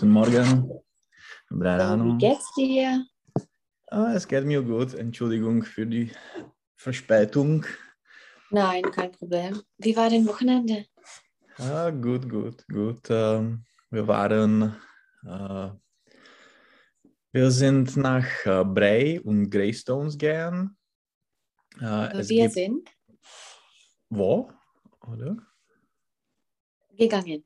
Guten 0.00 0.12
Morgen. 0.12 0.80
Ráno. 1.50 2.14
wie 2.14 2.16
geht's 2.16 2.54
dir? 2.54 3.04
Ah, 3.88 4.14
es 4.14 4.26
geht 4.26 4.46
mir 4.46 4.62
gut. 4.62 4.94
Entschuldigung 4.94 5.62
für 5.62 5.86
die 5.86 6.10
Verspätung. 6.74 7.66
Nein, 8.48 8.82
kein 8.92 9.12
Problem. 9.12 9.60
Wie 9.76 9.94
war 9.94 10.08
dein 10.08 10.26
Wochenende? 10.26 10.86
Ah, 11.58 11.90
gut, 11.90 12.30
gut, 12.30 12.66
gut. 12.68 13.10
Ähm, 13.10 13.66
wir 13.90 14.08
waren, 14.08 14.74
äh, 15.26 15.70
wir 17.32 17.50
sind 17.50 17.94
nach 17.98 18.46
äh, 18.46 18.64
Bray 18.64 19.18
und 19.18 19.50
Greystones 19.50 20.16
gegangen. 20.16 20.78
Äh, 21.78 22.08
Wir 22.14 22.24
gibt, 22.24 22.54
sind 22.54 22.88
wo? 24.08 24.50
Oder? 25.06 25.36
gegangen. 26.96 27.44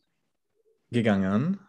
Gegangen. 0.92 1.63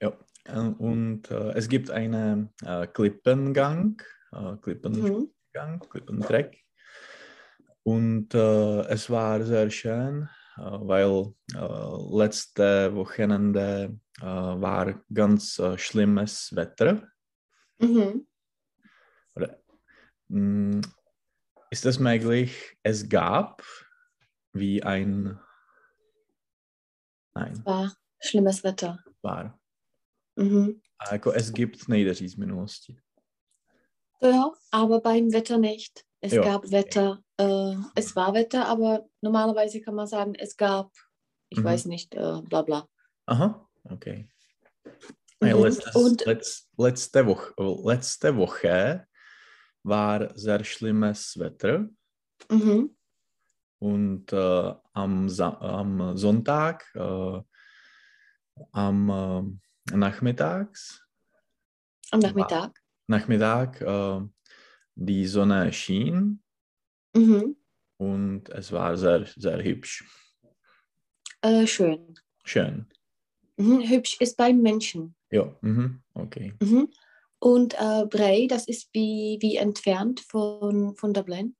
Ja. 0.00 0.12
äh, 0.44 0.58
Und 0.58 1.30
äh, 1.30 1.52
es 1.52 1.68
gibt 1.68 1.90
einen 1.90 2.50
äh, 2.62 2.86
Klippengang, 2.86 4.00
äh, 4.32 4.56
Klippen, 4.56 4.92
Mhm. 4.92 5.30
Gang, 5.52 5.80
Klippentrek. 5.88 6.64
Und 7.82 8.34
äh, 8.34 8.80
es 8.88 9.08
war 9.08 9.42
sehr 9.44 9.70
schön, 9.70 10.28
äh, 10.56 10.60
weil 10.60 11.32
äh, 11.54 12.16
letzte 12.16 12.94
Wochenende 12.94 13.98
war 14.20 15.00
ganz 15.14 15.62
schlimmes 15.76 16.50
Wetter. 16.56 17.06
Mhm. 17.78 18.26
Oder, 19.36 19.60
mh, 20.26 20.80
ist 21.70 21.86
es 21.86 22.00
möglich, 22.00 22.76
es 22.82 23.08
gab 23.08 23.62
wie 24.52 24.82
ein... 24.82 25.38
Nein, 27.34 27.64
War 27.64 27.92
schlimmes 28.20 28.62
Wetter. 28.64 28.98
war. 29.22 29.58
Mhm. 30.36 30.80
Jako 31.10 31.32
es 31.32 31.52
gibt 31.52 31.88
minulosti. 31.88 33.00
Ja, 34.20 34.52
aber 34.70 35.00
beim 35.00 35.32
Wetter 35.32 35.58
nicht. 35.58 36.04
Es 36.20 36.32
Ja. 36.32 36.42
gab 36.42 36.70
Wetter. 36.70 37.22
Äh, 37.36 37.74
es 37.94 38.16
war 38.16 38.34
Wetter, 38.34 38.66
aber 38.66 39.08
normalerweise 39.20 39.80
kann 39.80 39.94
man 39.94 40.06
sagen, 40.08 40.34
es 40.34 40.56
gab, 40.56 40.90
ich 41.50 41.58
Mhm. 41.58 41.64
weiß 41.64 41.84
nicht, 41.86 42.14
äh, 42.14 42.42
bla 42.42 42.62
bla. 42.62 42.88
Aha, 43.26 43.68
okay. 43.84 44.28
Ja, 45.40 45.56
Mhm. 45.56 45.62
letztes, 45.64 45.94
Und 45.94 46.24
letz, 46.26 46.68
letzte, 46.76 47.26
Woche, 47.26 47.52
letzte 47.84 48.36
Woche 48.36 49.06
war 49.84 50.36
sehr 50.36 50.64
schlimmes 50.64 51.38
Wetter 51.38 51.88
mhm. 52.50 52.96
und 53.78 54.32
äh, 54.32 54.74
am, 54.92 55.28
am 55.28 56.16
Sonntag, 56.16 56.90
äh, 56.94 57.40
am 58.72 59.58
äh, 59.90 59.96
Nachmittags, 59.96 61.04
am 62.10 62.20
Nachmittag. 62.20 62.80
Nachmittag 63.06 63.80
äh, 63.80 64.20
die 64.94 65.26
Sonne 65.26 65.72
schien 65.72 66.42
Mhm. 67.14 67.56
und 67.96 68.48
es 68.50 68.70
war 68.70 68.96
sehr, 68.96 69.26
sehr 69.36 69.62
hübsch. 69.62 70.04
Äh, 71.40 71.66
schön. 71.66 72.14
Schön. 72.44 72.86
Mhm. 73.56 73.88
Hübsch 73.88 74.16
ist 74.20 74.36
beim 74.36 74.60
Menschen. 74.60 75.14
Ja, 75.30 75.54
mhm, 75.60 76.02
okay. 76.14 76.54
Mhm. 76.60 76.88
Und 77.40 77.74
äh, 77.74 78.06
Bray, 78.06 78.46
das 78.46 78.66
ist 78.66 78.88
wie, 78.92 79.38
wie 79.40 79.56
entfernt 79.56 80.20
von, 80.20 80.96
von 80.96 81.12
Dublin. 81.12 81.56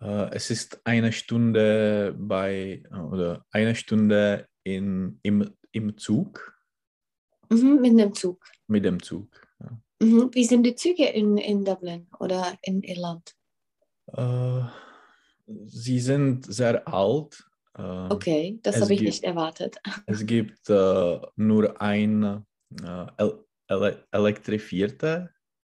Äh, 0.00 0.30
es 0.34 0.50
ist 0.50 0.80
eine 0.84 1.12
Stunde 1.12 2.14
bei, 2.18 2.82
oder 2.90 3.44
eine 3.50 3.74
Stunde 3.74 4.46
in, 4.62 5.18
im, 5.22 5.50
im 5.72 5.96
Zug, 5.98 6.56
Mhm, 7.50 7.80
mit 7.80 7.90
einem 7.92 8.14
Zug. 8.14 8.44
mit 8.68 8.84
dem 8.84 9.02
Zug. 9.02 9.28
Ja. 9.60 9.80
Mhm. 10.02 10.30
Wie 10.34 10.44
sind 10.44 10.62
die 10.62 10.74
Züge 10.76 11.04
in, 11.08 11.36
in 11.38 11.64
Dublin 11.64 12.06
oder 12.20 12.56
in 12.62 12.82
Irland? 12.82 13.34
Äh, 14.16 14.62
sie 15.66 16.00
sind 16.00 16.46
sehr 16.46 16.86
alt. 16.88 17.44
Äh, 17.76 18.08
Okay, 18.12 18.58
das 18.62 18.80
habe 18.80 18.92
ich 18.94 19.00
gibt- 19.00 19.08
nicht 19.10 19.24
erwartet. 19.24 19.76
Es 20.06 20.24
gibt 20.26 20.68
äh, 20.70 21.20
nur 21.36 21.80
ein 21.82 22.44
äh, 22.82 23.06
el 23.18 23.44
ele 23.68 24.04
elektrifierte, 24.12 25.28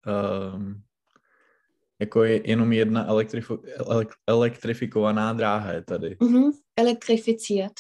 ähm, 0.07 0.83
jako 1.99 2.25
je 2.25 2.41
jenom 2.51 2.73
jedna 2.73 3.07
elektrifo 3.07 3.59
elektrifikovaná 4.27 5.33
dráha 5.33 5.73
je 5.73 5.83
tady. 5.83 6.17
Mhm. 6.21 6.53
Elektrifiziert. 6.77 7.73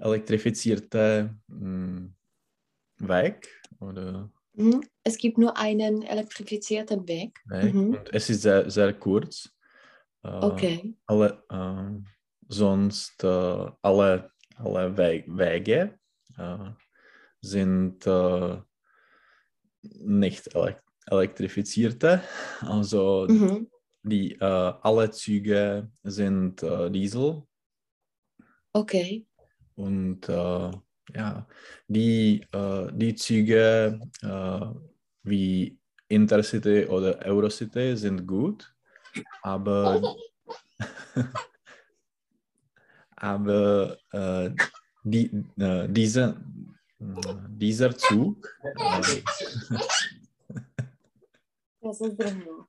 Elektrifizierte 0.00 1.36
mh, 1.48 2.10
Weg 3.00 3.48
oder 3.80 4.30
Mhm. 4.54 4.82
Es 5.04 5.18
gibt 5.18 5.38
nur 5.38 5.56
einen 5.56 6.02
elektrifizierten 6.02 7.06
Weg. 7.08 7.38
Weg 7.46 7.74
Mhm. 7.74 7.92
und 7.92 8.12
es 8.14 8.28
ist 8.30 8.42
sehr, 8.42 8.70
sehr 8.70 8.92
kurz. 8.94 9.50
Äh, 10.24 10.28
Okay. 10.30 10.94
alle, 11.06 11.42
äh, 11.50 12.00
sonst 12.48 13.22
äh, 13.24 13.26
alle, 13.82 14.30
alle 14.56 14.96
We 14.96 15.24
Wege 15.28 15.98
äh, 16.36 16.70
sind 17.40 18.06
äh, 18.06 18.58
nicht 19.82 20.54
elek 20.54 20.82
elektrifizierte. 21.06 22.22
Also 22.60 23.26
Mhm. 23.28 23.68
die, 24.02 24.34
äh, 24.34 24.44
alle 24.44 25.10
Züge 25.10 25.90
sind 26.02 26.62
Diesel 26.90 27.42
Okay. 28.74 29.27
Und 29.78 30.28
äh, 30.28 30.70
ja, 31.14 31.46
die, 31.86 32.44
äh, 32.52 32.88
die 32.92 33.14
Züge 33.14 34.00
äh, 34.22 34.66
wie 35.22 35.78
Intercity 36.08 36.86
oder 36.86 37.18
Eurocity 37.24 37.96
sind 37.96 38.26
gut, 38.26 38.74
aber 39.42 40.16
aber 43.16 43.96
äh, 44.12 44.50
die, 45.04 45.30
äh, 45.58 45.88
diese, 45.88 46.36
äh, 47.00 47.34
dieser 47.48 47.96
Zug, 47.96 48.48
Das 51.80 52.00
ist. 52.00 52.18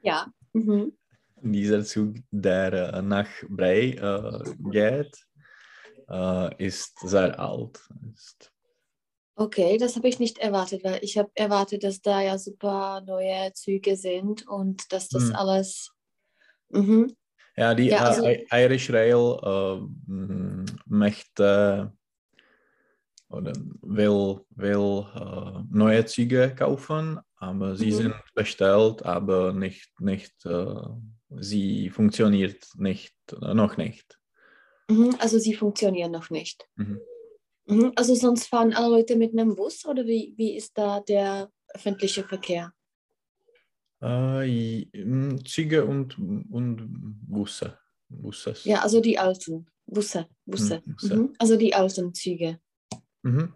Ja. 0.00 0.32
Mhm. 0.52 0.92
dieser 1.42 1.84
Zug, 1.84 2.14
der 2.30 3.02
nach 3.02 3.28
Bray 3.48 3.90
äh, 3.96 4.54
geht, 4.70 5.27
äh, 6.08 6.64
ist 6.64 6.98
sehr 7.00 7.38
alt. 7.38 7.80
Ist, 8.14 8.52
Okay, 9.40 9.78
das 9.78 9.94
habe 9.94 10.08
ich 10.08 10.18
nicht 10.18 10.38
erwartet, 10.38 10.82
weil 10.82 10.98
ich 11.04 11.16
habe 11.16 11.30
erwartet, 11.36 11.84
dass 11.84 12.00
da 12.00 12.20
ja 12.20 12.38
super 12.38 13.00
neue 13.06 13.52
Züge 13.52 13.96
sind 13.96 14.44
und 14.48 14.92
dass 14.92 15.08
das 15.08 15.28
Hm. 15.28 15.36
alles. 15.36 15.92
Mhm. 16.70 17.14
ja, 17.56 17.72
die 17.74 17.86
Ja, 17.86 18.04
also- 18.04 18.26
Irish 18.52 18.90
Rail 18.90 19.38
äh, 19.42 19.80
möchte 20.86 21.92
oder 23.30 23.52
will, 23.82 24.40
will 24.50 25.06
äh, 25.14 25.62
neue 25.70 26.04
Züge 26.06 26.54
kaufen, 26.54 27.20
aber 27.36 27.76
sie 27.76 27.90
Mhm. 27.92 27.96
sind 27.96 28.14
bestellt, 28.34 29.04
aber 29.04 29.52
nicht, 29.52 30.00
nicht 30.00 30.44
äh, 30.46 30.74
sie 31.30 31.90
funktioniert 31.90 32.66
nicht, 32.76 33.14
äh, 33.40 33.54
noch 33.54 33.76
nicht. 33.76 34.18
Mhm. 34.90 35.14
Also 35.18 35.38
sie 35.38 35.54
funktionieren 35.54 36.12
noch 36.12 36.30
nicht. 36.30 36.66
Mhm. 36.76 37.00
Mhm. 37.66 37.92
Also 37.96 38.14
sonst 38.14 38.46
fahren 38.46 38.72
alle 38.72 38.88
Leute 38.88 39.16
mit 39.16 39.32
einem 39.32 39.54
Bus 39.56 39.84
oder 39.84 40.06
wie, 40.06 40.34
wie 40.36 40.56
ist 40.56 40.76
da 40.78 41.00
der 41.00 41.50
öffentliche 41.74 42.24
Verkehr? 42.24 42.72
Äh, 44.00 44.86
Züge 45.44 45.84
und, 45.84 46.16
und 46.18 46.88
Busse. 47.26 47.78
Busses. 48.10 48.64
Ja, 48.64 48.80
also 48.80 49.00
die 49.02 49.18
alten 49.18 49.66
Busse. 49.86 50.26
Busse. 50.46 50.80
Mhm, 50.86 50.92
Busse. 50.94 51.16
Mhm. 51.16 51.32
Also 51.38 51.56
die 51.56 51.74
alten 51.74 52.14
Züge. 52.14 52.58
Mhm. 53.22 53.52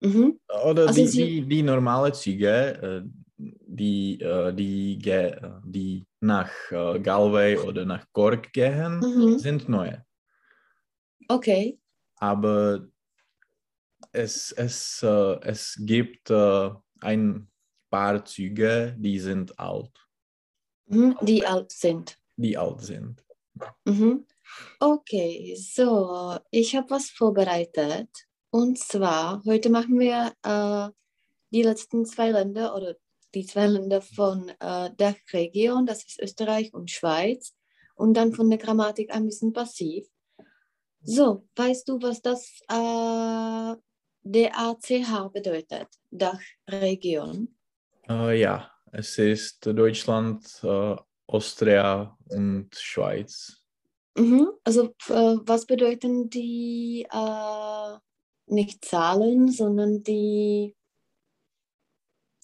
Mhm. 0.00 0.40
Oder 0.66 0.86
Also 0.88 1.00
die, 1.02 1.06
Sie- 1.08 1.26
die, 1.42 1.46
die 1.48 1.62
normale 1.62 2.12
Züge, 2.12 3.04
äh, 3.04 3.08
die, 3.36 4.20
äh, 4.20 4.54
die, 4.54 4.98
äh, 5.10 5.36
die 5.64 6.04
nach 6.20 6.50
Galway 6.70 7.58
oder 7.58 7.84
nach 7.84 8.06
Cork 8.12 8.52
gehen, 8.54 9.38
sind 9.38 9.68
neue. 9.68 10.02
Okay. 11.28 11.78
Aber 12.16 12.86
es, 14.12 14.52
es, 14.52 15.02
äh, 15.02 15.38
es 15.42 15.76
gibt 15.80 16.30
äh, 16.30 16.70
ein 17.00 17.48
paar 17.90 18.24
Züge, 18.24 18.94
die 18.98 19.18
sind 19.18 19.58
alt, 19.58 19.90
Mhm. 20.86 21.16
Die 21.22 21.46
alt 21.46 21.72
sind. 21.72 22.18
die 22.36 22.58
alt 22.58 22.80
sind. 22.82 23.24
Mhm. 23.84 24.26
Okay, 24.80 25.56
so, 25.56 26.36
ich 26.50 26.76
habe 26.76 26.90
was 26.90 27.08
vorbereitet. 27.08 28.10
Und 28.50 28.78
zwar, 28.78 29.42
heute 29.46 29.70
machen 29.70 29.98
wir 29.98 30.32
äh, 30.42 30.92
die 31.50 31.62
letzten 31.62 32.04
zwei 32.04 32.30
Länder 32.30 32.76
oder 32.76 32.96
die 33.34 33.46
zwei 33.46 33.66
Länder 33.66 34.00
von 34.02 34.50
äh, 34.60 34.90
der 34.94 35.16
Region, 35.32 35.86
das 35.86 36.04
ist 36.04 36.20
Österreich 36.20 36.72
und 36.74 36.90
Schweiz. 36.90 37.54
Und 37.96 38.14
dann 38.14 38.32
von 38.32 38.50
der 38.50 38.58
Grammatik 38.58 39.12
ein 39.12 39.26
bisschen 39.26 39.52
passiv. 39.52 40.06
So, 41.04 41.46
weißt 41.56 41.88
du, 41.88 42.00
was 42.00 42.20
das, 42.22 42.60
äh, 42.68 43.76
DACH 44.24 45.30
bedeutet 45.32 45.88
Dachregion. 46.10 47.54
Äh, 48.08 48.40
ja, 48.40 48.70
es 48.90 49.18
ist 49.18 49.66
Deutschland, 49.66 50.46
äh, 50.62 50.96
Austria 51.26 52.16
und 52.30 52.74
Schweiz. 52.74 53.60
Mhm. 54.16 54.48
Also 54.62 54.94
äh, 55.08 55.36
was 55.44 55.66
bedeuten 55.66 56.30
die 56.30 57.06
äh, 57.10 57.98
nicht 58.46 58.84
Zahlen, 58.84 59.50
sondern 59.50 60.02
die 60.02 60.74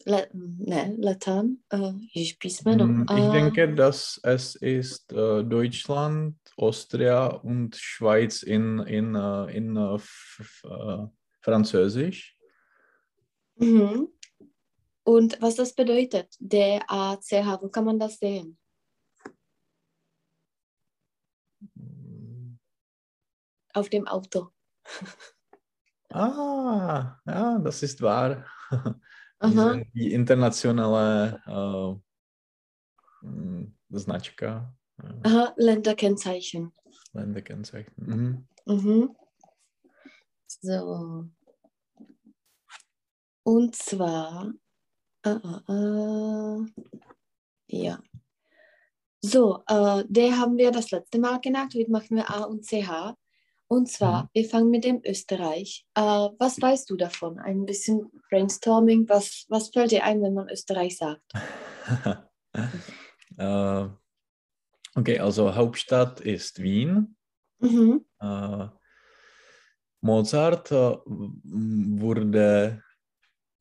La 0.06 0.26
ne, 0.32 0.97
Latam? 0.99 1.62
Äh, 1.70 1.93
ich 2.12 2.31
spiel's 2.31 2.64
mir 2.64 2.76
Mm. 2.76 3.02
Ich 3.02 3.11
Äh, 3.11 3.31
denke, 3.31 3.75
dass 3.75 4.19
es 4.23 4.55
ist 4.56 5.12
äh, 5.12 5.44
Deutschland, 5.44 6.37
Austria 6.56 7.26
und 7.26 7.76
Schweiz 7.76 8.43
in, 8.43 8.79
in, 8.81 9.14
äh, 9.14 9.56
in 9.56 9.76
äh, 9.76 9.94
f- 9.94 10.62
äh, 10.64 11.06
Französisch. 11.43 12.37
mhm. 13.56 14.08
Und 15.05 15.41
was 15.43 15.56
das 15.56 15.75
bedeutet, 15.75 16.35
DACH, 16.38 17.61
wo 17.62 17.69
kann 17.69 17.85
man 17.85 17.99
das 17.99 18.19
sehen? 18.19 18.56
Auf 23.75 23.88
dem 23.88 24.06
Auto. 24.06 24.50
Ah, 26.12 27.20
ja, 27.25 27.58
das 27.61 27.82
ist 27.85 28.03
wahr. 28.03 28.44
Aha. 29.41 29.83
Die 29.95 30.13
internationale 30.13 31.41
äh, 33.23 33.27
mm, 33.27 33.75
Značka, 33.93 34.75
Aha, 35.23 35.55
Länderkennzeichen. 35.57 36.73
Länderkennzeichen. 37.13 37.95
Mhm. 37.97 38.49
Mhm. 38.67 39.17
So. 40.47 41.27
Und 43.43 43.75
zwar, 43.75 44.53
äh, 45.25 45.31
äh, 45.31 46.67
ja. 47.69 48.03
So, 49.23 49.63
äh, 49.67 50.05
der 50.09 50.39
haben 50.39 50.57
wir 50.57 50.71
das 50.71 50.91
letzte 50.91 51.19
Mal 51.19 51.41
gemacht. 51.41 51.75
Heute 51.75 51.91
machen 51.91 52.17
wir 52.17 52.31
A 52.31 52.45
und 52.45 52.65
CH. 52.65 53.15
Und 53.72 53.88
zwar, 53.88 54.28
wir 54.32 54.49
fangen 54.49 54.69
mit 54.70 54.82
dem 54.82 55.00
Österreich. 55.05 55.87
Äh, 55.94 56.00
was 56.00 56.61
weißt 56.61 56.90
du 56.90 56.96
davon? 56.96 57.38
Ein 57.38 57.67
bisschen 57.67 58.11
Brainstorming. 58.28 59.08
Was, 59.08 59.46
was 59.49 59.69
fällt 59.69 59.93
dir 59.93 60.02
ein, 60.02 60.20
wenn 60.22 60.34
man 60.34 60.49
Österreich 60.49 60.99
sagt? 60.99 61.22
äh, 63.38 63.88
okay, 64.96 65.20
also 65.20 65.55
Hauptstadt 65.55 66.20
ist 66.20 66.61
Wien. 66.61 67.17
Mhm. 67.61 68.05
Äh, 68.20 68.67
Mozart 70.00 70.72
äh, 70.72 70.96
wurde 71.06 72.82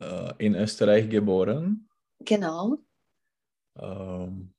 äh, 0.01 0.33
in 0.39 0.56
Österreich 0.56 1.07
geboren. 1.07 1.88
Genau. 2.17 2.79
Ähm, 3.77 4.56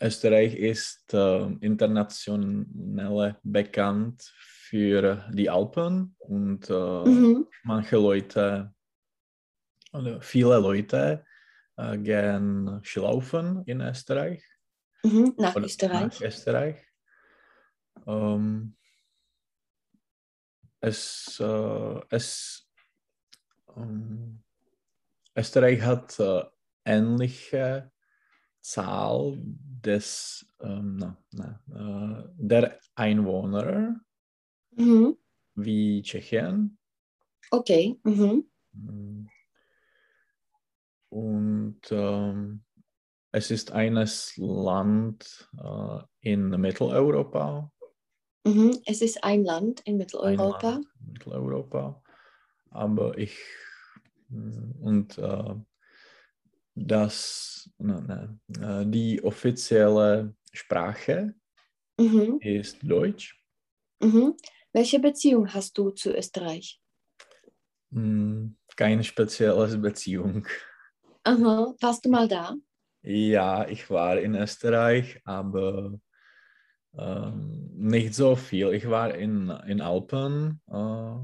Österreich 0.00 0.54
ist 0.54 1.12
äh, 1.12 1.46
international 1.60 3.36
bekannt 3.42 4.32
für 4.36 5.24
die 5.32 5.50
Alpen 5.50 6.14
und 6.18 6.70
äh, 6.70 7.04
Mhm. 7.04 7.48
manche 7.64 7.96
Leute, 7.96 8.74
oder 9.92 10.20
viele 10.20 10.58
Leute 10.58 11.24
äh, 11.76 11.98
gehen 11.98 12.80
Skilaufen 12.84 13.64
in 13.64 13.80
Österreich. 13.80 14.44
Mhm. 15.02 15.34
Nach 15.36 15.56
oder 15.56 15.66
Österreich. 15.66 16.20
Nach 16.20 16.20
Österreich. 16.20 16.86
Ähm, 18.06 18.76
es, 20.80 21.40
äh, 21.40 22.00
es, 22.10 22.68
ähm, 23.76 24.44
Österreich 25.34 25.82
hat 25.82 26.20
äh, 26.20 26.44
ähnliche 26.84 27.90
Zahl 28.68 29.38
des, 29.40 30.46
ähm, 30.60 30.96
na, 30.96 31.16
na, 31.32 32.20
äh, 32.20 32.24
der 32.36 32.78
Einwohner 32.94 33.98
Mhm. 34.72 35.16
wie 35.54 36.02
Tschechien. 36.02 36.78
Okay. 37.50 37.98
Mhm. 38.04 38.44
Mm. 38.72 39.26
Und 41.08 41.80
ähm, 41.90 42.62
es 43.32 43.50
ist 43.50 43.72
eines 43.72 44.36
Land 44.36 45.48
äh, 45.58 46.00
in 46.20 46.50
Mitteleuropa. 46.50 47.72
Mhm. 48.44 48.78
Es 48.84 49.00
ist 49.00 49.24
ein 49.24 49.44
Land 49.44 49.80
in 49.86 49.96
Mitteleuropa. 49.96 50.72
Land 50.72 50.86
in 51.00 51.12
Mitteleuropa. 51.12 52.02
Aber 52.70 53.16
ich 53.16 53.38
mm, 54.28 54.72
und 54.82 55.16
äh, 55.16 55.54
das, 56.86 57.70
na, 57.78 58.00
na, 58.00 58.80
äh, 58.82 58.86
die 58.86 59.22
offizielle 59.22 60.34
Sprache 60.52 61.34
Mhm. 62.00 62.38
ist 62.40 62.78
Deutsch. 62.82 63.42
Mhm. 64.00 64.36
Welche 64.72 65.00
Beziehung 65.00 65.52
hast 65.52 65.76
du 65.76 65.90
zu 65.90 66.14
Österreich? 66.16 66.80
Mm, 67.90 68.54
Keine 68.76 69.02
spezielle 69.02 69.76
Beziehung. 69.78 70.46
Aha. 71.24 71.74
Warst 71.80 72.04
du 72.04 72.10
mal 72.10 72.28
da? 72.28 72.54
Ja, 73.02 73.66
ich 73.68 73.90
war 73.90 74.18
in 74.20 74.34
Österreich, 74.36 75.20
aber 75.24 75.98
ähm, 76.96 77.70
nicht 77.74 78.14
so 78.14 78.36
viel. 78.36 78.72
Ich 78.74 78.88
war 78.88 79.14
in, 79.14 79.50
in 79.66 79.80
Alpen. 79.80 80.60
Äh, 80.70 81.16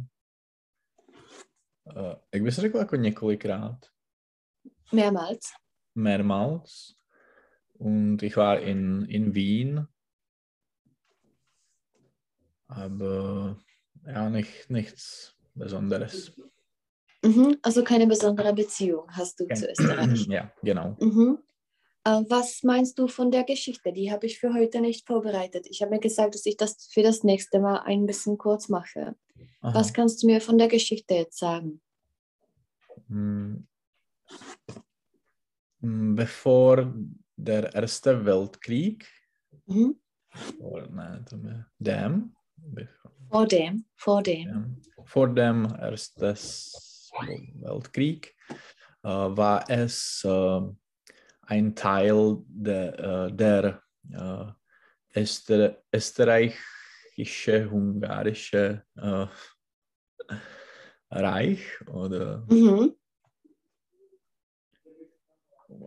äh, 1.90 2.16
jak 2.34 2.42
bys 2.42 2.54
řekl, 2.54 2.78
jako 2.78 2.96
několikrát, 2.96 3.86
Mehrmals. 4.94 5.54
mehrmals. 5.94 6.96
Und 7.74 8.22
ich 8.22 8.36
war 8.36 8.60
in, 8.60 9.04
in 9.06 9.34
Wien. 9.34 9.86
Aber 12.68 13.58
ja, 14.06 14.30
nicht, 14.30 14.70
nichts 14.70 15.36
Besonderes. 15.54 16.32
Mhm. 17.22 17.58
Also 17.62 17.82
keine 17.84 18.06
besondere 18.06 18.52
Beziehung 18.52 19.06
hast 19.10 19.40
du 19.40 19.46
zu 19.48 19.70
Österreich. 19.70 20.26
Ja, 20.28 20.52
genau. 20.62 20.96
Mhm. 21.00 21.38
Äh, 22.04 22.22
was 22.28 22.62
meinst 22.62 22.98
du 22.98 23.08
von 23.08 23.30
der 23.30 23.44
Geschichte? 23.44 23.92
Die 23.92 24.12
habe 24.12 24.26
ich 24.26 24.38
für 24.38 24.52
heute 24.52 24.80
nicht 24.80 25.06
vorbereitet. 25.06 25.66
Ich 25.70 25.80
habe 25.80 25.92
mir 25.92 26.00
gesagt, 26.00 26.34
dass 26.34 26.44
ich 26.46 26.56
das 26.56 26.86
für 26.92 27.02
das 27.02 27.24
nächste 27.24 27.60
Mal 27.60 27.78
ein 27.78 28.06
bisschen 28.06 28.36
kurz 28.36 28.68
mache. 28.68 29.16
Aha. 29.62 29.74
Was 29.74 29.94
kannst 29.94 30.22
du 30.22 30.26
mir 30.26 30.40
von 30.40 30.58
der 30.58 30.68
Geschichte 30.68 31.14
jetzt 31.14 31.38
sagen? 31.38 31.80
Mm. 35.80 36.14
Bevor 36.16 36.92
der 37.36 37.74
Erste 37.74 38.24
Weltkrieg, 38.24 39.06
Mhm. 39.66 39.96
oder 40.58 40.88
nein, 40.90 41.24
dem, 41.78 42.34
Vor 43.30 43.46
dem, 43.46 43.84
vor 43.96 44.22
dem. 44.22 44.80
vor 45.04 45.28
dem 45.34 45.64
Ersten 45.66 46.36
Weltkrieg 47.60 48.34
äh, 49.02 49.08
war 49.08 49.68
es 49.70 50.24
äh, 50.24 50.60
ein 51.42 51.74
Teil 51.74 52.38
der, 52.48 52.98
äh, 52.98 53.32
der 53.32 53.82
äh, 54.10 54.46
Öster 55.20 55.82
österreichische-ungarische 55.92 58.82
äh, 58.96 59.26
Reich 61.10 61.60
oder 61.88 62.46
Mhm. 62.50 62.94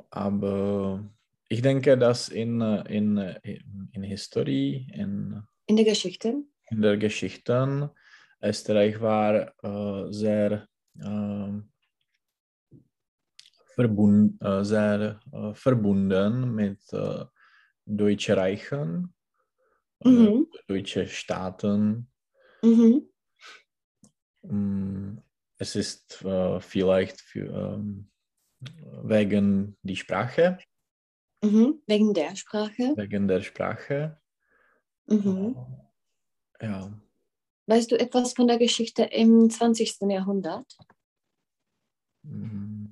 Aber 0.09 1.09
ich 1.49 1.61
denke, 1.61 1.97
dass 1.97 2.29
in, 2.29 2.61
äh, 2.61 2.81
in, 2.95 3.17
äh, 3.17 3.39
in, 3.43 3.89
in 3.93 4.03
History, 4.03 4.87
in, 4.93 5.43
In 5.67 5.75
der 5.75 5.85
Geschichte. 5.85 6.43
in 6.69 6.81
der 6.81 6.97
Geschichte, 6.97 7.93
Österreich 8.41 8.99
war 9.01 9.53
äh, 9.63 10.11
sehr, 10.13 10.67
ähm, 11.01 11.71
verbund, 13.75 14.41
äh, 14.41 14.63
sehr 14.63 15.19
äh, 15.31 15.53
verbunden 15.53 16.53
mit 16.53 16.81
äh, 16.93 17.25
Deutschen 17.85 18.35
Reichen, 18.35 19.13
oder 19.99 20.11
Mhm. 20.11 20.47
deutsche 20.67 21.07
Staaten. 21.07 22.09
Mhm. 22.63 23.07
Mm, 24.43 25.17
Es 25.59 25.75
ist 25.75 26.23
äh, 26.23 26.59
vielleicht 26.59 27.21
für, 27.21 27.47
ähm, 27.49 28.09
wegen 28.59 29.77
die 29.83 29.95
Sprache, 29.95 30.57
Mhm. 31.43 31.81
Wegen 31.85 32.13
der 32.15 32.35
Sprache. 32.35 32.93
wegen 32.95 33.27
der 33.27 33.41
Sprache. 33.41 34.19
Mhm. 35.05 35.55
Ja, 36.59 36.91
Weißt 37.67 37.91
du 37.91 37.99
etwas 37.99 38.33
von 38.33 38.47
der 38.47 38.57
Geschichte 38.57 39.03
im 39.03 39.49
20. 39.49 40.09
Jahrhundert? 40.09 40.65
mm, 42.23 42.85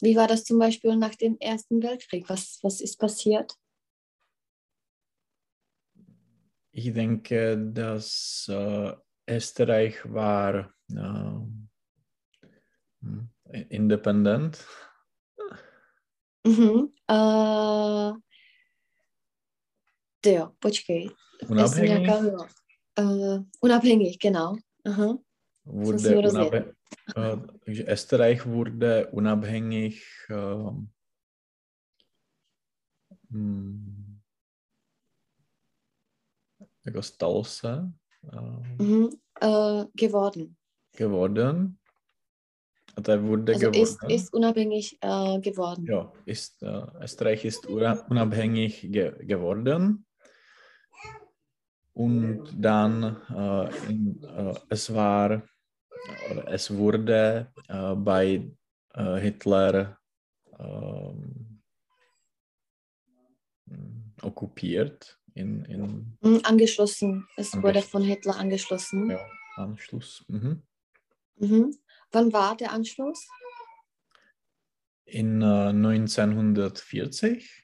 Wie 0.00 0.16
war 0.16 0.26
das 0.28 0.44
zum 0.44 0.58
Beispiel 0.58 0.96
nach 0.96 1.14
dem 1.14 1.36
Ersten 1.38 1.82
Weltkrieg? 1.82 2.28
Was, 2.28 2.58
was 2.62 2.80
ist 2.80 2.96
passiert? 2.98 3.54
ich 6.74 6.92
denke, 6.92 7.58
dass 7.72 8.46
äh, 8.50 8.92
Österreich 9.28 10.10
war 10.10 10.72
ähm, 10.90 11.68
hm, 13.02 13.28
independent. 13.52 14.64
Mhm. 16.44 16.92
Uh, 17.10 18.16
jo, 20.26 20.52
počkej. 20.58 21.08
Unabhängig. 21.48 22.06
Nějaká, 22.06 22.18
uh, 23.00 23.42
unabhängig, 23.60 24.18
genau. 24.18 24.56
Aha. 24.86 25.18
Wurde 25.64 26.18
unabhängig, 26.18 26.74
äh, 27.16 27.36
takže 27.64 27.84
Österreich 27.84 28.46
wurde 28.46 29.06
unabhängig 29.12 30.02
ähm, 30.30 30.88
hm, 33.30 34.20
jako 36.84 37.02
stal 37.02 37.44
se 37.44 37.92
äh, 38.32 38.82
Mhm. 38.82 39.08
Uh, 39.44 39.84
geworden. 39.94 40.56
geworden. 40.96 41.78
Der 42.98 43.22
wurde 43.22 43.54
Also 43.54 43.70
geworden. 43.70 43.82
ist, 43.82 44.02
ist 44.04 44.34
unabhängig 44.34 44.98
uh, 45.04 45.40
geworden. 45.40 45.86
Ja, 45.86 46.12
ist, 46.26 46.62
äh, 46.62 46.82
Österreich 47.00 47.44
ist 47.44 47.66
unabhängig 47.66 48.82
ge 48.92 49.12
geworden. 49.24 50.04
Und 51.94 52.48
dann, 52.58 53.16
äh, 53.30 53.90
in, 53.90 54.22
äh, 54.24 54.54
es 54.68 54.92
war, 54.94 55.42
es 56.46 56.70
wurde 56.74 57.52
äh, 57.68 57.94
bei 57.94 58.50
äh, 58.94 59.16
Hitler 59.16 59.98
ähm, 60.58 61.62
okkupiert, 64.22 65.18
in, 65.34 65.64
in 65.64 66.16
Mhm, 66.20 66.40
angeschlossen. 66.44 67.26
Es 67.36 67.54
wurde 67.62 67.82
von 67.82 68.02
Hitler 68.02 68.36
angeschlossen. 68.36 69.10
ja, 69.10 69.20
Anschluss. 69.56 70.24
Mhm. 70.28 70.62
Mhm. 71.36 71.76
Wann 72.10 72.32
war 72.32 72.56
der 72.56 72.72
Anschluss? 72.72 73.26
In 75.04 75.42
äh, 75.42 75.68
1940, 75.70 77.62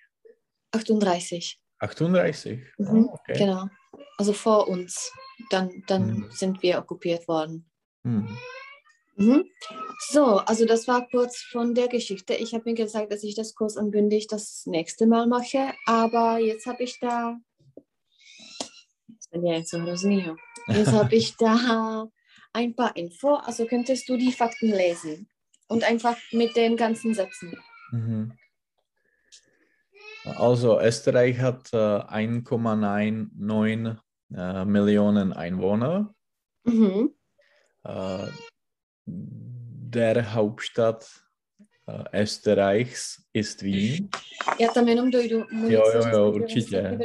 38. 0.73 1.59
38. 1.81 2.65
Mhm, 2.79 3.09
Ah, 3.09 3.13
okay. 3.15 3.39
Genau. 3.39 3.69
Also 4.19 4.33
vor 4.33 4.69
uns. 4.69 5.13
Dann, 5.51 5.83
dann 5.87 6.07
Mhm. 6.07 6.31
sind 6.33 6.63
wir 6.63 6.79
okkupiert 6.79 7.29
worden. 7.29 7.71
Mhm. 8.03 8.37
Mhm. 9.17 9.45
So, 10.11 10.39
also 10.39 10.65
das 10.67 10.87
war 10.89 11.09
kurz 11.09 11.39
von 11.43 11.75
der 11.75 11.89
Geschichte. 11.89 12.35
Ich 12.35 12.55
habe 12.55 12.65
mir 12.71 12.75
gesagt, 12.75 13.13
dass 13.13 13.23
ich 13.23 13.35
das 13.35 13.55
kurz 13.55 13.77
und 13.77 13.91
bündig 13.93 14.27
das 14.27 14.65
nächste 14.67 15.07
Mal 15.07 15.27
mache, 15.27 15.73
aber 15.87 16.39
jetzt 16.39 16.67
habe 16.67 16.83
ich 16.85 16.99
da. 17.01 17.39
Jetzt 19.09 19.31
bin 19.31 19.45
ich 19.47 19.57
jetzt 19.59 19.71
so 19.71 19.79
hrozný, 19.79 20.35
Jetzt 20.69 20.93
habe 20.93 21.15
ich 21.17 21.37
da 21.37 22.09
ein 22.59 22.75
paar 22.75 22.97
Info. 22.97 23.35
Also 23.35 23.67
könntest 23.67 24.09
du 24.09 24.17
die 24.17 24.33
Fakten 24.33 24.71
lesen 24.71 25.29
und 25.69 25.85
einfach 25.85 26.17
mit 26.33 26.57
den 26.57 26.77
ganzen 26.77 27.15
Sätzen. 27.15 27.57
Mhm. 27.93 28.33
Also 30.25 30.81
Österreich 30.81 31.39
hat 31.39 31.73
äh, 31.73 31.77
1,99 31.77 33.97
äh, 34.35 34.65
Millionen 34.65 35.33
Einwohner. 35.33 36.13
Mhm. 36.65 37.15
Äh, 37.85 38.27
der 39.07 40.35
Hauptstadt 40.35 41.23
äh, 41.87 42.23
Österreichs 42.23 43.23
ist 43.33 43.63
Wien. 43.63 44.11
Já 44.59 44.73
tam 44.73 44.89
jenom 44.89 45.11
dojdu. 45.11 45.45
Jo, 45.69 45.83
jo, 45.95 46.09
jo, 46.09 46.33
určitě. 46.33 46.99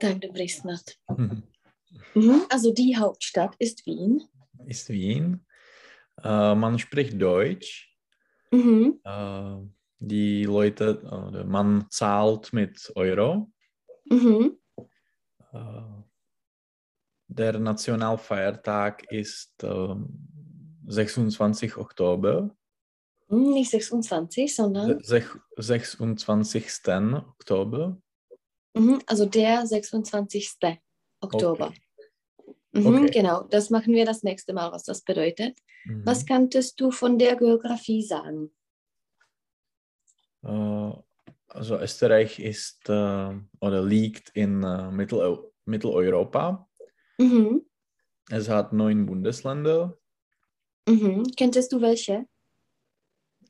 Так, 0.00 0.18
добрий 0.18 0.48
снат. 0.48 0.98
Mm 1.08 1.16
-hmm. 1.16 1.49
Mhm. 2.14 2.42
Also 2.50 2.72
die 2.72 2.96
Hauptstadt 2.96 3.54
ist 3.58 3.86
Wien. 3.86 4.22
Ist 4.66 4.88
Wien. 4.88 5.44
Äh, 6.22 6.54
man 6.54 6.78
spricht 6.78 7.20
Deutsch. 7.20 7.94
Mhm. 8.50 9.00
Äh, 9.04 9.56
die 10.00 10.44
Leute, 10.44 11.00
oder 11.02 11.44
man 11.44 11.86
zahlt 11.90 12.52
mit 12.52 12.90
Euro. 12.96 13.50
Mhm. 14.06 14.58
Äh, 15.52 15.82
der 17.28 17.58
Nationalfeiertag 17.58 19.04
ist 19.12 19.52
ähm, 19.62 20.26
26. 20.88 21.76
Oktober. 21.76 22.50
Hm, 23.28 23.50
Nicht 23.52 23.70
26, 23.70 24.54
sondern 24.54 24.98
Sech- 25.00 25.38
26. 25.56 26.58
Oktober. 26.78 28.00
mhm. 28.74 29.00
also 29.06 29.26
der 29.26 29.64
26. 29.66 30.56
Oktober. 31.20 31.66
Okay. 31.68 31.80
Mhm, 32.72 32.86
Okay. 32.86 33.10
Genau, 33.10 33.42
das 33.50 33.70
machen 33.70 33.92
wir 33.94 34.04
das 34.04 34.22
nächste 34.22 34.52
Mal, 34.52 34.70
was 34.70 34.84
das 34.84 35.02
bedeutet. 35.02 35.58
Mhm. 35.84 36.02
Was 36.06 36.24
kanntest 36.24 36.80
du 36.80 36.90
von 36.90 37.18
der 37.18 37.36
Geografie 37.36 38.02
sagen? 38.02 38.50
Äh, 40.42 40.92
also 41.48 41.78
Österreich 41.78 42.38
ist 42.38 42.88
äh, 42.88 42.92
oder 43.60 43.82
liegt 43.84 44.30
in 44.30 44.62
äh, 44.62 44.90
Mittel 44.90 45.38
Mitteleuropa. 45.64 46.68
Mhm. 47.18 47.62
Es 48.30 48.48
hat 48.48 48.72
neun 48.72 49.06
Bundesländer. 49.06 49.98
Mhm. 50.88 51.24
Kenntest 51.36 51.72
du 51.72 51.80
welche? 51.80 52.26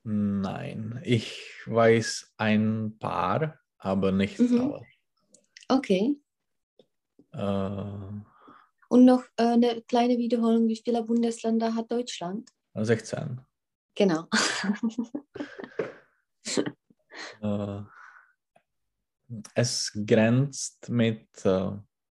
Nein, 0.02 1.00
ich 1.04 1.42
weiß 1.66 2.32
ein 2.38 2.96
paar, 2.98 3.60
aber 3.76 4.12
nicht 4.12 4.38
Mhm. 4.38 4.60
alle. 4.60 4.86
Okay. 5.68 6.16
Äh, 7.32 8.20
Und 8.90 9.04
noch 9.04 9.22
äh, 9.36 9.44
eine 9.44 9.82
kleine 9.82 10.18
Wiederholung, 10.18 10.66
wie 10.66 10.76
viele 10.76 11.04
Bundesländer 11.04 11.76
hat 11.76 11.92
Deutschland? 11.92 12.50
16. 12.74 13.40
Genau. 13.94 14.26
Äh, 17.42 17.82
es 19.54 19.92
grenzt 20.06 20.88
mit 20.88 21.28
äh, 21.44 21.70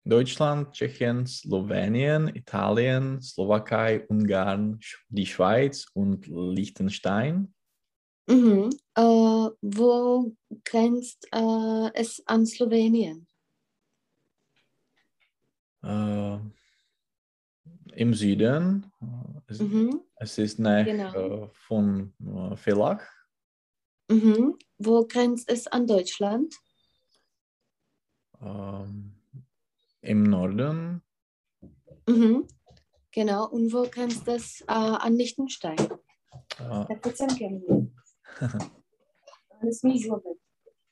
Deutschland, 0.06 0.72
Tschechien, 0.72 1.28
Slowenien, 1.28 2.34
Italien, 2.34 3.22
Slowakei, 3.22 4.06
Ungarn, 4.08 4.80
die 5.10 5.26
Schweiz 5.26 5.88
und 5.94 6.26
Liechtenstein. 6.28 7.54
Mhm. 8.28 8.70
Äh, 8.96 9.02
wo 9.62 10.34
grenzt 10.64 11.28
äh, 11.34 11.90
es 11.94 12.24
an 12.26 12.46
Slowenien? 12.46 13.28
Äh, 15.84 16.38
Im 17.96 18.14
Süden. 18.14 18.92
Es, 19.48 19.60
Mhm. 19.60 20.02
es 20.16 20.38
ist 20.38 20.60
nach 20.60 20.86
Genau. 20.86 21.14
äh, 21.14 21.50
von 21.68 22.14
äh, 22.20 22.56
Villach. 22.56 23.02
Mhm. 24.10 24.58
Wo 24.78 25.06
grenzt 25.06 25.50
es 25.50 25.68
an 25.68 25.88
Deutschland? 25.88 26.54
ähm, 28.42 29.16
Im 30.02 30.24
Norden. 30.24 31.02
Mhm. 32.08 32.46
Genau. 33.12 33.48
Und 33.50 33.72
wo 33.72 33.84
grenzt 33.90 34.28
es 34.28 34.62
äh, 34.62 34.66
an 34.74 35.16
Liechtenstein? 35.16 35.78
Zlobit. 39.72 40.40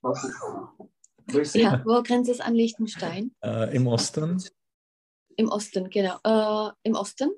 Ja, 1.54 1.82
wo 1.86 2.02
grenzt 2.04 2.30
es 2.30 2.40
an 2.42 2.56
Liechtenstein? 2.56 3.34
äh, 3.44 3.76
Im 3.76 3.88
Osten. 3.88 4.42
Im 5.38 5.50
Osten, 5.50 5.90
genau. 5.90 6.18
Äh, 6.24 6.72
Im 6.84 6.96
Osten? 6.96 7.32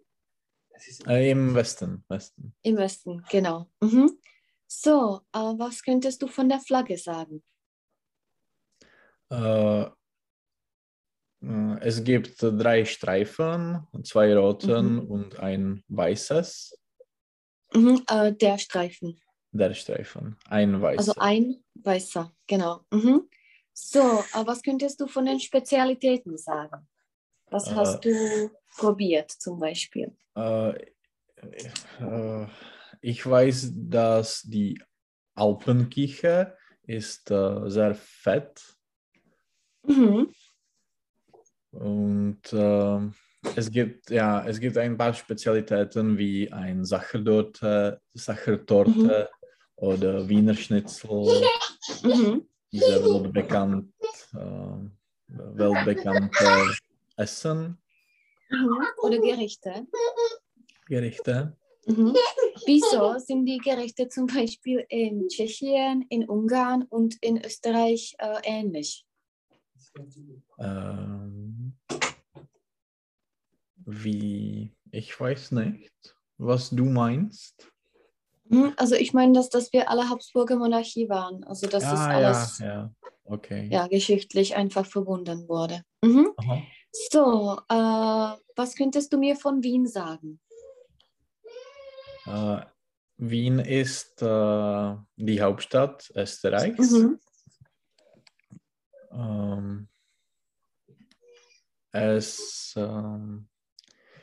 Äh, 1.08 1.32
Im 1.32 1.54
Westen. 1.54 2.04
Westen. 2.10 2.56
Im 2.64 2.78
Westen, 2.78 3.24
genau. 3.30 3.68
Mhm. 3.82 4.18
So, 4.68 5.22
äh, 5.34 5.38
was 5.40 5.84
könntest 5.84 6.22
du 6.22 6.28
von 6.28 6.50
der 6.50 6.60
Flagge 6.60 6.98
sagen? 6.98 7.44
Äh, 9.30 9.84
äh, 11.42 11.78
es 11.82 12.04
gibt 12.04 12.42
drei 12.42 12.86
Streifen, 12.86 13.88
zwei 14.04 14.36
roten 14.36 14.96
Mhm. 14.96 15.12
und 15.12 15.40
ein 15.40 15.84
weißes. 15.88 16.78
Mhm, 17.74 18.04
äh, 18.08 18.34
der 18.34 18.58
Streifen. 18.58 19.20
Der 19.52 19.74
Streifen, 19.76 20.38
ein 20.46 20.82
weißer. 20.82 21.00
Also 21.00 21.14
ein 21.18 21.64
weißer, 21.76 22.32
genau. 22.48 22.86
Mhm. 22.92 23.30
So, 23.74 24.00
äh, 24.00 24.46
was 24.46 24.62
könntest 24.64 25.00
du 25.00 25.08
von 25.08 25.26
den 25.26 25.40
Spezialitäten 25.40 26.38
sagen? 26.38 26.88
Was 27.54 27.68
Äh. 27.68 27.76
hast 27.76 28.04
du 28.04 28.50
probiert 28.78 29.30
zum 29.30 29.60
Beispiel? 29.60 30.12
Äh, 30.36 30.70
äh, 32.00 32.48
ich 33.00 33.24
weiß, 33.26 33.72
dass 33.76 34.42
die 34.42 34.82
Alpenkiche 35.36 36.58
ist 36.88 37.30
äh, 37.30 37.70
sehr 37.70 37.94
fett 37.96 38.60
Mhm. 39.86 40.34
und 41.72 42.54
äh, 42.54 43.00
es 43.56 43.70
gibt 43.70 44.10
ja 44.10 44.46
es 44.48 44.60
gibt 44.60 44.78
ein 44.78 44.98
paar 44.98 45.14
Spezialitäten 45.14 46.18
wie 46.18 46.52
ein 46.52 46.86
Sachertorte, 46.86 48.00
Sachertorte 48.14 49.30
oder 49.76 50.28
Wiener 50.28 50.56
Schnitzel, 50.56 51.42
Mhm. 52.04 52.48
diese 52.72 53.04
weltbekannt, 53.04 53.94
äh, 54.34 54.78
weltbekannte 55.28 56.74
Essen, 57.16 57.78
Mhm. 58.54 58.84
Oder 59.02 59.20
Gerichte. 59.20 59.88
Gerichte. 60.86 61.58
Mhm. 61.88 62.16
Wieso 62.66 63.18
sind 63.18 63.46
die 63.46 63.58
Gerichte 63.58 64.08
zum 64.08 64.28
Beispiel 64.28 64.86
in 64.90 65.28
Tschechien, 65.28 66.06
in 66.10 66.30
Ungarn 66.30 66.84
und 66.84 67.16
in 67.22 67.44
Österreich 67.44 68.16
äh, 68.20 68.40
ähnlich? 68.44 69.06
Ähm, 70.60 71.76
wie, 73.86 74.76
ich 74.92 75.20
weiß 75.20 75.52
nicht, 75.52 76.16
was 76.38 76.70
du 76.70 76.86
meinst. 76.86 77.70
Mhm. 78.46 78.74
Also 78.78 78.96
ich 78.96 79.14
meine, 79.14 79.34
dass, 79.34 79.50
dass 79.50 79.74
wir 79.74 79.90
alle 79.90 80.10
Habsburger 80.10 80.58
Monarchie 80.58 81.10
waren. 81.10 81.44
Also 81.44 81.68
dass 81.68 81.84
das 81.84 82.00
ja, 82.00 82.08
alles 82.08 82.60
ja, 82.60 82.66
ja, 82.66 82.96
okay. 83.26 83.68
ja, 83.72 83.88
geschichtlich 83.88 84.56
einfach 84.56 84.86
verbunden 84.86 85.48
wurde. 85.50 85.84
Mhm. 86.02 86.34
Aha. 86.38 86.62
So, 86.94 87.58
äh, 87.70 88.38
was 88.56 88.76
könntest 88.76 89.12
du 89.12 89.18
mir 89.18 89.36
von 89.36 89.64
Wien 89.64 89.88
sagen? 89.88 90.40
Äh, 92.26 92.62
Wien 93.18 93.60
ist 93.60 94.22
äh, 94.22 94.96
die 95.16 95.42
Hauptstadt 95.42 96.12
Österreichs. 96.16 96.92
Mhm. 96.92 97.20
Ähm, 99.12 99.88
es, 101.92 102.74
ähm, 102.78 103.48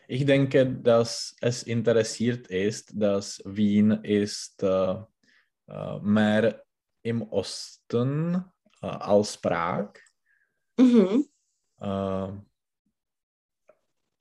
ich 0.06 0.24
denke, 0.24 0.66
dass 0.66 1.36
es 1.40 1.64
interessiert 1.64 2.46
ist, 2.48 2.92
dass 2.94 3.42
Wien 3.44 3.90
ist 4.02 4.62
äh, 4.62 4.96
äh, 5.68 5.98
mehr 6.00 6.64
im 7.02 7.22
Osten 7.22 8.44
äh, 8.82 8.86
als 8.86 9.36
Prag. 9.36 9.92
Mhm. 10.78 11.26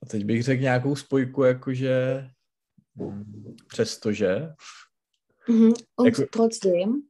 A 0.03 0.05
teď 0.05 0.25
bych 0.25 0.43
řekl 0.43 0.61
nějakou 0.61 0.95
spojku, 0.95 1.43
jakože 1.43 2.27
mm, 2.95 3.55
přestože, 3.67 4.49
Mhm. 5.49 5.73
Und 5.99 6.05
Jako- 6.05 6.25
trotzdem. 6.31 7.01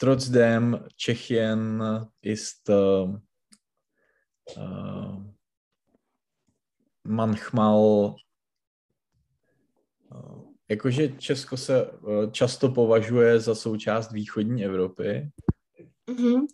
trotzdem 0.00 0.86
Tschechien 0.96 1.82
ist 2.22 2.68
uh, 2.68 3.16
uh, 4.56 5.24
manchmal 7.04 8.14
uh, 10.14 10.44
jakože 10.68 11.08
Česko 11.08 11.56
se 11.56 11.90
často 12.32 12.68
považuje 12.68 13.40
za 13.40 13.54
součást 13.54 14.12
východní 14.12 14.64
Evropy. 14.64 15.30
Mhm. 16.10 16.46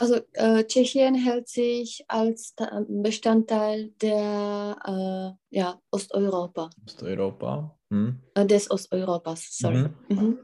Also 0.00 0.16
äh, 0.32 0.64
Tschechien 0.64 1.14
hält 1.14 1.48
sich 1.48 2.02
als 2.08 2.54
Ta- 2.54 2.84
Bestandteil 2.88 3.90
der 4.00 4.76
äh, 4.86 5.56
ja, 5.58 5.78
Osteuropa, 5.90 6.70
Osteuropa. 6.86 7.78
Hm? 7.90 8.18
äh, 8.34 8.46
des 8.46 8.70
Osteuropas. 8.70 9.46
Sorry. 9.58 9.88
Mhm. 10.08 10.16
Mhm. 10.16 10.38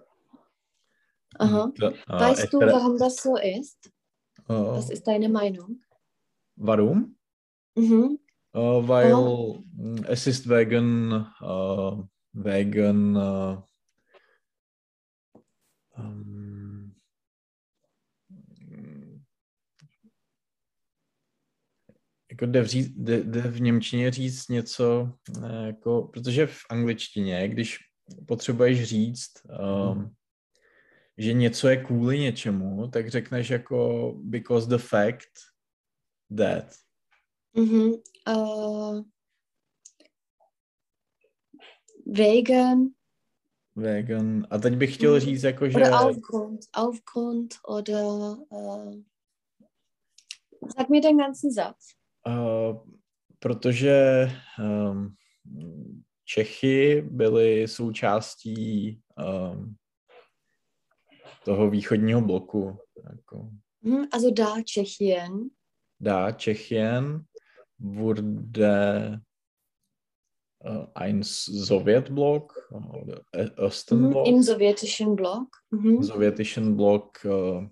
Aha. 1.38 1.62
Und, 1.64 1.80
uh, 1.82 1.92
Weißt 2.08 2.52
du, 2.52 2.60
warum 2.60 2.98
das 2.98 3.16
so 3.16 3.36
ist? 3.38 3.90
uh, 4.48 4.76
Was 4.76 4.90
ist 4.90 5.06
deine 5.06 5.30
Meinung? 5.30 5.80
warum? 6.56 7.16
Mhm. 7.76 8.18
Äh, 8.52 8.58
weil 8.60 9.62
mh, 9.74 10.06
es 10.08 10.26
ist 10.26 10.48
wegen, 10.50 11.12
äh, 11.40 11.92
wegen 12.32 13.16
jako 22.36 22.46
jde 22.46 22.62
v, 22.62 22.66
ří, 22.66 22.94
jde, 22.96 23.22
jde 23.22 23.40
v 23.40 23.60
Němčině 23.60 24.10
říct 24.10 24.48
něco, 24.48 25.12
eh, 25.44 25.66
jako, 25.66 26.02
protože 26.12 26.46
v 26.46 26.58
angličtině, 26.70 27.48
když 27.48 27.78
potřebuješ 28.26 28.84
říct, 28.84 29.32
um, 29.90 30.14
že 31.18 31.32
něco 31.32 31.68
je 31.68 31.76
kvůli 31.76 32.18
něčemu, 32.18 32.88
tak 32.88 33.08
řekneš 33.08 33.50
jako 33.50 34.12
because 34.24 34.68
the 34.68 34.78
fact 34.78 35.32
that. 36.36 36.74
Mhm. 37.56 37.92
Äh, 38.28 39.02
wegen 42.06 42.88
Vegan. 43.76 44.46
A 44.50 44.58
teď 44.58 44.76
bych 44.76 44.94
chtěl 44.94 45.12
Mhm. 45.12 45.20
říct, 45.20 45.42
jako, 45.42 45.68
že 45.68 45.76
oder 45.76 45.92
aufgrund, 45.94 46.60
aufgrund 46.72 47.54
oder 47.68 48.36
äh, 48.52 49.02
sag 50.76 50.88
mir 50.88 51.02
den 51.02 51.18
ganzen 51.18 51.52
Satz. 51.52 51.95
Uh, 52.26 52.78
protože 53.38 54.28
um, 54.58 55.14
Čechy 56.24 57.02
byly 57.10 57.68
součástí 57.68 59.00
um, 59.52 59.76
toho 61.44 61.70
východního 61.70 62.20
bloku. 62.20 62.78
Jako, 63.10 63.50
Mhm. 63.82 64.08
Also 64.12 64.30
da 64.30 64.62
Tschechien 64.62 65.50
da 66.00 66.32
Tschechien 66.32 67.26
wurde 67.78 69.20
uh, 70.64 70.86
ein 70.94 71.22
Sowjetblock 71.22 72.70
oder 72.70 73.22
äh, 73.32 73.44
mhm. 73.44 73.52
Ostenblock, 73.56 74.26
im 74.26 74.42
sowjetischen 74.42 75.16
Block. 75.16 75.48
Mhm. 75.70 76.02
sowjetischen 76.02 76.76
Block 76.76 77.24
uh, 77.24 77.66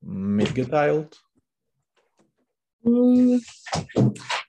mitgeteilt. 0.00 1.16
Mhm. 2.82 3.42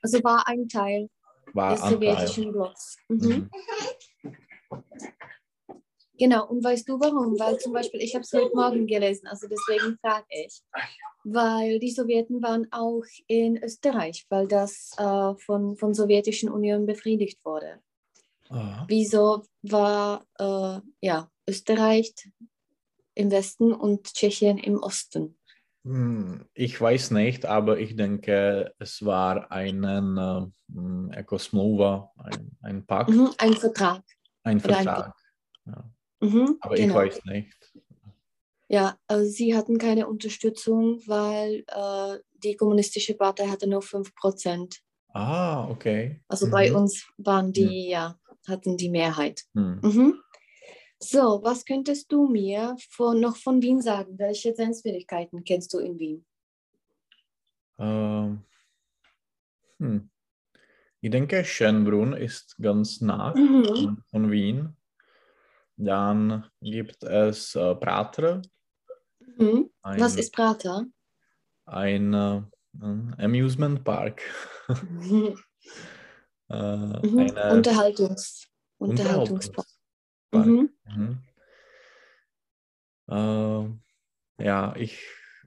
Also 0.02 0.22
war 0.24 0.46
ein 0.46 0.68
Teil 0.68 1.08
War 1.52 1.74
des 1.74 1.82
sowjetischen 1.82 2.52
Blocks. 2.52 2.96
Mhm. 3.08 3.18
Mhm. 3.18 3.50
Genau, 6.18 6.46
und 6.46 6.62
weißt 6.62 6.88
du 6.88 7.00
warum? 7.00 7.38
Weil 7.38 7.58
zum 7.58 7.72
Beispiel, 7.72 8.00
ich 8.00 8.14
habe 8.14 8.22
es 8.22 8.32
heute 8.32 8.54
Morgen 8.54 8.86
gelesen, 8.86 9.26
also 9.26 9.48
deswegen 9.48 9.98
frage 10.00 10.26
ich. 10.28 10.62
Weil 11.24 11.78
die 11.78 11.90
Sowjeten 11.90 12.42
waren 12.42 12.68
auch 12.70 13.02
in 13.26 13.56
Österreich, 13.62 14.26
weil 14.28 14.46
das 14.46 14.92
äh, 14.98 15.34
von, 15.34 15.76
von 15.76 15.94
sowjetischen 15.94 16.48
Union 16.48 16.86
befriedigt 16.86 17.44
wurde. 17.44 17.80
Aha. 18.50 18.84
Wieso 18.86 19.42
war 19.62 20.24
äh, 20.38 20.80
ja, 21.00 21.28
Österreich 21.48 22.14
im 23.14 23.30
Westen 23.30 23.72
und 23.72 24.14
Tschechien 24.14 24.58
im 24.58 24.80
Osten? 24.80 25.36
Hm, 25.84 26.46
Ich 26.54 26.80
weiß 26.80 27.10
nicht, 27.10 27.44
aber 27.44 27.78
ich 27.78 27.96
denke, 27.96 28.72
es 28.78 29.04
war 29.04 29.50
einen 29.50 30.16
äh, 31.12 31.38
smlouva, 31.38 32.12
ein, 32.18 32.56
ein 32.62 32.86
Pakt, 32.86 33.10
Mhm, 33.10 33.30
ein 33.38 33.54
Vertrag. 33.54 34.02
ein 34.44 34.58
oder 34.62 34.76
ein 34.76 34.84
Vertrag. 34.84 35.14
Ja. 35.66 35.90
Mhm, 36.20 36.56
Aber 36.60 36.74
ich 36.76 36.82
genau. 36.82 36.94
weiß 36.94 37.24
nicht. 37.24 37.72
Ja, 38.68 38.96
also 39.06 39.28
sie 39.28 39.54
hatten 39.56 39.76
keine 39.76 40.06
Unterstützung, 40.08 41.00
weil 41.06 41.64
äh, 41.66 42.18
die 42.42 42.56
kommunistische 42.56 43.14
Partei 43.14 43.48
hatte 43.48 43.66
nur 43.68 43.82
5%. 43.82 44.80
Ah, 45.14 45.68
okay. 45.68 46.22
Also 46.28 46.48
bei 46.48 46.70
Mhm. 46.70 46.76
uns 46.76 47.06
waren 47.18 47.52
die, 47.52 47.88
ja, 47.90 48.18
hatten 48.48 48.76
die 48.76 48.88
Mehrheit. 48.88 49.42
Hm. 49.54 49.80
Mhm. 49.82 50.22
So, 51.04 51.42
was 51.42 51.64
könntest 51.64 52.12
du 52.12 52.28
mir 52.28 52.76
von, 52.90 53.18
noch 53.18 53.34
von 53.36 53.60
Wien 53.60 53.82
sagen? 53.82 54.16
Welche 54.20 54.54
Sehenswürdigkeiten 54.54 55.42
kennst 55.42 55.74
du 55.74 55.78
in 55.80 55.98
Wien? 55.98 56.24
Ähm, 57.76 58.44
hm. 59.80 60.10
Ich 61.00 61.10
denke, 61.10 61.44
Schönbrunn 61.44 62.12
ist 62.12 62.56
ganz 62.62 63.00
nah 63.00 63.34
Mhm. 63.34 64.00
von, 64.12 64.30
Wien. 64.30 64.76
Dann 65.76 66.48
gibt 66.60 67.02
es 67.02 67.56
äh, 67.56 67.74
Prater, 67.74 68.40
Mhm. 69.38 69.70
ein, 69.82 70.00
Was 70.00 70.14
ist 70.16 70.32
Prater? 70.32 70.86
ein 71.66 72.14
äh, 72.14 72.42
Amusement 73.18 73.82
Park. 73.82 74.22
Mhm. 74.68 75.36
äh, 76.48 76.54
Mhm. 76.54 77.36
Unterhaltungs 77.50 78.46
Unterhaltungspark. 78.78 79.66
Unterhaltungspark. 79.66 79.66
Mhm. 80.94 81.18
Äh, 83.08 84.44
ja, 84.44 84.74
ich 84.76 85.00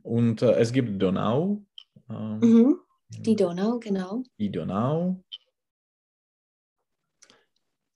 und 0.03 0.41
äh, 0.41 0.53
es 0.53 0.71
gibt 0.71 1.01
Donau. 1.01 1.63
Äh, 2.09 2.13
Mhm. 2.13 2.79
Die 3.09 3.35
Donau, 3.35 3.79
genau. 3.79 4.23
Die 4.39 4.51
Donau. 4.51 5.23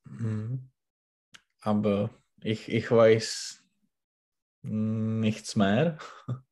Mhm. 0.06 0.70
Aber 1.62 2.10
ich, 2.42 2.70
ich 2.70 2.90
weiß 2.90 3.64
nichts 4.62 5.56
mehr. 5.56 5.98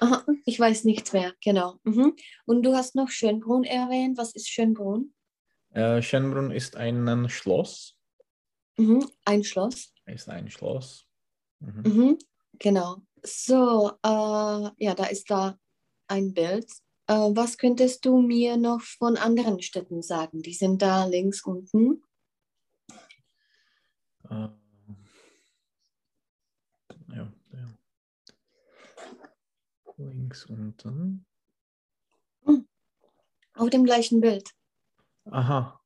Aha, 0.00 0.24
ich 0.44 0.58
weiß 0.58 0.84
nichts 0.84 1.12
mehr, 1.12 1.34
genau. 1.42 1.78
Mhm. 1.84 2.16
Und 2.44 2.62
du 2.62 2.74
hast 2.74 2.94
noch 2.94 3.08
Schönbrunn 3.08 3.64
erwähnt. 3.64 4.18
Was 4.18 4.34
ist 4.34 4.48
Schönbrunn? 4.48 5.14
Äh, 5.70 6.02
Schönbrunn 6.02 6.50
ist 6.50 6.76
ein 6.76 7.28
Schloss. 7.28 7.95
Mhm. 8.78 9.08
Ein 9.24 9.42
Schloss. 9.44 9.92
Ist 10.06 10.28
ein 10.28 10.50
Schloss. 10.50 11.06
Mhm. 11.60 11.82
Mhm. 11.84 12.18
Genau. 12.58 13.02
So, 13.22 13.90
äh, 14.02 14.70
ja, 14.84 14.94
da 14.94 15.06
ist 15.06 15.30
da 15.30 15.58
ein 16.08 16.32
Bild. 16.32 16.70
Äh, 17.08 17.14
was 17.14 17.56
könntest 17.58 18.04
du 18.04 18.20
mir 18.20 18.56
noch 18.56 18.80
von 18.80 19.16
anderen 19.16 19.62
Städten 19.62 20.02
sagen? 20.02 20.42
Die 20.42 20.54
sind 20.54 20.82
da 20.82 21.06
links 21.06 21.42
unten. 21.44 22.02
Äh, 24.28 24.48
ja, 27.14 27.32
ja. 27.52 27.78
Links 29.96 30.44
unten. 30.46 31.24
Auf 33.54 33.70
dem 33.70 33.84
gleichen 33.84 34.20
Bild. 34.20 34.50
Aha. 35.30 35.80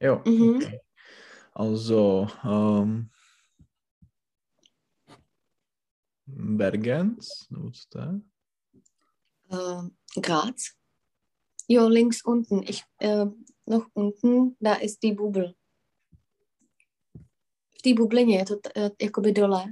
Ja, 0.00 0.22
Mhm. 0.24 0.56
okay. 0.56 0.80
Also, 1.60 2.28
ähm, 2.44 3.10
Bergens, 6.26 7.46
wat 7.50 7.86
da? 7.94 8.20
Äh, 9.48 10.20
Graz. 10.20 10.76
Jo, 11.66 11.88
links 11.88 12.22
unten. 12.24 12.62
Ich, 12.62 12.84
äh, 12.98 13.24
noch 13.66 13.86
unten, 13.94 14.56
da 14.60 14.74
ist 14.74 15.02
die 15.02 15.12
Bubel. 15.14 15.54
V 17.78 17.82
té 17.82 17.94
bublině 17.94 18.38
je 18.38 18.44
to 18.44 18.56
t- 18.56 18.70
eh, 18.76 18.90
jakoby 19.02 19.32
dole. 19.32 19.64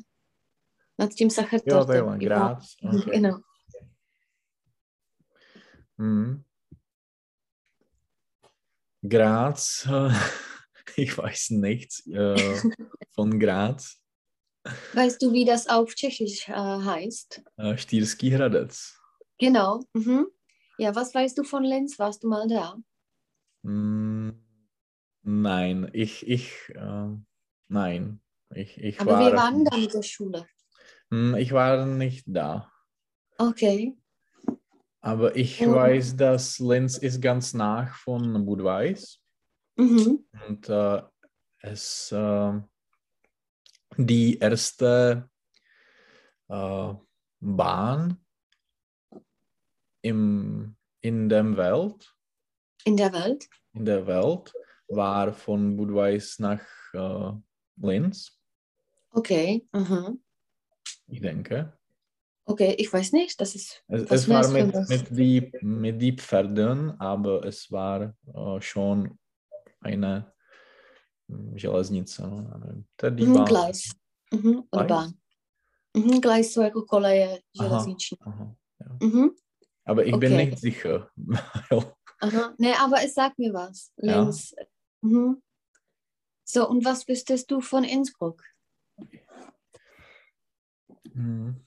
Nad 0.98 1.10
tím 1.10 1.28
Jo, 1.28 1.34
Sachertortem. 1.34 1.86
takhle, 2.06 2.18
Graz. 2.18 2.74
Okay. 2.82 3.20
Genau. 3.20 3.40
Mhm. 5.98 6.44
Graz, 9.02 9.86
äh, 9.86 10.14
ich 10.96 11.16
weiß 11.16 11.50
nichts 11.50 12.06
äh, 12.06 12.60
von 13.14 13.38
Graz. 13.38 14.00
Weißt 14.94 15.20
du, 15.20 15.32
wie 15.32 15.44
das 15.44 15.66
auf 15.68 15.94
Tschechisch 15.94 16.48
äh, 16.48 16.52
heißt? 16.52 17.42
Äh, 17.58 17.76
Stierský 17.76 18.32
Hradec. 18.32 18.72
Genau. 19.38 19.80
Mhm. 19.92 20.26
Ja, 20.78 20.94
was 20.94 21.14
weißt 21.14 21.36
du 21.38 21.44
von 21.44 21.64
Linz? 21.64 21.98
Warst 21.98 22.24
du 22.24 22.28
mal 22.28 22.48
da? 22.48 22.76
Mm, 23.62 24.30
nein, 25.22 25.90
ich, 25.92 26.26
ich, 26.26 26.50
äh, 26.74 27.08
nein, 27.68 28.20
ich, 28.54 28.78
ich 28.78 29.00
Aber 29.00 29.12
war, 29.12 29.20
wir 29.20 29.36
waren 29.36 29.64
da 29.64 29.76
mit 29.76 29.92
der 29.92 30.02
Schule. 30.02 30.46
Hm, 31.10 31.34
ich 31.36 31.52
war 31.52 31.84
nicht 31.86 32.24
da. 32.26 32.72
Okay. 33.38 33.96
Aber 35.00 35.36
ich 35.36 35.60
Und- 35.60 35.74
weiß, 35.74 36.16
dass 36.16 36.58
Linz 36.58 36.96
ist 36.96 37.20
ganz 37.20 37.52
nach 37.52 37.94
von 37.96 38.46
Budweis 38.46 39.20
Mhm. 39.76 40.24
und 40.46 40.68
äh, 40.68 41.02
es 41.60 42.12
äh, 42.12 42.60
die 43.96 44.38
erste 44.38 45.28
äh, 46.48 46.94
Bahn 47.40 48.24
im, 50.02 50.76
in 51.00 51.28
der 51.28 51.56
Welt, 51.56 52.14
In 52.84 52.96
der 52.96 53.12
Welt? 53.12 53.48
in 53.72 53.84
der 53.84 54.06
Welt 54.06 54.52
war 54.88 55.32
von 55.32 55.76
Budweis 55.76 56.38
nach 56.38 56.60
äh, 56.92 57.32
Linz, 57.76 58.38
Okay. 59.10 59.66
Mhm. 59.72 60.20
ich 61.06 61.20
denke. 61.20 61.78
Okay, 62.46 62.74
ich 62.78 62.92
weiß 62.92 63.12
nicht. 63.12 63.40
Das 63.40 63.54
ist 63.54 63.82
Es, 63.88 64.02
es 64.10 64.28
war 64.28 64.46
mit, 64.48 64.74
mit, 64.88 65.08
die, 65.16 65.52
mit 65.62 66.02
die 66.02 66.12
Pferden, 66.16 67.00
aber 67.00 67.44
es 67.44 67.70
war 67.72 68.14
äh, 68.26 68.60
schon 68.60 69.18
eine 69.84 70.32
hm, 71.28 71.58
Železnice. 71.58 72.22
no, 72.22 72.58
nevím. 72.58 72.84
Mhm, 73.28 73.34
Bahn. 73.34 73.44
Gleis. 73.46 73.82
Mhm. 74.32 74.62
Gleis? 74.70 74.88
Bahn. 74.88 75.12
Mhm, 75.96 76.20
Gleis 76.20 76.52
so 76.52 76.62
jako 76.62 76.82
koleje 76.82 77.28
Aha. 77.28 77.68
železniční. 77.68 78.18
Aha, 78.20 78.54
ja. 78.80 79.06
Mhm. 79.08 79.28
Aber 79.86 80.06
ich 80.06 80.16
bin 80.16 80.32
Okay. 80.32 80.46
nicht 80.46 80.58
sicher. 80.58 81.08
Aha. 82.22 82.54
Nee, 82.58 82.74
aber 82.74 83.04
es 83.04 83.14
sagt 83.14 83.38
mir 83.38 83.52
was. 83.52 83.90
Ja. 84.02 84.20
Linz. 84.22 84.54
Mhm. 85.02 85.42
So, 86.44 86.68
und 86.68 86.84
was 86.84 87.08
wüsstest 87.08 87.50
du 87.50 87.60
von 87.60 87.84
Innsbruck? 87.84 88.42
Hm. 91.14 91.64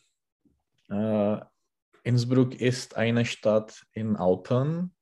Äh, 0.89 1.37
Innsbruck 2.03 2.61
ist 2.61 2.95
eine 2.95 3.25
Stadt 3.25 3.85
in 3.91 4.15
Alpen. 4.15 4.95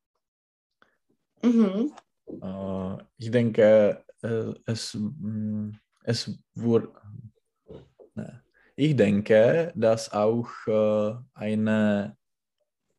Mhm. 1.44 1.94
Äh, 2.28 2.98
ich 3.18 3.32
denke, 3.32 4.04
äh, 4.22 4.54
es, 4.66 4.94
hm, 4.94 5.78
es 6.04 6.38
wurde. 6.54 6.92
Ne. 8.16 8.42
Ich 8.76 8.96
denke, 8.96 9.72
dass 9.76 10.12
auch 10.12 10.50
äh, 10.68 11.16
eine 11.34 12.18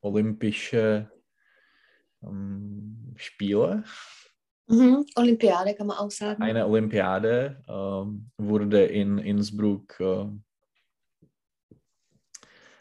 olympische 0.01 1.11
ähm, 2.23 3.13
Spiele, 3.17 3.85
Mhm. 4.69 5.07
Olympiade 5.15 5.75
kann 5.77 5.87
man 5.87 5.97
auch 5.99 6.11
sagen. 6.11 6.43
eine 6.43 6.67
Olympiade 6.67 7.63
ähm, 7.69 8.29
wurde 8.37 8.85
in 8.87 9.19
Innsbruck 9.19 10.01
äh, 10.01 10.27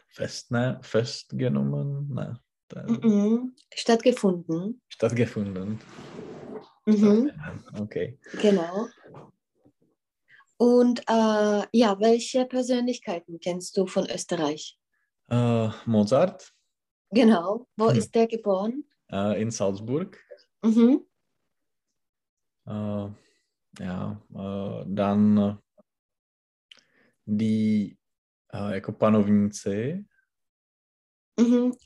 festne, 0.08 0.78
festgenommen, 0.82 2.08
ne, 2.12 2.40
da- 2.68 2.82
Mhm. 2.88 3.54
Stattgefunden. 3.72 4.80
stattgefunden. 4.88 5.78
Mhm. 6.86 7.30
Okay. 7.78 8.18
Genau. 8.40 8.88
Und 10.58 11.00
äh, 11.08 11.66
ja, 11.72 12.00
welche 12.00 12.46
Persönlichkeiten 12.46 13.38
kennst 13.40 13.76
du 13.76 13.86
von 13.86 14.08
Österreich? 14.08 14.78
Äh, 15.28 15.68
Mozart 15.84 16.52
Genau. 17.10 17.68
Wo 17.76 17.88
Hm. 17.90 17.96
ist 17.98 18.14
der 18.14 18.26
geboren? 18.26 18.84
äh, 19.12 19.40
in 19.40 19.50
Salzburg. 19.50 20.18
Mhm. 20.62 21.06
Äh, 22.66 23.08
ja, 23.78 24.22
äh, 24.34 24.84
dann 24.88 25.36
äh, 25.36 25.56
die 27.26 27.98
äh, 28.52 28.74
jako 28.76 28.92
panovníci, 28.92 30.04
Mhm. 31.38 31.76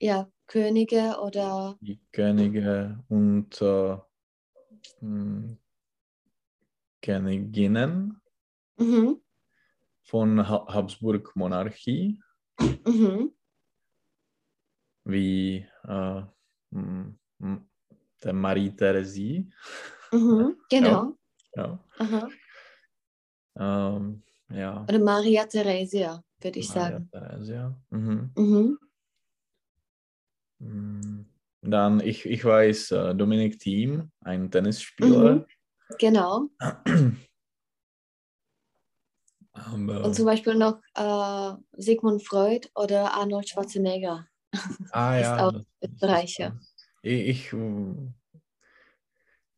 Ja, 0.00 0.28
Könige 0.46 1.16
oder 1.22 1.76
die 1.80 2.00
Könige 2.12 3.02
und 3.08 3.60
äh, 3.60 3.96
mh, 5.00 5.56
Königinnen 7.02 8.20
mhm. 8.76 9.20
von 10.02 10.48
ha 10.48 10.66
Habsburg-Monarchie, 10.68 12.20
Mhm. 12.86 13.32
wie 15.04 15.66
äh, 15.84 16.22
mh, 16.70 17.14
mh, 17.38 17.60
der 18.22 18.32
Marie 18.32 18.70
Theresie. 18.70 19.50
Mhm. 20.12 20.56
Genau. 20.70 21.16
Ja. 21.56 21.78
Aha. 21.98 22.28
Ähm, 23.56 24.22
ja. 24.50 24.82
Oder 24.88 24.98
Maria 24.98 25.46
Theresia, 25.46 26.22
würde 26.40 26.58
ich 26.58 26.68
Maria 26.68 26.90
sagen. 26.90 27.08
Theresia. 27.12 27.76
Mhm. 27.90 28.32
Mhm. 28.36 28.78
Mm, 30.58 31.22
Dann, 31.62 32.00
ich, 32.00 32.26
ich 32.26 32.44
weiß, 32.44 32.90
äh, 32.92 33.14
Dominik 33.14 33.58
Thiem, 33.58 34.10
ein 34.20 34.50
Tennisspieler. 34.50 35.36
Mhm. 35.36 35.46
Genau. 35.98 36.48
Aber, 39.52 40.04
Und 40.04 40.14
zum 40.14 40.26
Beispiel 40.26 40.54
noch 40.56 40.80
äh, 40.94 41.52
Sigmund 41.80 42.26
Freud 42.26 42.68
oder 42.74 43.14
Arnold 43.14 43.48
Schwarzenegger. 43.48 44.26
ah, 44.90 45.16
ist 45.18 45.26
ja, 45.26 45.48
auch 45.48 45.54
Österreicher. 45.80 46.58
Ich, 47.02 47.52
ich, 47.52 47.52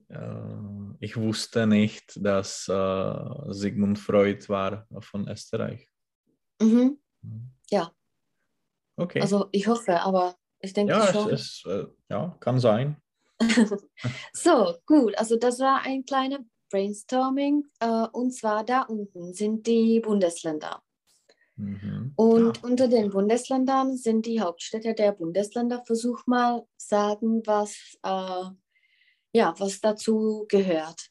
äh, 0.09 0.97
ich 1.01 1.17
wusste 1.17 1.67
nicht, 1.67 2.13
dass 2.23 2.69
äh, 2.69 3.53
Sigmund 3.53 3.99
Freud 3.99 4.49
war 4.49 4.87
von 5.01 5.29
Österreich. 5.29 5.89
Mhm. 6.61 7.01
Ja. 7.71 7.93
Okay. 8.97 9.21
Also 9.21 9.49
ich 9.53 9.67
hoffe, 9.67 10.01
aber 10.01 10.37
ich 10.67 10.75
denke 10.75 10.93
ja, 10.93 11.07
schon. 11.13 11.31
es, 11.31 11.65
es 11.65 11.71
äh, 11.71 11.87
ja, 12.11 12.37
kann 12.41 12.61
sein. 12.61 12.97
So, 14.33 14.75
gut. 14.87 15.17
Also 15.19 15.37
das 15.37 15.59
war 15.61 15.83
ein 15.83 16.05
kleiner 16.05 16.41
Brainstorming. 16.71 17.65
Äh, 17.81 18.07
und 18.13 18.33
zwar 18.33 18.65
da 18.65 18.83
unten 18.83 19.35
sind 19.35 19.67
die 19.67 20.01
Bundesländer. 20.01 20.83
Mhm. 21.57 22.13
Und 22.17 22.59
Ah, 22.59 22.67
unter 22.67 22.89
den 22.89 23.11
Bundesländern 23.11 23.97
sind 23.97 24.27
die 24.27 24.41
Hauptstädte 24.41 24.95
der 24.95 25.13
Bundesländer. 25.13 25.83
Versuch 25.87 26.27
mal 26.27 26.67
sagen, 26.77 27.43
was, 27.47 27.97
äh, 28.03 28.45
ja, 29.33 29.55
was 29.59 29.81
dazu 29.81 30.45
gehört. 30.49 31.09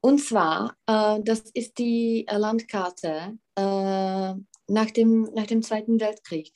Und 0.00 0.18
zwar, 0.20 0.76
äh, 0.86 1.20
das 1.22 1.50
ist 1.54 1.78
die 1.78 2.26
Landkarte 2.28 3.38
äh, 3.56 4.34
nach, 4.68 4.90
dem, 4.94 5.22
nach 5.34 5.46
dem 5.46 5.62
Zweiten 5.62 6.00
Weltkrieg. 6.00 6.52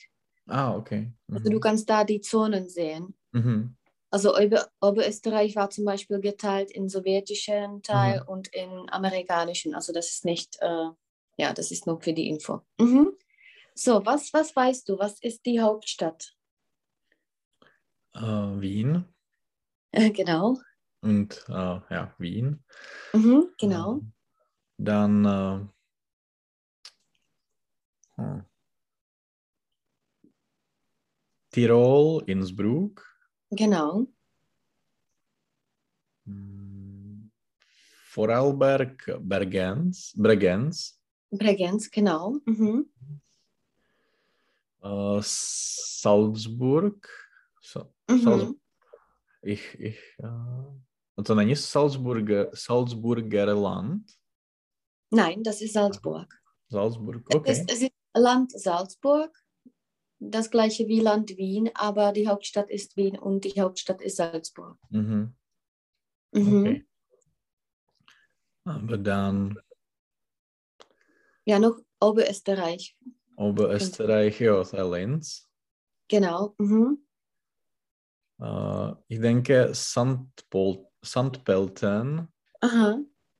Ah, 0.48 0.76
okay. 0.76 1.12
Also 1.32 1.50
du 1.50 1.56
Mhm. 1.56 1.60
kannst 1.60 1.88
da 1.90 2.04
die 2.04 2.20
Zonen 2.20 2.68
sehen. 2.68 3.14
Mhm. 3.32 3.76
Also 4.10 4.36
Ober 4.36 4.68
Oberösterreich 4.80 5.56
war 5.56 5.70
zum 5.70 5.84
Beispiel 5.84 6.20
geteilt 6.20 6.70
in 6.70 6.88
sowjetischen 6.88 7.82
Teil 7.82 8.22
Mhm. 8.22 8.28
und 8.28 8.48
in 8.48 8.88
amerikanischen. 8.90 9.74
Also 9.74 9.92
das 9.92 10.10
ist 10.10 10.24
nicht, 10.24 10.56
äh, 10.60 10.90
ja, 11.38 11.52
das 11.52 11.70
ist 11.70 11.86
nur 11.86 12.00
für 12.00 12.12
die 12.12 12.28
Info. 12.28 12.62
Mhm. 12.80 13.12
So, 13.74 14.04
was, 14.06 14.32
was 14.32 14.56
weißt 14.56 14.88
du? 14.88 14.98
Was 14.98 15.20
ist 15.20 15.46
die 15.46 15.60
Hauptstadt? 15.60 16.34
Äh, 18.14 18.20
Wien 18.60 19.04
genau. 20.14 20.58
und 21.02 21.44
äh, 21.48 21.52
ja, 21.52 22.14
Wien. 22.18 22.64
Mhm, 23.14 23.52
genau. 23.58 24.00
Ähm, 24.00 24.12
Dann 24.78 25.24
äh, 25.24 25.66
hm. 28.16 28.40
Tirol, 31.56 32.22
Innsbruck. 32.26 33.02
Genau. 33.50 34.06
Hm. 36.26 37.30
Vorarlberg, 38.12 39.18
Bergens, 39.20 40.12
Bregenz. 40.14 41.00
Bregenz, 41.30 41.90
genau. 41.90 42.36
Mhm. 42.44 42.90
Äh, 44.82 45.20
Salzburg. 45.22 47.08
Sa 47.62 47.88
Mhm. 48.06 48.20
Salz 48.20 48.54
ich, 49.40 49.80
ich, 49.80 49.98
äh, 50.18 51.22
to 51.24 51.34
není 51.34 51.56
Salzburger, 51.56 52.50
Salzburger 52.52 53.54
Land. 53.54 54.12
Nein, 55.10 55.42
das 55.42 55.62
ist 55.62 55.72
Salzburg. 55.72 56.28
Salzburg, 56.68 57.24
Es, 57.30 57.34
okay. 57.34 57.52
ist, 57.52 57.72
es 57.72 57.80
ist 57.80 57.92
Land 58.12 58.52
Salzburg, 58.52 59.32
das 60.18 60.50
gleiche 60.50 60.88
wie 60.88 61.00
Land 61.00 61.36
Wien, 61.36 61.70
aber 61.74 62.12
die 62.12 62.26
Hauptstadt 62.28 62.70
ist 62.70 62.96
Wien 62.96 63.18
und 63.18 63.44
die 63.44 63.60
Hauptstadt 63.60 64.00
ist 64.00 64.16
Salzburg. 64.16 64.78
Mhm. 64.90 65.34
Mhm. 66.32 66.58
okay. 66.58 66.86
Aber 68.64 68.98
dann 68.98 69.58
Ja, 71.44 71.58
noch 71.58 71.78
Oberösterreich. 72.00 72.96
Oberösterreich, 73.36 74.40
ja, 74.40 74.62
der 74.64 74.90
Linz. 74.90 75.48
Genau. 76.08 76.54
Mhm. 76.58 77.06
Äh, 78.40 78.92
ich 79.08 79.20
denke, 79.20 79.70
Sandpol 79.72 80.86
Sandpelten 81.02 82.28
Aha. 82.60 82.98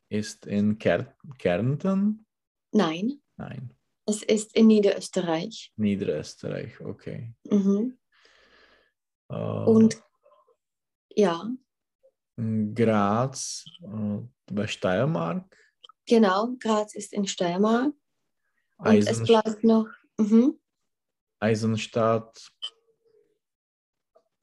ist 0.09 0.47
in 0.47 0.79
Ker 0.79 1.15
Kärnten. 1.39 2.25
Nein, 2.73 3.21
Nein, 3.37 3.76
es 4.07 4.23
ist 4.23 4.55
in 4.55 4.69
Niederösterreich. 4.69 5.73
Niederösterreich, 5.77 6.81
okay. 6.81 7.35
Mhm. 7.45 7.99
Äh, 9.29 9.35
Und 9.35 10.03
ja, 11.15 11.51
Graz, 12.37 13.65
äh, 13.83 14.19
bei 14.53 14.67
Steiermark. 14.67 15.57
genau, 16.07 16.55
Graz 16.61 16.95
ist 16.95 17.13
in 17.13 17.27
Steiermark. 17.27 17.95
Und 18.79 19.09
es 19.09 19.23
bleibt 19.23 19.65
noch. 19.65 19.89
Mhm. 20.19 20.59
Eisenstadt, 21.41 22.39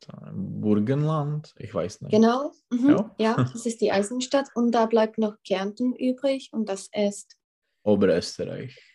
äh, 0.07 0.31
Burgenland, 0.33 1.53
ich 1.57 1.73
weiß 1.73 2.01
nicht. 2.01 2.11
Genau. 2.11 2.51
Mhm. 2.71 2.89
Ja. 2.89 3.15
Ja. 3.17 3.35
das 3.53 3.65
ist 3.65 3.81
die 3.81 3.91
Eisenstadt. 3.91 4.49
Und 4.55 4.71
da 4.71 4.87
bleibt 4.87 5.17
noch 5.17 5.37
Kärnten 5.45 5.95
übrig. 5.95 6.49
Und 6.51 6.67
das 6.67 6.89
ist, 6.93 7.37
Oberösterreich. 7.83 8.92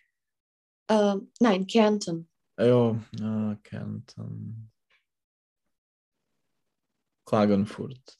Äh, 0.89 1.15
nein, 1.39 1.65
Kärnten. 1.67 2.27
Ja, 2.57 2.99
ja 3.19 3.57
Kärnten. 3.63 4.71
Klagenfurt. 7.25 8.17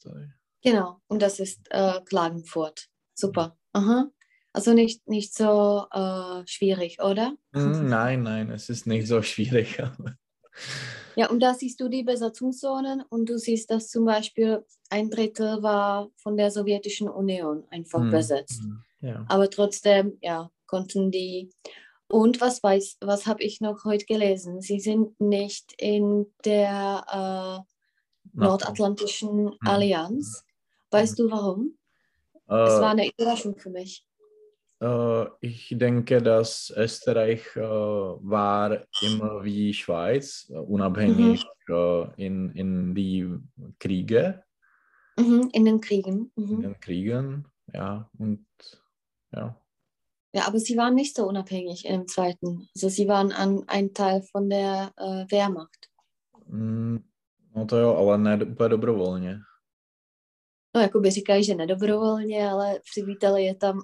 Genau. 0.62 1.00
Und 1.08 1.20
das 1.20 1.40
ist 1.40 1.60
äh, 1.70 2.00
Klagenfurt. 2.04 2.88
Super. 3.14 3.56
Aha. 3.72 4.10
Also 4.52 4.72
nicht, 4.72 5.06
nicht 5.08 5.34
so 5.34 5.86
äh, 5.92 6.46
schwierig, 6.46 7.00
oder? 7.00 7.36
Hm, 7.52 7.88
nein, 7.88 8.22
nein, 8.22 8.50
es 8.50 8.68
ist 8.68 8.86
nicht 8.86 9.06
so 9.06 9.22
schwierig. 9.22 9.82
Ja, 11.16 11.28
und 11.28 11.40
da 11.40 11.54
siehst 11.54 11.80
du 11.80 11.88
die 11.88 12.02
Besatzungszonen 12.04 13.02
und 13.08 13.28
du 13.28 13.36
siehst, 13.38 13.70
dass 13.70 13.88
zum 13.88 14.04
Beispiel 14.04 14.64
ein 14.90 15.10
Drittel 15.10 15.62
war 15.62 16.08
von 16.16 16.36
der 16.36 16.50
Sowjetischen 16.50 17.08
Union 17.08 17.64
einfach 17.70 18.00
Hm, 18.00 18.10
besetzt. 18.10 18.62
hm, 18.62 18.82
Ja. 19.00 19.24
Aber 19.28 19.50
trotzdem, 19.50 20.18
ja, 20.20 20.50
konnten 20.66 21.10
die. 21.10 21.50
Und 22.10 22.40
was 22.40 22.60
weiß, 22.62 22.98
was 23.02 23.26
habe 23.26 23.44
ich 23.44 23.60
noch 23.60 23.84
heute 23.84 24.04
gelesen? 24.04 24.60
Sie 24.60 24.80
sind 24.80 25.20
nicht 25.20 25.74
in 25.78 26.26
der 26.44 27.64
äh, 27.64 27.70
Nordatlantischen 28.34 29.52
Allianz. 29.60 30.44
Weißt 30.90 31.18
du 31.20 31.30
warum? 31.30 31.78
Es 32.46 32.80
war 32.80 32.88
Äh, 32.88 32.90
eine 32.90 33.08
Überraschung 33.10 33.56
für 33.56 33.70
mich. 33.70 34.04
äh, 34.80 35.26
ich 35.40 35.72
denke, 35.78 36.20
dass 36.20 36.72
Österreich 36.76 37.54
äh, 37.54 37.60
war 37.60 38.84
immer 39.00 39.44
wie 39.44 39.72
Schweiz, 39.72 40.50
äh, 40.50 40.54
unabhängig 40.54 41.44
äh, 41.68 42.24
in, 42.26 42.50
in 42.56 42.94
die 42.94 43.28
Kriege, 43.78 44.42
Mhm, 45.16 45.50
in 45.52 45.64
den 45.64 45.80
Kriegen. 45.80 46.32
in 46.34 46.44
Mhm. 46.44 46.62
den 46.62 46.80
Kriegen. 46.80 47.46
Ja, 47.72 48.10
und 48.18 48.46
ja. 49.32 49.59
Ja, 50.32 50.46
aber 50.46 50.58
sie 50.60 50.76
waren 50.76 50.94
nicht 50.94 51.16
so 51.16 51.26
unabhängig 51.26 51.84
im 51.84 52.06
Zweiten. 52.06 52.68
Also 52.76 52.88
sie 52.88 53.08
waren 53.08 53.32
an, 53.32 53.64
ein 53.66 53.92
Teil 53.94 54.22
von 54.32 54.48
der 54.48 54.92
äh, 54.96 55.26
Wehrmacht. 55.30 55.90
Mm, 56.46 56.98
No 57.54 57.64
to 57.66 57.76
jo, 57.76 57.96
ale 57.96 58.18
ne 58.18 58.44
úplně 58.44 58.68
dobrovolně. 58.68 59.38
No, 60.74 60.80
jako 60.80 61.00
by 61.00 61.10
říkají, 61.10 61.44
že 61.44 61.54
nedobrovolně, 61.54 62.48
ale 62.48 62.80
přivítali 62.90 63.44
je 63.44 63.54
tam, 63.54 63.80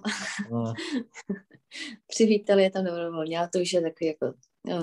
No, 0.51 0.75
přivítali 2.07 2.63
je 2.63 2.71
tam 2.71 2.85
dobrovolně, 2.85 3.39
ale 3.39 3.49
to 3.49 3.59
už 3.59 3.73
je 3.73 3.81
takový 3.83 4.07
jako, 4.09 4.35
ja. 4.67 4.83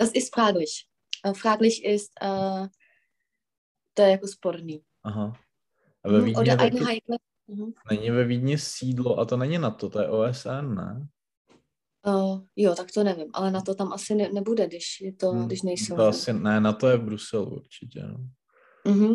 Das 0.00 0.10
ist 0.14 0.34
fraglich. 0.34 0.70
Fraglich 1.36 1.84
ist, 1.84 2.12
äh, 2.22 2.68
to 3.94 4.02
je 4.02 4.10
jako 4.10 4.26
sporný. 4.28 4.82
aha. 5.02 5.32
A 6.04 6.08
ve 6.08 6.18
Mhm, 6.18 6.24
Vídni 6.24 6.40
Oder 6.42 6.56
taky 6.58 6.78
mhm. 7.48 7.72
není 7.90 8.10
ve 8.10 8.24
Vídni 8.24 8.58
sídlo 8.58 9.18
a 9.18 9.24
to 9.24 9.36
není 9.36 9.58
NATO, 9.58 9.88
to 9.88 10.00
je 10.00 10.08
OSN, 10.08 10.74
ne? 10.74 11.08
Uh, 12.06 12.40
jo, 12.56 12.74
tak 12.74 12.92
to 12.94 13.04
nevím, 13.04 13.30
ale 13.32 13.50
na 13.50 13.60
to 13.60 13.74
tam 13.74 13.92
asi 13.92 14.14
ne, 14.14 14.28
nebude, 14.32 14.66
když, 14.66 15.00
je 15.00 15.12
to, 15.12 15.30
Hm, 15.30 15.46
když 15.46 15.62
nejsou. 15.62 15.96
To 15.96 16.06
asi, 16.06 16.32
ne, 16.32 16.60
NATO 16.60 16.88
je 16.88 16.96
v 16.96 17.02
Bruselu 17.02 17.56
určitě. 17.56 18.02
No. 18.02 18.18
Mhm. 18.92 19.14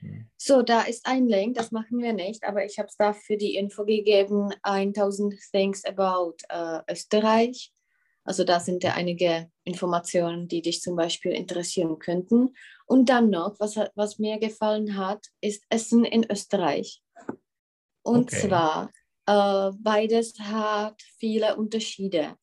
Hm. 0.00 0.26
So, 0.38 0.62
da 0.62 0.82
ist 0.82 1.08
ein 1.08 1.26
Link, 1.26 1.56
das 1.56 1.70
machen 1.70 1.98
wir 1.98 2.12
nicht, 2.12 2.44
aber 2.44 2.64
ich 2.64 2.78
habe 2.78 2.88
es 2.88 2.96
da 2.96 3.12
für 3.12 3.36
die 3.36 3.56
Info 3.56 3.84
gegeben, 3.84 4.50
1000 4.62 5.34
Things 5.52 5.84
about 5.84 6.36
äh, 6.48 6.80
Österreich. 6.92 7.72
Also 8.24 8.44
da 8.44 8.60
sind 8.60 8.84
ja 8.84 8.92
einige 8.92 9.50
Informationen, 9.64 10.48
die 10.48 10.60
dich 10.60 10.82
zum 10.82 10.96
Beispiel 10.96 11.32
interessieren 11.32 11.98
könnten. 11.98 12.54
Und 12.86 13.08
dann 13.08 13.30
noch, 13.30 13.58
was, 13.58 13.76
was 13.94 14.18
mir 14.18 14.38
gefallen 14.38 14.98
hat, 14.98 15.26
ist 15.40 15.64
Essen 15.70 16.04
in 16.04 16.30
Österreich. 16.30 17.02
Und 18.08 18.30
Okay. 18.30 18.30
zwar, 18.30 18.90
äh, 19.26 19.70
beides 19.78 20.38
hat 20.40 21.02
viele 21.18 21.56
Unterschiede. 21.56 22.36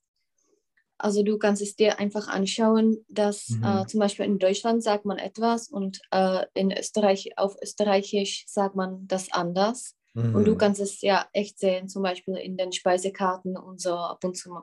Also 0.97 1.23
du 1.23 1.37
kannst 1.37 1.61
es 1.61 1.75
dir 1.75 1.99
einfach 1.99 2.27
anschauen, 2.27 3.05
dass 3.09 3.57
Mhm. 3.57 3.61
äh, 3.61 3.85
zum 3.85 3.99
Beispiel 3.99 4.25
in 4.25 4.39
Deutschland 4.39 4.81
sagt 4.81 5.05
man 5.05 5.17
etwas 5.17 5.67
und 5.67 5.99
äh, 6.11 6.45
in 6.53 6.71
Österreich 6.71 7.37
auf 7.37 7.55
Österreichisch 7.61 8.45
sagt 8.47 8.75
man 8.75 9.05
das 9.07 9.31
anders. 9.31 9.95
Und 10.31 10.45
du 10.47 10.55
Mhm. 10.55 10.57
kannst 10.57 10.79
es 10.81 11.01
ja 11.01 11.27
echt 11.33 11.59
sehen, 11.59 11.89
zum 11.89 12.03
Beispiel 12.03 12.35
in 12.35 12.55
den 12.57 12.71
Speisekarten 12.71 13.57
und 13.57 13.81
so 13.81 13.95
ab 13.95 14.23
und 14.23 14.37
zu. 14.37 14.61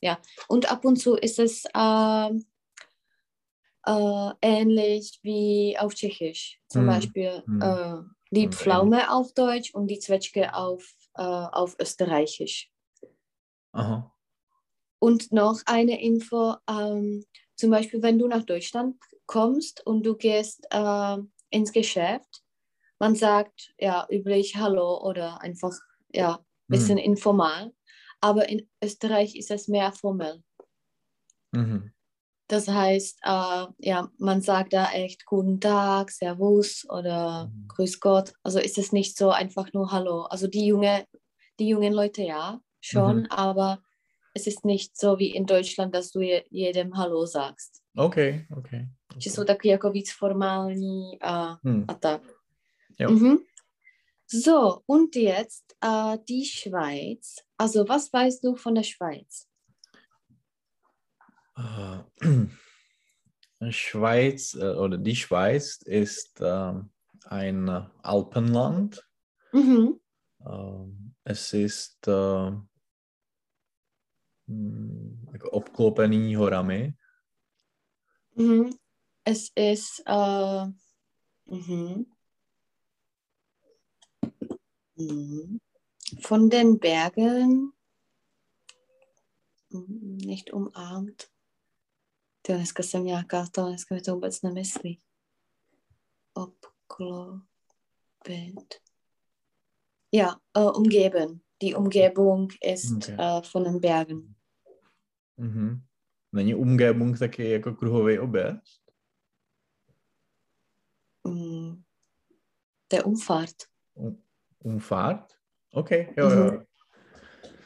Ja, 0.00 0.18
und 0.48 0.70
ab 0.70 0.84
und 0.84 0.96
zu 0.96 1.14
ist 1.16 1.38
es 1.38 1.64
ähm, 1.74 2.46
äh, 3.86 4.30
ähnlich 4.42 5.18
wie 5.22 5.76
auf 5.78 5.94
Tschechisch. 5.94 6.60
Zum 6.68 6.82
Mhm. 6.82 6.86
Beispiel 6.86 7.42
Mhm. 7.46 7.62
äh, 7.62 7.96
die 8.30 8.46
Und 8.46 8.54
Pflaume 8.54 9.10
auf 9.12 9.32
Deutsch 9.34 9.72
und 9.74 9.86
die 9.88 9.98
Zwetschge 10.00 10.54
auf, 10.54 10.84
äh, 11.14 11.22
auf 11.22 11.76
Österreichisch. 11.80 12.70
Aha. 13.72 14.12
Und 14.98 15.32
noch 15.32 15.60
eine 15.66 16.00
Info, 16.02 16.56
ähm, 16.68 17.24
zum 17.54 17.70
Beispiel, 17.70 18.02
wenn 18.02 18.18
du 18.18 18.26
nach 18.28 18.42
Deutschland 18.44 18.96
kommst 19.26 19.86
und 19.86 20.04
du 20.04 20.16
gehst 20.16 20.66
äh, 20.70 21.16
ins 21.50 21.72
Geschäft, 21.72 22.42
man 22.98 23.14
sagt 23.14 23.74
ja 23.78 24.06
üblich 24.10 24.56
Hallo 24.56 25.00
oder 25.02 25.40
einfach 25.42 25.72
ja 26.12 26.36
ein 26.36 26.44
bisschen 26.68 26.98
informal. 26.98 27.72
aber 28.22 28.48
in 28.48 28.68
Österreich 28.82 29.36
ist 29.36 29.50
es 29.50 29.68
mehr 29.68 29.92
formell. 29.92 30.42
Mhm. 31.52 31.92
Das 32.48 32.68
heißt, 32.68 33.18
äh, 33.24 33.66
ja, 33.78 34.08
man 34.18 34.40
sagt 34.40 34.72
da 34.72 34.90
echt 34.92 35.26
Guten 35.26 35.60
Tag, 35.60 36.10
Servus 36.10 36.84
oder 36.88 37.46
Mhm. 37.48 37.68
Grüß 37.68 38.00
Gott. 38.00 38.32
Also 38.42 38.58
ist 38.60 38.78
es 38.78 38.92
nicht 38.92 39.16
so 39.18 39.30
einfach 39.30 39.72
nur 39.72 39.90
Hallo. 39.90 40.22
Also 40.30 40.46
die, 40.46 40.66
junge, 40.66 41.04
die 41.58 41.68
jungen 41.68 41.92
Leute 41.92 42.22
ja 42.22 42.60
schon, 42.80 43.16
Mhm. 43.20 43.26
aber 43.30 43.82
es 44.34 44.46
ist 44.46 44.64
nicht 44.64 44.96
so 44.96 45.18
wie 45.18 45.34
in 45.34 45.46
Deutschland, 45.46 45.94
dass 45.94 46.10
du 46.12 46.20
je, 46.20 46.44
jedem 46.50 46.96
Hallo 46.96 47.26
sagst. 47.26 47.82
OK, 47.96 48.16
OK. 48.56 48.68
Že 49.18 49.30
jsou 49.30 49.44
taky 49.44 49.68
jako 49.68 49.90
víc 49.90 50.12
formální 50.12 51.18
a, 51.22 51.58
Hm. 51.64 51.84
a 51.88 51.94
tak. 51.94 52.22
Jo. 52.98 53.10
Mhm. 53.10 53.38
So, 54.28 54.80
und 54.86 55.16
jetzt 55.16 55.76
äh, 55.84 56.18
die 56.28 56.44
Schweiz. 56.44 57.36
Also 57.58 57.84
was 57.88 58.12
weißt 58.12 58.44
du 58.44 58.54
von 58.56 58.74
der 58.74 58.82
Schweiz? 58.82 59.45
Äh, 61.56 62.02
Schweiz 63.70 64.54
äh, 64.54 64.74
oder 64.74 64.98
die 64.98 65.16
Schweiz 65.16 65.80
ist 65.82 66.40
ähm, 66.40 66.90
ein 67.24 67.68
äh, 67.68 67.82
Alpenland. 68.02 69.02
Mhm. 69.52 70.00
Ähm, 70.44 71.14
es 71.24 71.52
ist 71.52 72.06
äh, 72.06 72.52
hm, 74.46 75.28
obklopený 75.50 76.36
horami. 76.36 76.94
Mhm. 78.34 78.78
Es 79.24 79.50
ist 79.54 80.02
äh, 80.06 80.66
mhm. 81.46 82.06
Mhm. 84.96 85.60
von 86.20 86.50
den 86.50 86.78
Bergen 86.78 87.72
mhm, 89.70 90.16
nicht 90.18 90.52
umarmt. 90.52 91.30
To 92.46 92.52
dneska 92.52 92.82
jsem 92.82 93.04
nějaká, 93.04 93.46
to 93.52 93.66
dneska 93.68 93.94
mi 93.94 94.00
to 94.00 94.14
vůbec 94.14 94.42
nemyslí. 94.42 95.00
Obklopit. 96.34 97.44
Ja, 100.12 100.36
äh, 100.58 100.70
umgeben. 100.76 101.40
Die 101.62 101.76
Umgebung 101.76 102.52
ist 102.64 102.96
Okay. 103.10 103.16
äh, 103.18 103.42
von 103.52 103.64
den 103.64 103.80
Bergen. 103.80 104.34
Mhm. 105.36 105.82
Není 106.32 106.54
Umgebung 106.54 107.18
taky 107.18 107.50
jako 107.50 107.74
kruhový 107.74 108.18
objezd? 108.18 108.82
Mm, 111.26 111.82
Der 112.92 113.06
Umfahrt. 113.06 113.56
Um, 113.94 114.22
umfahrt? 114.64 115.32
OK, 115.72 115.90
jo, 115.90 116.30
jo. 116.30 116.44
Mhm. 116.44 116.64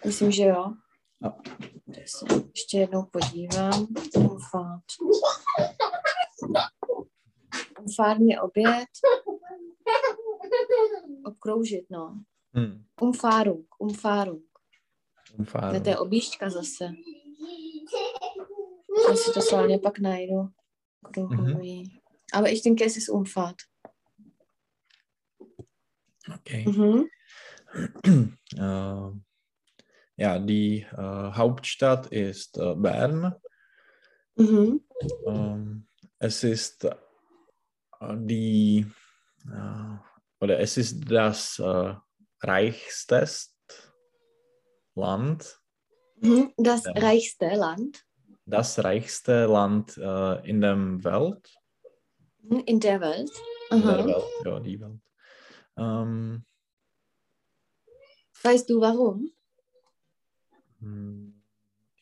Myslím, 0.07 0.33
že 0.33 0.43
jo. 0.43 0.75
A. 1.25 1.29
Se 2.11 2.27
ještě 2.55 2.79
jednou 2.79 3.03
podívám. 3.03 3.87
Umfahrt. 4.17 4.85
Umfahrt 7.81 8.21
je 8.21 8.41
oběd. 8.41 8.89
Obkroužit, 11.25 11.87
no. 11.91 12.25
Hm. 12.57 12.85
Umfahrung, 13.01 13.67
Umfahrung. 13.79 14.45
Umfahrung. 15.39 15.73
Ne, 15.73 15.81
to 15.81 15.89
je 15.89 15.99
objížďka 15.99 16.51
zase. 16.51 16.85
Já 19.09 19.17
si 19.17 19.33
to 19.33 19.43
solně 19.43 19.79
pak 19.79 19.99
najdu. 19.99 20.49
Kruhový. 21.13 22.01
Aber 22.33 22.53
ich 22.53 22.63
denke, 22.63 22.85
es 22.85 22.97
ist 22.97 23.09
Umfahrt. 23.09 23.57
Okay. 26.35 26.65
Mhm. 26.69 27.05
Äh, 28.59 29.11
ja, 30.21 30.39
die 30.39 30.83
äh, 30.93 30.97
Hauptstadt 30.97 32.07
ist 32.09 32.59
äh, 32.59 32.75
Bern. 32.75 33.35
Mhm. 34.37 34.85
Ähm, 35.27 35.87
es 36.19 36.45
ist 36.45 36.85
äh, 36.85 36.95
die 38.17 38.87
äh, 39.47 39.97
oder 40.41 40.61
es 40.61 40.77
ist 40.77 41.11
das 41.11 41.59
äh, 41.59 41.95
reichstes 42.43 43.57
Land, 44.95 45.57
Mhm. 46.23 46.53
Das 46.59 46.85
Ja. 46.85 46.93
reichste 46.93 47.47
Land 47.55 48.05
das 48.51 48.83
reichste 48.83 49.47
Land 49.47 49.97
äh, 49.97 50.49
in 50.49 50.61
der 50.61 50.77
Welt. 51.05 51.49
mhm, 52.43 52.63
in 52.67 52.81
der 52.81 53.01
Welt. 53.01 53.31
In 53.71 53.81
der. 53.81 54.05
Welt, 54.05 54.25
ja, 54.45 54.61
die 54.61 54.81
Welt. 54.81 55.01
Ähm, 55.77 56.45
Weißt 58.43 58.69
du 58.69 58.81
warum? 58.81 59.31
Hm, 60.81 61.43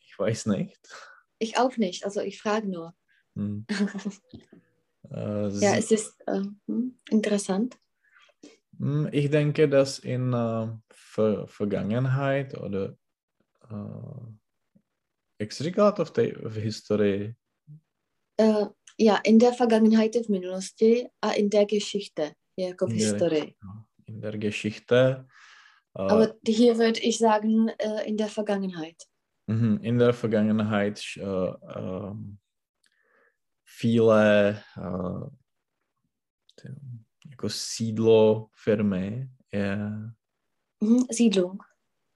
ich 0.01 0.17
weiß 0.17 0.47
nicht. 0.47 0.79
Ich 1.39 1.57
auch 1.57 1.77
nicht. 1.77 2.03
Also 2.05 2.21
ich 2.21 2.41
frage 2.41 2.67
nur. 2.67 2.93
Hm. 3.35 3.65
Äh, 5.11 5.49
Ja, 5.59 5.75
es 5.77 5.91
ist 5.91 6.19
äh, 6.27 6.41
hm, 6.67 6.99
interessant. 7.09 7.77
Hm, 8.77 9.09
Ich 9.11 9.29
denke, 9.29 9.67
dass 9.67 9.99
in 9.99 10.33
äh, 10.33 10.67
Ver 10.91 11.47
Vergangenheit 11.47 12.55
oder 12.57 12.95
äh, 13.69 14.27
Extrikat 15.39 15.99
of 15.99 16.11
the 16.15 16.35
of 16.45 16.55
history, 16.55 17.35
Äh, 18.37 18.67
ja, 18.97 19.17
in 19.23 19.37
der 19.39 19.53
Vergangenheit 19.53 20.15
v 20.15 20.29
minulosti 20.29 21.09
a 21.21 21.31
in 21.31 21.49
der 21.49 21.65
Geschichte, 21.65 22.33
jako 22.57 22.87
v 22.87 22.91
In 22.91 22.97
der- 22.97 23.07
Historii. 23.07 23.55
in 24.05 24.21
der 24.21 24.37
Geschichte, 24.37 25.27
Aber 25.93 26.35
hier 26.45 26.77
würde 26.77 26.99
ich 26.99 27.17
sagen, 27.17 27.69
äh, 27.77 28.07
in 28.07 28.17
der 28.17 28.27
Vergangenheit. 28.27 29.07
mhm, 29.47 29.79
in 29.81 29.97
der 29.97 30.13
Vergangenheit 30.13 31.17
äh, 31.17 31.21
ähm, 31.23 32.39
viele 33.65 34.63
äh, 34.75 35.29
jako 37.29 37.49
sídlo 37.49 38.49
firmy 38.53 39.29
je 39.51 39.77
Mhm. 40.81 41.05
Siedlung. 41.09 41.63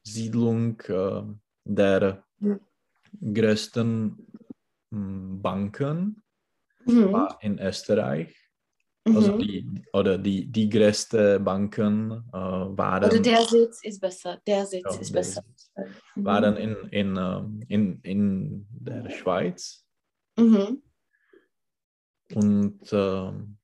Siedlung 0.05 0.79
äh, 0.87 1.23
der 1.65 2.23
Mhm. 2.39 2.59
größten 3.33 4.17
mm, 4.91 5.41
Banken 5.41 6.23
Mhm. 6.85 7.27
in 7.41 7.59
Österreich. 7.59 8.35
Also 9.05 9.33
Mhm. 9.33 9.39
die, 9.39 9.83
oder 9.91 10.17
die, 10.17 10.45
die 10.45 10.69
größte 10.69 11.39
Banken 11.39 12.11
äh, 12.11 12.33
waren, 12.33 13.03
Oder 13.03 13.19
der 13.19 13.41
Sitz 13.43 13.83
ist 13.83 13.99
besser. 13.99 14.39
Der 14.47 14.65
Sitz 14.65 14.83
ja, 14.85 15.01
ist 15.01 15.09
der 15.13 15.19
besser. 15.19 15.43
Mhm. 16.15 16.25
waren 16.25 16.57
in, 16.57 16.75
in, 16.91 17.17
ähm, 17.17 17.63
in, 17.67 17.99
in 18.03 18.67
der 18.71 19.09
Schweiz. 19.09 19.85
Mhm. 20.37 20.81
Und 22.33 22.79
ähm, 22.93 23.57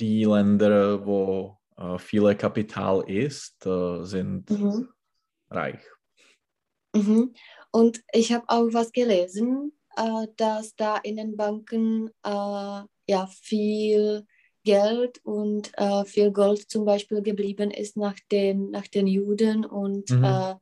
die 0.00 0.24
Länder, 0.24 1.04
wo 1.04 1.58
äh, 1.76 1.98
viel 1.98 2.34
Kapital 2.36 3.04
ist, 3.08 3.66
äh, 3.66 4.02
sind 4.04 4.48
Mhm. 4.48 4.88
reich. 5.50 5.84
Mhm. 6.94 7.34
Und 7.70 8.02
ich 8.12 8.32
habe 8.32 8.44
auch 8.48 8.72
was 8.72 8.90
gelesen, 8.92 9.72
äh, 9.72 9.77
dass 10.36 10.74
da 10.76 10.96
in 10.98 11.16
den 11.16 11.36
Banken 11.36 12.08
äh, 12.22 12.82
ja 13.08 13.26
viel 13.42 14.26
Geld 14.64 15.24
und 15.24 15.70
äh, 15.78 16.04
viel 16.04 16.30
Gold 16.30 16.70
zum 16.70 16.84
Beispiel 16.84 17.22
geblieben 17.22 17.70
ist 17.70 17.96
nach 17.96 18.16
den, 18.30 18.70
nach 18.70 18.86
den 18.86 19.06
Juden 19.06 19.64
und 19.64 20.10
Mhm. 20.10 20.24
äh, 20.24 20.54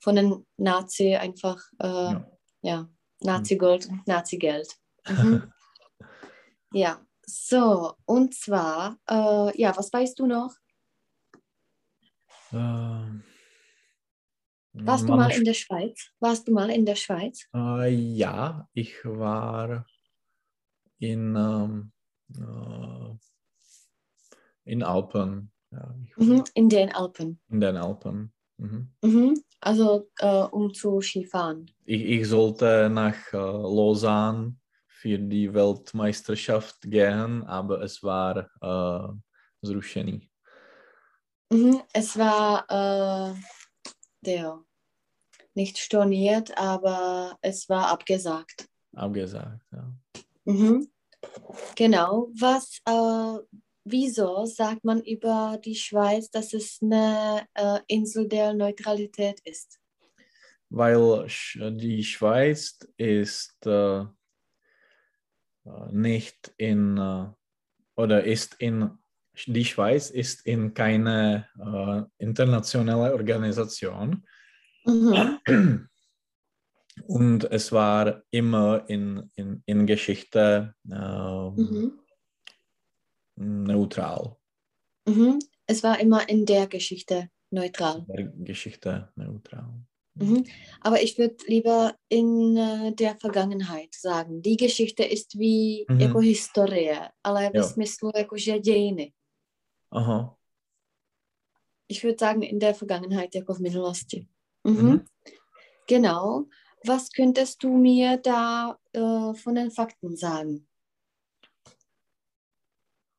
von 0.00 0.16
den 0.16 0.46
Nazi 0.58 1.14
einfach, 1.14 1.62
äh, 1.78 1.86
Ja. 1.86 2.30
ja, 2.62 2.88
Nazi-Gold 3.22 3.86
und 3.88 4.06
Nazi-Geld. 4.06 4.68
Mhm. 5.08 5.42
ja, 6.72 7.00
so, 7.26 7.94
und 8.04 8.34
zwar, 8.34 8.98
äh, 9.08 9.58
ja, 9.58 9.74
was 9.76 9.90
weißt 9.92 10.18
du 10.18 10.26
noch? 10.26 10.54
Äh, 12.52 13.33
Warst 14.74 15.08
du 15.08 15.12
mal 15.14 15.30
in 15.30 15.44
der 15.44 15.54
Schweiz? 15.54 16.10
Warst 16.20 16.48
du 16.48 16.52
mal 16.52 16.68
in 16.70 16.84
der 16.84 16.96
Schweiz? 16.96 17.48
Äh, 17.54 17.88
ja, 17.94 18.68
ich 18.72 19.04
war 19.04 19.86
in, 20.98 21.36
ähm, 21.36 21.92
äh, 22.36 23.14
in 24.64 24.82
Alpen. 24.82 25.52
Ja, 25.70 25.94
Mhm. 26.16 26.44
In 26.54 26.68
den 26.68 26.92
Alpen. 26.92 27.40
in 27.50 27.60
den 27.60 27.76
Alpen. 27.76 28.32
Mhm. 28.58 28.92
Mhm. 29.02 29.34
Also 29.60 30.08
äh, 30.18 30.44
um 30.50 30.72
zu 30.74 31.00
Skifahren. 31.00 31.70
Ich, 31.84 32.02
ich 32.04 32.28
sollte 32.28 32.88
nach 32.90 33.32
äh, 33.32 33.36
Lausanne 33.36 34.56
für 34.86 35.18
die 35.18 35.52
Weltmeisterschaft 35.52 36.80
gehen, 36.82 37.42
aber 37.44 37.82
es 37.82 38.02
war 38.02 38.48
äh, 38.60 39.66
zrušený. 39.66 40.30
Mhm. 41.50 41.82
Es 41.92 42.16
war 42.16 42.64
äh, 42.70 43.34
der 44.26 44.64
nicht 45.54 45.78
storniert, 45.78 46.56
aber 46.58 47.38
es 47.40 47.68
war 47.68 47.88
abgesagt. 47.88 48.68
Abgesagt. 48.94 49.64
Ja. 49.72 49.92
Mhm. 50.44 50.88
Genau. 51.76 52.28
Was, 52.38 52.80
äh, 52.84 53.60
wieso 53.84 54.44
sagt 54.46 54.84
man 54.84 55.00
über 55.02 55.58
die 55.64 55.74
Schweiz, 55.76 56.30
dass 56.30 56.52
es 56.52 56.80
eine 56.82 57.46
äh, 57.54 57.80
Insel 57.86 58.28
der 58.28 58.52
Neutralität 58.52 59.40
ist? 59.44 59.78
Weil 60.70 61.26
die 61.56 62.02
Schweiz 62.02 62.78
ist 62.96 63.64
äh, 63.66 64.00
äh, 64.00 64.06
nicht 65.92 66.52
in 66.56 66.96
äh, 66.98 67.26
oder 67.96 68.24
ist 68.24 68.54
in 68.58 68.98
die 69.46 69.64
Schweiz 69.64 70.10
ist 70.10 70.46
in 70.46 70.74
keine 70.74 71.48
äh, 71.58 72.02
internationale 72.24 73.12
Organisation 73.14 74.24
Mhm. 74.86 75.38
und 77.06 77.44
es 77.50 77.72
war 77.72 78.22
immer 78.30 78.84
in, 78.88 79.30
in, 79.36 79.62
in 79.66 79.86
Geschichte 79.86 80.74
äh, 80.90 81.50
Mhm. 81.50 81.98
neutral. 83.36 84.36
Mhm. 85.08 85.38
Es 85.66 85.82
war 85.82 85.98
immer 86.00 86.28
in 86.28 86.44
der 86.44 86.66
Geschichte 86.66 87.28
neutral. 87.50 88.04
Der 88.08 88.24
Geschichte 88.44 89.08
neutral. 89.16 89.72
Mhm. 90.16 90.44
Aber 90.82 91.02
ich 91.02 91.18
würde 91.18 91.36
lieber 91.48 91.94
in 92.08 92.56
äh, 92.56 92.92
der 92.94 93.16
Vergangenheit 93.16 93.94
sagen. 93.94 94.42
Die 94.42 94.56
Geschichte 94.56 95.02
ist 95.04 95.38
wie 95.38 95.84
Mhm. 95.88 96.00
jako 96.00 96.18
historie, 96.20 96.98
ale 97.24 97.50
ve 97.50 97.58
Jo. 97.58 97.64
smyslu 97.64 98.10
jakože 98.16 98.58
dějiny. 98.58 99.12
Aha. 99.94 100.36
Ich 101.86 102.02
würde 102.02 102.18
sagen 102.18 102.42
in 102.42 102.58
der 102.58 102.74
Vergangenheit, 102.74 103.34
jako 103.34 103.54
v 103.54 103.60
minulosti. 103.60 104.28
Mhm. 104.64 104.82
Mhm. 104.82 105.06
Genau. 105.86 106.48
Was 106.86 107.10
könntest 107.12 107.62
du 107.62 107.76
mir 107.76 108.18
da 108.18 108.78
äh, 108.92 109.34
von 109.34 109.54
den 109.54 109.70
Fakten 109.70 110.16
sagen? 110.16 110.66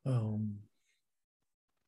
Ähm, 0.06 0.62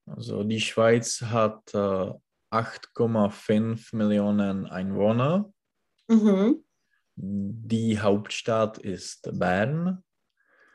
Also 0.08 0.44
die 0.44 0.62
Schweiz 0.62 1.22
hat 1.22 1.74
äh, 1.74 2.14
8,5 2.50 3.94
Millionen 3.94 4.66
Einwohner. 4.66 5.52
Mhm. 6.08 6.64
Die 7.16 8.00
Hauptstadt 8.00 8.78
ist 8.78 9.30
Bern. 9.38 10.04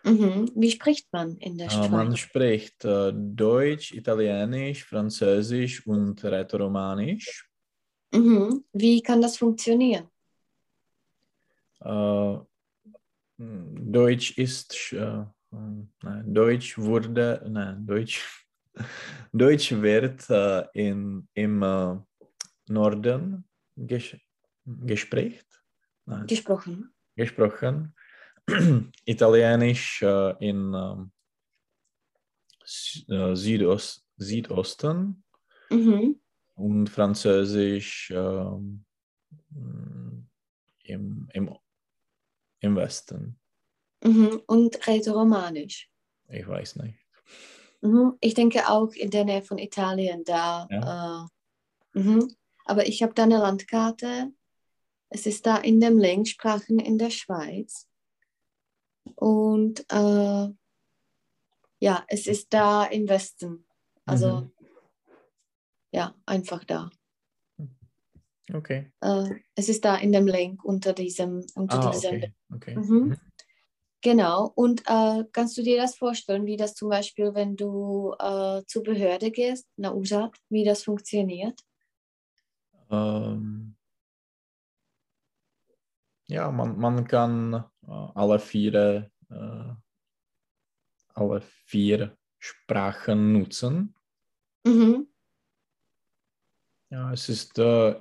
Mhm. 0.05 0.51
Wie 0.55 0.71
spricht 0.71 1.13
man 1.13 1.37
in 1.39 1.59
der 1.59 1.69
Äh, 1.71 1.89
man 1.89 2.09
Schweiz? 2.09 2.19
spricht 2.19 2.85
äh, 2.85 3.13
Deutsch, 3.15 3.93
Italienisch, 3.93 4.85
Französisch 4.85 5.87
und 5.87 6.23
Rätoromanisch. 6.25 7.49
Mhm. 8.13 8.65
Wie 8.73 9.01
kann 9.03 9.23
das 9.23 9.37
funktionieren? 9.37 10.09
Äh, 11.81 12.37
Deutsch 13.39 14.39
ist, 14.39 14.93
äh, 14.93 15.25
nein, 15.51 16.35
Deutsch 16.35 16.79
wurde, 16.79 17.45
nein, 17.49 17.85
Deutsch, 17.87 18.47
Deutsch 19.33 19.73
wird 19.73 20.29
in, 20.75 21.27
im 21.35 21.59
Norden 22.69 23.45
ges 23.77 24.17
gespricht, 24.65 25.47
nein, 26.07 26.27
Gesprochen. 26.27 26.95
gesprochen. 27.17 27.95
Italienisch 29.05 30.03
äh, 30.03 30.35
in 30.47 30.75
ähm, 30.75 31.13
äh, 33.09 33.35
Südost, 33.35 34.05
Südosten 34.17 35.23
Mhm. 35.71 36.21
und 36.55 36.89
Französisch 36.89 38.13
ähm, 38.15 38.85
im, 40.85 41.29
im, 41.33 41.57
im 42.61 42.77
Westen. 42.77 43.41
Mhm. 44.05 44.43
Und 44.47 44.87
Rätoromanisch. 44.87 45.91
Ich 46.29 46.47
weiß 46.47 46.77
nicht. 46.77 46.99
Mhm. 47.81 48.17
Ich 48.21 48.35
denke 48.35 48.69
auch 48.69 48.93
in 48.93 49.11
der 49.11 49.25
Nähe 49.25 49.43
von 49.43 49.59
Italien 49.59 50.25
da. 50.25 51.29
Äh, 51.95 51.99
mhm. 51.99 52.35
Aber 52.65 52.87
ich 52.87 53.03
habe 53.03 53.15
da 53.15 53.25
eine 53.25 53.39
Landkarte. 53.39 54.33
Es 55.09 55.27
ist 55.27 55.47
da 55.47 55.57
in 55.57 55.81
dem 55.81 55.99
Link 55.99 56.29
Sprachen 56.29 56.79
in 56.79 56.99
der 56.99 57.11
Schweiz. 57.11 57.89
Und 59.17 59.81
äh, 59.91 60.49
ja, 61.81 62.05
es 62.09 62.27
ist 62.27 62.53
da 62.53 62.85
im 62.85 63.09
Westen. 63.09 63.67
Also 64.07 64.41
Mhm. 64.43 64.53
ja, 65.93 66.15
einfach 66.27 66.65
da. 66.65 66.91
Okay. 68.53 68.91
Äh, 69.01 69.31
es 69.55 69.69
ist 69.69 69.85
da 69.85 69.97
in 69.97 70.13
dem 70.13 70.27
Link 70.27 70.65
unter 70.65 70.93
diesem, 70.93 71.47
unter 71.55 71.79
Ah, 71.79 71.91
dieser 71.91 72.09
okay. 72.11 72.35
okay. 72.53 72.77
Mhm. 72.77 72.83
Mhm. 72.83 73.17
Genau. 74.01 74.53
Und 74.57 74.83
äh, 74.87 75.25
kannst 75.33 75.57
du 75.57 75.63
dir 75.63 75.77
das 75.77 75.95
vorstellen, 75.97 76.45
wie 76.45 76.57
das 76.57 76.75
zum 76.75 76.89
Beispiel, 76.89 77.35
wenn 77.35 77.57
du 77.57 78.15
äh, 78.19 78.63
zur 78.67 78.83
Behörde 78.83 79.31
gehst, 79.31 79.69
na 79.77 79.93
Úřad, 79.93 80.35
wie 80.49 80.65
das 80.65 80.83
funktioniert? 80.83 81.61
Ähm, 82.91 83.77
ja, 86.27 86.51
man, 86.51 86.79
man 86.79 87.07
kann 87.07 87.65
äh, 87.87 87.91
alle 87.91 88.39
vier, 88.39 89.11
äh, 89.31 89.75
alle 91.15 91.41
vier 91.67 92.17
Sprachen 92.39 93.33
nutzen. 93.33 93.95
Mhm. 94.65 95.09
Ja, 96.91 97.13
es 97.13 97.29
ist 97.29 97.59
äh, 97.59 97.99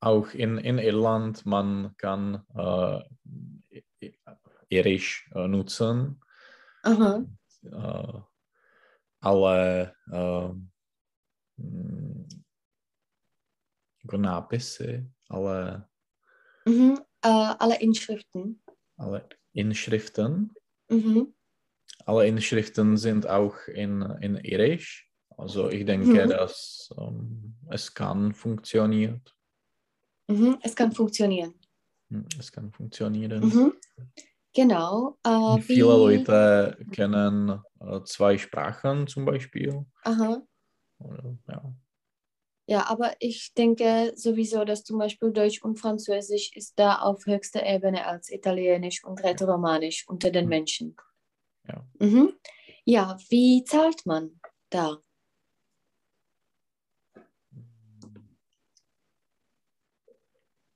auch 0.00 0.28
in, 0.32 0.58
in 0.58 0.78
Irland, 0.78 1.44
man 1.44 1.96
kann 1.96 2.44
äh, 2.54 4.12
Irisch 4.68 5.30
äh, 5.34 5.48
nutzen. 5.48 6.20
Aha. 6.82 7.24
Äh, 7.64 8.20
alle 9.20 9.96
äh, 10.12 10.50
Nápisy, 14.10 15.04
alle, 15.28 15.88
Mhm. 16.64 17.00
Alle 17.22 17.80
Inschriften. 17.80 18.62
Alle 18.98 19.28
Inschriften. 19.52 20.52
Mhm. 20.88 21.34
Alle 22.04 22.26
Inschriften 22.26 22.96
sind 22.96 23.26
auch 23.28 23.56
in, 23.68 24.02
in 24.20 24.36
Irisch. 24.36 25.10
Also 25.36 25.68
ich 25.70 25.84
denke, 25.86 26.24
Mhm. 26.26 26.30
dass 26.30 26.90
ähm, 26.98 27.54
es 27.70 27.94
kann 27.94 28.32
funktionieren. 28.34 29.22
Mhm. 30.28 30.58
Es 30.62 30.74
kann 30.74 30.92
funktionieren. 30.92 31.54
Hm, 32.10 32.26
Es 32.38 32.50
kann 32.52 32.72
funktionieren. 32.72 33.44
Mhm. 33.44 33.72
Genau. 34.54 35.18
Äh, 35.24 35.28
Und 35.30 35.68
wie, 35.68 35.74
Viele 35.74 35.82
Leute 35.86 36.78
kennen 36.90 37.60
äh, 37.80 38.00
zwei 38.04 38.36
Sprachen 38.38 39.06
zum 39.06 39.24
Beispiel. 39.24 39.84
Aha. 40.04 40.42
Oder, 40.98 41.36
ja. 41.48 41.72
Ja, 42.70 42.84
aber 42.90 43.14
ich 43.18 43.54
denke 43.54 44.12
sowieso, 44.14 44.62
dass 44.66 44.84
zum 44.84 44.98
Beispiel 44.98 45.32
Deutsch 45.32 45.62
und 45.62 45.80
Französisch 45.80 46.54
ist 46.54 46.78
da 46.78 46.98
auf 46.98 47.24
höchster 47.24 47.64
Ebene 47.64 48.04
als 48.04 48.30
Italienisch 48.30 49.04
und 49.04 49.24
Rätoromanisch 49.24 50.06
unter 50.06 50.30
den 50.30 50.44
Mhm. 50.44 50.48
Menschen. 50.50 50.96
Ja. 51.66 51.86
Mhm. 51.98 52.34
Ja, 52.84 53.16
wie 53.30 53.64
zahlt 53.64 54.04
man 54.04 54.38
da? 54.68 54.98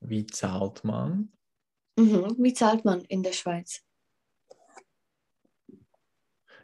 Wie 0.00 0.26
zahlt 0.26 0.84
man? 0.84 1.30
Mhm. 1.98 2.36
Wie 2.38 2.54
zahlt 2.54 2.86
man 2.86 3.02
in 3.02 3.22
der 3.22 3.32
Schweiz? 3.32 3.82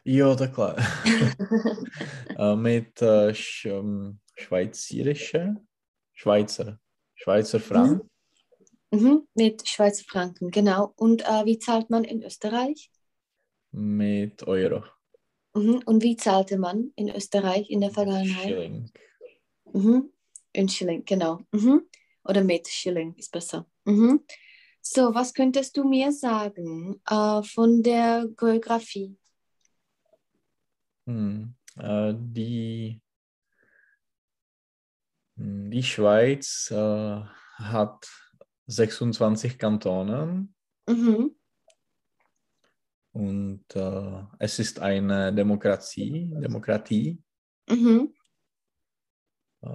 Ja, 0.03 0.33
da 0.33 0.47
klar. 0.47 0.75
äh, 2.35 2.55
mit 2.55 2.99
äh, 3.03 3.31
ähm, 3.65 4.19
schweizerische, 4.39 5.55
Schweizer, 6.13 6.79
Schweizer 7.15 7.59
Franken. 7.59 8.09
Mhm. 8.91 9.27
Mit 9.35 9.67
Schweizer 9.67 10.03
Franken, 10.07 10.51
genau. 10.51 10.93
Und 10.95 11.21
äh, 11.23 11.45
wie 11.45 11.59
zahlt 11.59 11.89
man 11.89 12.03
in 12.03 12.23
Österreich? 12.23 12.91
Mit 13.71 14.47
Euro. 14.47 14.83
Mhm. 15.53 15.83
Und 15.85 16.03
wie 16.03 16.15
zahlte 16.15 16.57
man 16.57 16.91
in 16.95 17.09
Österreich 17.09 17.69
in 17.69 17.81
der 17.81 17.91
Vergangenheit? 17.91 18.47
Schilling. 18.47 18.91
Mhm. 19.73 20.11
In 20.53 20.69
Schilling, 20.69 21.05
genau. 21.05 21.41
Mhm. 21.51 21.83
Oder 22.23 22.43
mit 22.43 22.67
Schilling 22.67 23.13
ist 23.15 23.31
besser. 23.31 23.65
Mhm. 23.85 24.25
So, 24.81 25.13
was 25.13 25.33
könntest 25.33 25.77
du 25.77 25.83
mir 25.83 26.11
sagen 26.11 27.01
äh, 27.05 27.43
von 27.43 27.83
der 27.83 28.27
Geografie? 28.35 29.17
Hm. 31.05 31.53
Äh, 31.77 32.13
die, 32.15 33.01
die 35.41 35.83
Schweiz 35.83 36.69
äh, 36.71 37.21
hat 37.55 38.07
26 38.67 39.57
Kantonen 39.57 40.53
Mhm. 40.87 41.35
und 43.13 43.63
äh, 43.75 44.23
es 44.39 44.59
ist 44.59 44.79
eine 44.79 45.33
Demokratie. 45.33 46.29
Demokratie. 46.33 47.21
Mhm. 47.69 48.13
Äh, 49.61 49.69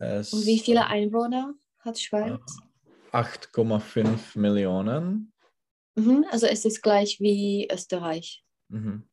es, 0.00 0.32
Und 0.32 0.44
wie 0.46 0.58
viele 0.58 0.86
Einwohner 0.86 1.54
hat 1.80 1.98
Schweiz? 1.98 2.40
8,5 3.12 4.38
Millionen. 4.38 5.32
Mhm. 5.94 6.26
Also 6.30 6.46
es 6.46 6.64
ist 6.64 6.82
gleich 6.82 7.20
wie 7.20 7.68
Österreich. 7.72 8.44
Mhm. 8.68 9.08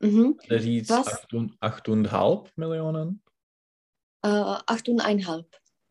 Mhm. 0.00 0.38
Was? 0.38 1.26
8,5 1.60 2.50
Millionen? 2.56 3.22
Äh, 4.26 4.28
8,5. 4.28 5.44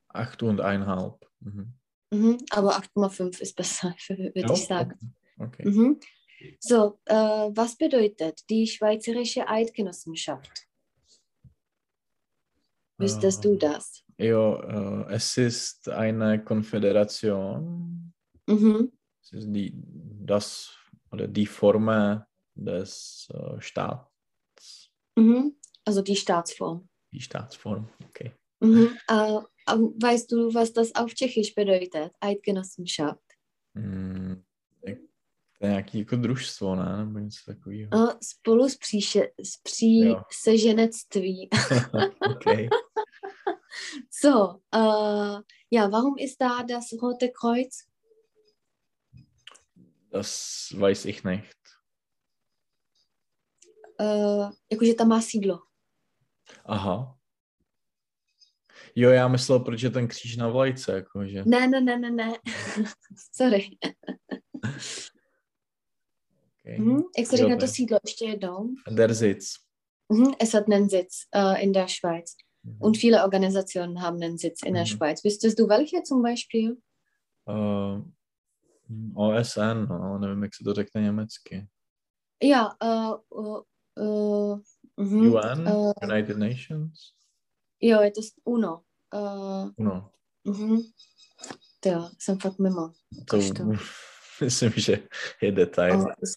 8,5. 0.10 1.20
Mhm. 1.40 1.74
Mhm. 2.12 2.38
Aber 2.50 2.76
8,5 2.76 3.40
ist 3.40 3.56
besser, 3.56 3.96
würde 4.10 4.34
Ja, 4.36 4.52
ich 4.52 4.66
sagen. 4.66 5.16
Okay. 5.40 5.66
Mhm. 5.66 6.00
So, 6.60 7.00
äh, 7.06 7.16
was 7.16 7.78
bedeutet 7.78 8.42
die 8.50 8.68
Schweizerische 8.68 9.48
Eidgenossenschaft? 9.48 10.68
Wüsstest 12.98 13.46
du 13.46 13.54
Ähm, 13.54 13.60
das? 13.60 14.04
Ja, 14.18 15.06
äh, 15.10 15.14
es 15.14 15.38
ist 15.38 15.88
eine 15.88 16.44
Konföderation. 16.44 18.14
Mhm. 18.48 18.92
Es 19.22 19.32
ist 19.32 19.48
die, 19.48 19.74
das 19.76 20.76
oder 21.12 21.28
die 21.28 21.46
Form 21.46 22.22
des 22.54 23.30
äh, 23.34 23.62
Staats. 23.62 24.92
Mhm. 25.16 25.56
Also 25.86 26.02
die 26.02 26.16
Staatsform. 26.18 26.90
Die 27.16 27.22
Staatsform, 27.22 27.88
okay. 28.09 28.34
Mhm. 28.59 28.97
Äh, 29.09 29.39
aber 29.66 29.82
weißt 30.03 30.32
du, 30.32 30.53
was 30.53 30.74
das 30.74 30.93
auf 30.95 31.13
Tschechisch 31.13 31.55
bedeutet? 31.55 32.11
Eidgenossenschaft. 32.20 33.24
Mm, 33.74 34.43
tak- 34.86 34.97
to 35.59 35.66
je 35.66 35.70
nějaký 35.70 35.99
jako 35.99 36.16
družstvo, 36.16 36.76
ne? 36.76 36.97
Nebo 37.05 37.20
něco 37.20 37.39
takového. 37.45 37.89
Äh, 37.93 38.18
spolu 38.24 38.70
s 38.70 38.78
příše, 38.78 39.32
s 39.43 39.57
příseženectví. 39.63 41.49
okay. 42.36 42.70
So, 44.11 44.59
äh, 44.74 45.41
ja, 45.72 45.88
warum 45.88 46.16
ist 46.20 46.39
da 46.41 46.63
das 46.63 46.93
Rote 47.01 47.28
Kreuz? 47.30 47.88
Das 50.11 50.70
weiß 50.78 51.05
ich 51.05 51.24
nicht. 51.24 51.55
Äh, 53.99 54.51
jakože 54.72 54.93
tam 54.93 55.07
má 55.07 55.22
sídlo. 55.22 55.64
Aha. 56.66 57.18
Jo, 58.96 59.10
já 59.10 59.28
myslel, 59.28 59.60
proč 59.60 59.82
je 59.82 59.89
ten 59.89 60.08
kříž 60.08 60.38
na 60.38 60.50
vlajce, 60.50 60.93
jakože. 60.93 61.43
Ne, 61.46 61.68
ne, 61.68 61.82
ne, 61.82 62.00
ne, 62.00 62.12
ne. 62.12 62.34
Sorry. 63.36 63.70
Okay. 66.60 66.80
Mhm. 66.80 67.02
Jak 67.18 67.28
se 67.28 67.38
říká 67.38 67.56
to 67.60 67.68
sídlo 67.68 68.00
ještě 68.06 68.26
jednou? 68.26 68.70
Der 68.91 69.16
Sitz. 69.16 69.54
Mhm. 70.10 70.32
Es 70.39 70.54
hat 70.54 70.70
einen 70.70 70.89
Sitz 70.89 71.28
äh, 71.36 71.64
in 71.64 71.74
der 71.74 71.88
Schweiz. 71.88 72.36
Mhm. 72.64 72.78
Und 72.80 72.98
viele 72.98 73.24
Organisationen 73.24 74.02
haben 74.02 74.22
einen 74.24 74.38
Sitz 74.38 74.64
in 74.64 74.74
der 74.74 74.84
Mhm. 74.84 74.88
Schweiz. 74.88 75.24
Wüsstest 75.24 75.60
du 75.60 75.68
welche 75.68 76.04
zum 76.04 76.22
Beispiel? 76.22 76.78
Uh, 77.48 78.02
OSN, 79.16 79.86
no, 79.89 80.20
nevím, 80.20 80.43
jak 80.43 80.56
se 80.56 80.64
to 80.64 80.74
řekne 80.74 81.02
německy. 81.02 81.68
Ja, 82.43 82.76
äh, 82.84 83.14
äh, 83.14 83.62
äh, 84.00 84.60
mhm. 84.98 85.28
UN, 85.34 85.68
äh, 85.68 85.93
United 86.12 86.38
Nations. 86.38 87.14
jo, 87.82 88.02
je 88.02 88.12
to 88.12 88.22
s- 88.22 88.34
UNO. 88.46 88.82
Äh, 89.14 89.70
No, 89.78 90.12
mhm. 90.43 90.78
Jo, 91.86 92.10
jsem 92.20 92.39
fakt 92.39 92.60
mimo. 92.60 92.91
to 93.28 93.38
to. 93.58 93.64
myslím, 94.41 94.72
že 94.76 95.08
je 95.41 95.52
detail. 95.52 96.02
O, 96.02 96.06
s- 96.26 96.36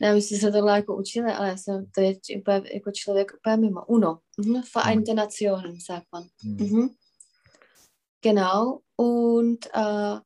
ne, 0.00 0.14
my 0.14 0.22
jsme 0.22 0.36
se 0.38 0.52
tohle 0.52 0.72
jako 0.76 0.96
učili, 0.96 1.32
ale 1.32 1.48
já 1.48 1.56
jsem 1.56 1.86
č- 2.20 2.36
úplně, 2.40 2.62
jako 2.74 2.90
člověk 2.94 3.32
úplně 3.36 3.56
mimo. 3.56 3.84
UNO. 3.86 4.20
Mhm. 4.38 4.62
Vereinte 4.74 5.14
Nationen, 5.14 5.80
sagt 5.80 6.06
man. 6.12 6.24
Hmm. 6.42 6.56
Mhm. 6.56 6.88
Genau. 8.22 8.80
Und 8.96 9.66
äh, 9.74 10.20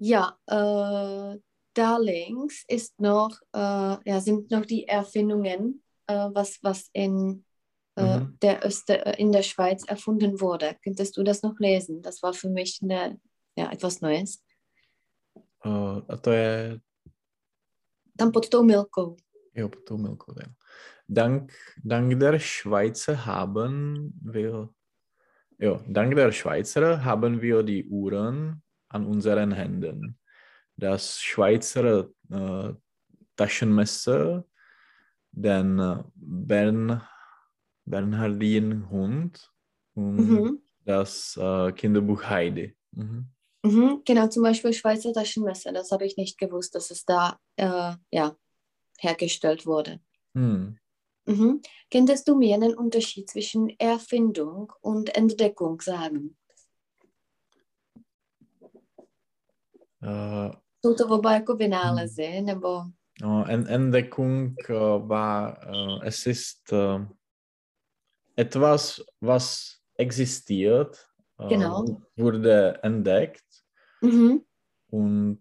ja, 0.00 0.36
äh, 0.50 1.38
da 1.74 1.96
links 1.98 2.64
ist 2.68 2.98
noch, 3.00 3.36
äh, 3.54 3.96
ja, 4.06 4.20
sind 4.20 4.50
noch 4.50 4.64
die 4.66 4.88
Erfindungen, 4.88 5.81
was, 6.34 6.58
was 6.62 6.88
in, 6.92 7.44
äh, 7.96 8.18
Mhm. 8.20 8.38
der 8.42 8.64
Öster, 8.64 9.06
äh, 9.06 9.20
in 9.20 9.32
der 9.32 9.42
Schweiz 9.42 9.84
erfunden 9.84 10.40
wurde. 10.40 10.76
Könntest 10.82 11.16
du 11.16 11.22
das 11.22 11.42
noch 11.42 11.58
lesen? 11.58 12.00
Das 12.02 12.22
war 12.22 12.32
für 12.32 12.48
mich 12.48 12.80
eine, 12.82 13.20
ja, 13.56 13.70
etwas 13.72 14.00
Neues. 14.00 14.42
Uh, 15.64 16.02
a 16.08 16.16
to 16.16 16.32
je, 16.32 16.80
Tam 18.16 18.32
pod 18.32 18.50
tou 18.50 18.62
milkou. 18.64 19.16
jo, 19.54 19.68
pod 19.68 19.86
tou 19.86 19.96
milkou. 19.96 20.32
tak. 20.34 20.50
Dank, 21.08 21.52
dank 21.84 22.18
der 22.20 22.38
Schweizer 22.40 23.16
haben 23.26 24.12
wir, 24.24 24.68
jo, 25.58 25.80
dank 25.88 26.14
der 26.16 26.32
Schweizer 26.32 27.04
haben 27.04 27.40
wir 27.40 27.62
die 27.62 27.84
Uhren 27.88 28.62
an 28.88 29.06
unseren 29.06 29.52
Händen. 29.52 30.18
Das 30.76 31.20
Schweizer 31.20 32.08
äh, 32.30 32.72
Taschenmesser, 33.36 34.44
den 35.32 35.78
äh, 35.78 36.02
Bern, 36.14 37.02
Bernhardin-Hund 37.84 39.50
und 39.94 40.16
Mhm. 40.16 40.62
das 40.84 41.36
äh, 41.36 41.72
Kinderbuch 41.72 42.24
Heidi. 42.24 42.76
Mhm. 42.92 43.26
Mhm, 43.64 44.02
genau, 44.04 44.26
zum 44.26 44.42
Beispiel 44.42 44.72
Schweizer 44.72 45.12
Taschenmesser. 45.12 45.72
Das 45.72 45.90
habe 45.92 46.04
ich 46.04 46.16
nicht 46.16 46.36
gewusst, 46.38 46.74
dass 46.74 46.90
es 46.90 47.04
da 47.04 47.38
äh, 47.56 47.94
ja, 48.10 48.36
hergestellt 48.98 49.66
wurde. 49.66 50.00
Hm. 50.34 50.78
Mhm. 51.26 51.62
Könntest 51.90 52.26
du 52.26 52.34
mir 52.34 52.54
einen 52.56 52.74
Unterschied 52.74 53.30
zwischen 53.30 53.68
Erfindung 53.78 54.72
und 54.80 55.16
Entdeckung 55.16 55.80
sagen? 55.80 56.36
Äh, 60.02 60.50
Jsou 60.84 60.94
to 60.94 61.06
oba 61.06 61.32
jako 61.32 61.56
vynálezy, 61.56 62.40
nebo... 62.42 62.84
Entdeckung 63.22 64.56
war, 64.68 66.02
es 66.02 66.26
ist 66.26 66.72
äh, 66.72 66.98
etwas, 68.36 69.04
was 69.20 69.80
existiert, 69.94 71.08
äh, 71.38 71.48
Genau. 71.48 71.84
wurde 72.16 72.80
entdeckt 72.82 73.44
Mhm. 74.00 74.44
und 74.88 75.40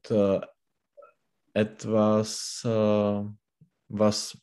etwas, 1.53 2.61
was 2.63 4.37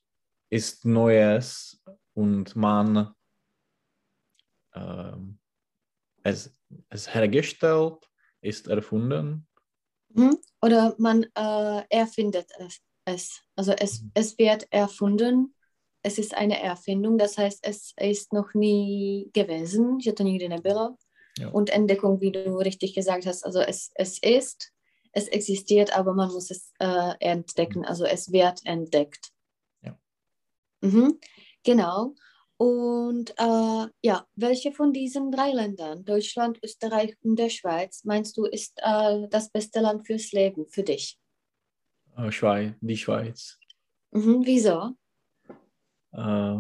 ist 0.51 0.85
Neues 0.85 1.81
und 2.15 2.57
man 2.57 3.15
es, 6.25 6.55
es 6.91 7.15
hergestellt, 7.15 8.11
ist 8.41 8.67
erfunden. 8.69 9.47
Mhm. 10.11 10.39
Oder 10.61 10.95
man 10.99 11.25
äh, 11.35 11.83
erfindet 11.91 12.51
es, 12.59 12.81
es. 13.09 13.43
Also 13.57 13.73
es, 13.73 14.03
Mhm. 14.03 14.11
es 14.15 14.39
wird 14.39 14.67
erfunden. 14.71 15.55
Es 16.03 16.19
ist 16.19 16.35
eine 16.35 16.63
Erfindung, 16.63 17.19
das 17.19 17.37
heißt, 17.37 17.59
es 17.63 17.93
ist 17.99 18.33
noch 18.33 18.55
nie 18.55 19.31
gewesen, 19.33 19.99
že 20.01 20.15
to 20.15 20.23
nikdy 20.23 20.49
nebylo. 20.49 20.97
Ja. 21.39 21.49
Und 21.49 21.71
Entdeckung, 21.71 22.21
wie 22.21 22.31
du 22.31 22.57
richtig 22.59 22.95
gesagt 22.95 23.27
hast, 23.27 23.45
also 23.45 23.61
es, 23.61 23.91
es 23.95 24.19
ist, 24.23 24.73
es 25.13 25.29
existiert, 25.29 25.97
aber 25.97 26.15
man 26.15 26.31
muss 26.33 26.51
es 26.51 26.73
äh, 26.79 27.15
entdecken, 27.21 27.85
also 27.85 28.05
es 28.05 28.31
wird 28.31 28.61
entdeckt. 28.65 29.31
Ja. 29.83 29.99
Mhm. 30.81 31.19
Genau. 31.65 32.15
Und 32.57 33.31
äh, 33.39 33.87
ja, 34.03 34.27
welche 34.37 34.73
von 34.73 34.93
diesen 34.93 35.31
drei 35.31 35.53
Ländern, 35.53 36.05
Deutschland, 36.05 36.59
Österreich 36.63 37.17
und 37.23 37.37
der 37.39 37.51
Schweiz, 37.51 38.05
meinst 38.05 38.37
du, 38.37 38.45
ist 38.47 38.81
äh, 38.83 39.29
das 39.29 39.51
beste 39.51 39.81
Land 39.81 40.07
fürs 40.07 40.33
Leben 40.33 40.67
für 40.69 40.83
dich? 40.83 41.19
Äh, 42.19 42.33
Schweiz, 42.33 42.75
die 42.81 42.97
Schweiz. 42.97 43.59
Mhm. 44.11 44.43
Wieso? 44.45 44.97
Äh, 46.13 46.59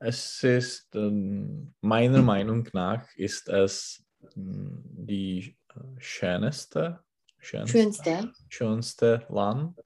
es 0.00 0.42
ist, 0.42 0.94
ähm, 0.94 1.74
meiner 1.80 2.22
Meinung 2.22 2.68
nach, 2.72 3.06
ist 3.16 3.48
es 3.48 4.02
ähm, 4.36 4.82
die 4.84 5.56
äh, 5.74 5.80
schönste, 5.98 7.00
schönste, 7.38 7.78
Schönste. 7.78 8.32
schönste 8.48 9.26
Land, 9.28 9.78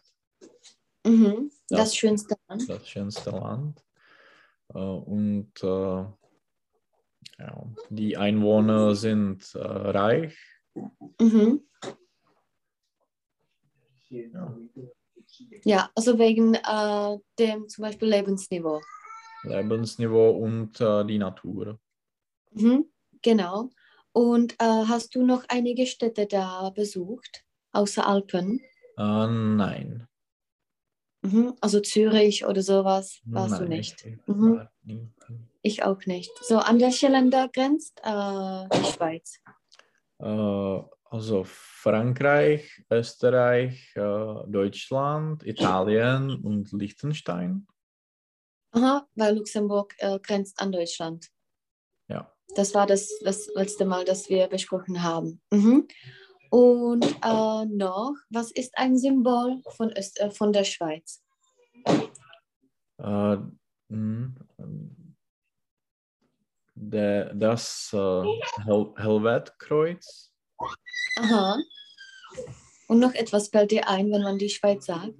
Mhm. 1.06 1.50
Ja. 1.70 1.78
Das 1.78 1.96
schönste 1.96 2.36
Land. 2.46 2.68
das 2.68 2.86
schönste 2.86 3.30
Land. 3.30 3.82
Äh, 4.68 4.78
und 4.78 5.52
ja, 7.38 7.66
die 7.88 8.18
Einwohner 8.18 8.94
sind 8.94 9.50
reich. 9.54 10.36
Mhm. 11.18 11.62
Ja. 14.10 14.56
Ja, 15.64 15.90
also 15.94 16.18
wegen 16.18 16.54
äh, 16.54 17.18
dem 17.38 17.68
zum 17.68 17.82
Beispiel 17.82 18.08
Lebensniveau. 18.08 18.80
Lebensniveau 19.44 20.30
und 20.30 20.80
äh, 20.80 21.04
die 21.04 21.18
Natur. 21.18 21.78
Mhm. 22.52 22.86
Genau. 23.22 23.70
Und 24.12 24.54
äh, 24.54 24.64
hast 24.64 25.14
du 25.14 25.24
noch 25.24 25.44
einige 25.48 25.86
Städte 25.86 26.26
da 26.26 26.70
besucht, 26.70 27.44
außer 27.72 28.06
Alpen? 28.06 28.60
Äh, 28.98 29.26
nein. 29.26 30.08
Mhm. 31.22 31.54
Also 31.60 31.80
Zürich 31.80 32.44
oder 32.46 32.62
sowas 32.62 33.20
warst 33.26 33.52
nein, 33.52 33.62
du 33.62 33.68
nicht. 33.68 34.04
Ich, 34.04 34.26
Mhm. 34.26 34.68
Ich 35.62 35.82
auch 35.84 36.06
nicht. 36.06 36.32
So, 36.42 36.58
an 36.58 36.80
welche 36.80 37.08
Länder 37.08 37.48
grenzt 37.52 38.00
äh, 38.02 38.68
die 38.72 38.92
Schweiz? 38.92 39.40
Also 41.10 41.42
Frankreich, 41.44 42.84
Österreich, 42.88 43.92
äh, 43.96 44.00
Deutschland, 44.46 45.44
Italien 45.44 46.36
und 46.36 46.70
Liechtenstein. 46.70 47.66
Aha, 48.70 49.08
weil 49.16 49.36
Luxemburg 49.36 49.92
äh, 49.98 50.20
grenzt 50.20 50.60
an 50.60 50.70
Deutschland. 50.70 51.26
Ja. 52.06 52.32
Das 52.54 52.74
war 52.74 52.86
das, 52.86 53.10
das 53.24 53.48
letzte 53.56 53.84
Mal, 53.84 54.04
das 54.04 54.28
wir 54.28 54.46
besprochen 54.46 55.02
haben. 55.02 55.42
Mhm. 55.50 55.88
Und 56.50 57.04
äh, 57.04 57.64
noch, 57.66 58.14
was 58.30 58.52
ist 58.52 58.78
ein 58.78 58.96
Symbol 58.96 59.60
von, 59.76 59.92
Öst 59.96 60.20
äh, 60.20 60.30
von 60.30 60.52
der 60.52 60.64
Schweiz? 60.64 61.24
Äh, 62.98 63.36
mh, 63.88 64.34
der, 66.74 67.34
das 67.34 67.90
äh, 67.92 68.22
Hel 68.64 68.92
Helvetkreuz. 68.96 70.29
Aha. 71.18 71.58
Und 72.88 72.98
noch 72.98 73.14
etwas 73.14 73.48
fällt 73.48 73.70
dir 73.70 73.88
ein, 73.88 74.10
wenn 74.10 74.22
man 74.22 74.38
die 74.38 74.48
Schweiz 74.50 74.86
sagt? 74.86 75.14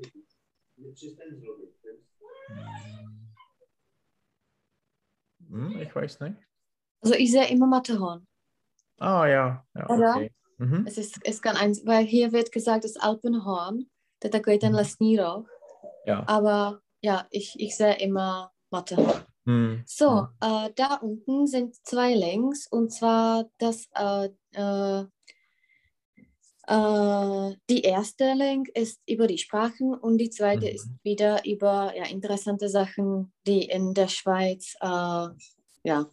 Hm, 5.49 5.81
ich 5.81 5.95
weiß 5.95 6.21
nicht. 6.21 6.37
Also 7.03 7.15
ich 7.15 7.31
sehe 7.31 7.49
immer 7.49 7.67
Matterhorn. 7.67 8.27
Ah 8.99 9.27
ja, 9.27 9.67
ja 9.75 9.89
Oder? 9.89 10.17
okay. 10.17 10.33
Mhm. 10.59 10.85
Es, 10.87 10.99
ist, 10.99 11.19
es 11.25 11.41
kann 11.41 11.57
eins, 11.57 11.87
weil 11.87 12.05
hier 12.05 12.33
wird 12.33 12.53
gesagt, 12.53 12.85
das 12.85 12.97
Alpenhorn, 12.97 13.87
je 14.23 14.31
takový 14.31 14.59
ten 14.59 14.73
Mhm. 14.73 14.77
lesní 14.79 15.19
roh, 15.19 15.47
Ja. 16.07 16.25
aber 16.27 16.83
ja, 17.03 17.27
ich, 17.31 17.55
ich 17.59 17.77
sehe 17.77 17.95
immer 17.99 18.53
Matterhorn. 18.71 19.25
Hm. 19.47 19.83
So, 19.87 20.29
äh, 20.43 20.71
da 20.77 20.97
unten 21.01 21.47
sind 21.47 21.75
zwei 21.87 22.15
Links 22.15 22.67
und 22.67 22.93
zwar 22.93 23.47
das, 23.59 23.89
äh, 23.95 24.29
die 27.69 27.83
erste 27.83 28.35
Link 28.35 28.69
ist 28.75 29.01
über 29.09 29.27
die 29.27 29.39
Sprachen 29.39 29.95
und 29.95 30.19
die 30.19 30.31
zweite 30.31 30.67
Mhm. 30.67 30.75
ist 30.75 30.89
wieder 31.03 31.45
über 31.45 31.93
ja, 31.97 32.05
interessante 32.05 32.69
Sachen, 32.69 33.33
die 33.47 33.65
in 33.65 33.93
der 33.93 34.09
Schweiz 34.09 34.77
äh, 34.81 35.29
ja, 35.85 36.09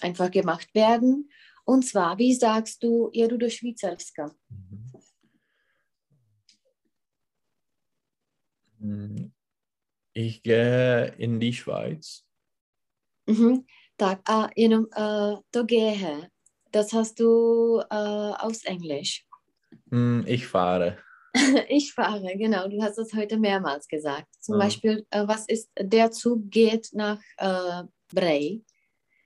einfach 0.00 0.30
gemacht 0.30 0.74
werden. 0.74 1.30
Und 1.64 1.84
zwar, 1.84 2.18
wie 2.18 2.34
sagst 2.34 2.82
du, 2.82 3.10
jedu 3.12 3.36
do 3.36 3.46
Švýcarska? 3.46 4.34
Mhm. 4.48 4.92
Hm. 8.80 9.32
Ich 10.14 10.42
gehe 10.42 11.14
in 11.18 11.38
die 11.38 11.52
Schweiz. 11.52 12.24
Mhm. 13.26 13.64
Tak 13.96 14.28
a 14.28 14.50
jenom 14.56 14.88
uh, 14.96 15.40
to 15.50 15.64
gehe, 15.64 16.30
das 16.72 16.92
hast 16.92 17.20
du 17.20 17.78
uh, 17.80 18.34
aus 18.38 18.64
Englisch. 18.64 19.24
Hm, 19.90 20.24
Ich 20.26 20.46
fahre. 20.46 20.98
Ich 21.68 21.94
fahre, 21.94 22.36
genau. 22.36 22.68
Du 22.68 22.82
hast 22.82 22.98
es 22.98 23.14
heute 23.14 23.38
mehrmals 23.38 23.86
gesagt. 23.88 24.28
Zum 24.40 24.54
Ja. 24.56 24.64
Beispiel, 24.64 25.06
äh, 25.10 25.26
was 25.26 25.46
ist, 25.46 25.70
der 25.80 26.10
Zug 26.10 26.50
geht 26.50 26.90
nach 26.92 27.20
äh, 27.38 27.84
Bray. 28.14 28.62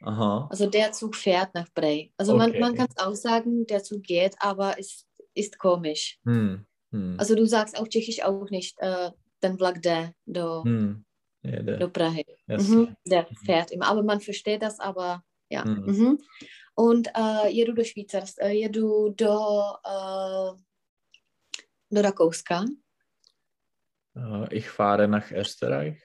Aha. 0.03 0.47
Also 0.51 0.66
der 0.70 0.92
Zug 0.92 1.16
fährt 1.16 1.53
nach 1.55 1.68
Bray. 1.74 2.12
Also 2.16 2.36
man, 2.36 2.51
Okay. 2.51 2.61
man 2.61 2.74
kann 2.76 2.86
es 2.88 3.03
auch 3.05 3.14
sagen, 3.14 3.66
der 3.66 3.82
Zug 3.82 4.03
geht, 4.05 4.36
aber 4.38 4.78
es 4.78 5.05
ist 5.34 5.59
komisch. 5.59 6.18
Hm. 6.24 6.64
Hm. 6.92 7.16
Also 7.18 7.34
du 7.34 7.44
sagst 7.47 7.76
auf 7.78 7.88
Tschechisch 7.88 8.22
auch 8.22 8.49
nicht, 8.51 8.78
äh, 8.78 9.11
ten 9.40 9.57
vlak 9.59 9.76
jde 9.78 10.12
do, 10.26 10.62
Hm. 10.64 11.05
Ja, 11.42 11.62
do 11.62 11.76
der, 11.76 11.88
Prahy. 11.88 12.24
yes. 12.49 12.68
Mhm, 12.68 12.94
der 13.05 13.26
fährt 13.44 13.70
immer. 13.72 13.86
Aber 13.88 14.03
man 14.05 14.20
versteht 14.20 14.62
das, 14.62 14.78
aber 14.78 15.22
ja. 15.49 15.64
Mhm. 15.64 16.18
Und 16.78 17.08
äh, 17.14 17.48
jedu 17.50 17.72
do 17.72 17.82
Švýcarska, 17.82 18.42
äh, 18.42 18.52
jedu 18.52 19.10
do, 19.10 19.76
äh, 19.84 20.52
do 21.90 22.00
Rakouska. 22.00 22.64
Äh, 24.16 24.56
Ich 24.56 24.68
fahre 24.68 25.08
nach 25.08 25.30
Österreich. 25.30 25.98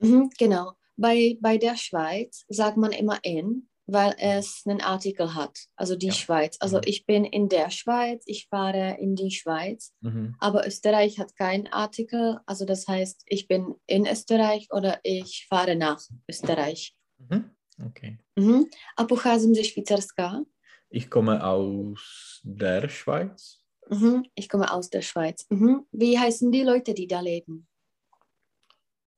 Mhm, 0.00 0.30
genau. 0.38 0.72
Bei, 0.96 1.36
bei 1.40 1.58
der 1.58 1.76
Schweiz 1.76 2.44
sagt 2.48 2.76
man 2.76 2.92
immer 2.92 3.18
in, 3.22 3.68
weil 3.86 4.14
es 4.18 4.62
einen 4.66 4.80
Artikel 4.80 5.34
hat. 5.34 5.56
Also 5.76 5.94
die 5.96 6.08
Ja. 6.08 6.12
Schweiz. 6.12 6.56
Also 6.60 6.76
Mhm. 6.78 6.82
ich 6.86 7.06
bin 7.06 7.24
in 7.24 7.48
der 7.48 7.70
Schweiz, 7.70 8.22
ich 8.26 8.48
fahre 8.48 8.96
in 9.00 9.14
die 9.14 9.30
Schweiz. 9.30 9.92
Mhm. 10.00 10.34
Aber 10.38 10.66
Österreich 10.66 11.18
hat 11.18 11.36
keinen 11.36 11.66
Artikel. 11.68 12.38
Also 12.46 12.64
das 12.64 12.86
heißt, 12.88 13.22
ich 13.26 13.46
bin 13.48 13.74
in 13.86 14.06
Österreich 14.06 14.68
oder 14.72 15.00
ich 15.04 15.46
fahre 15.48 15.76
nach 15.76 16.00
Österreich. 16.28 16.94
Mhm. 17.18 17.50
Okay. 17.86 18.18
Mhm. 18.36 18.64
A 18.98 19.04
pocházím 19.04 19.54
ze 19.54 19.64
Švýcarska. 19.64 20.44
Ich 20.90 21.08
komme 21.08 21.42
aus 21.42 22.40
der 22.44 22.88
Schweiz. 22.88 23.58
Mhm. 23.90 24.22
Ich 24.34 24.48
komme 24.48 24.72
aus 24.72 24.90
der 24.90 25.02
Schweiz. 25.02 25.46
Mhm. 25.50 25.86
Wie 25.92 26.18
heißen 26.18 26.50
die 26.50 26.64
Leute, 26.64 26.94
die 26.94 27.06
da 27.06 27.20
leben? 27.20 27.66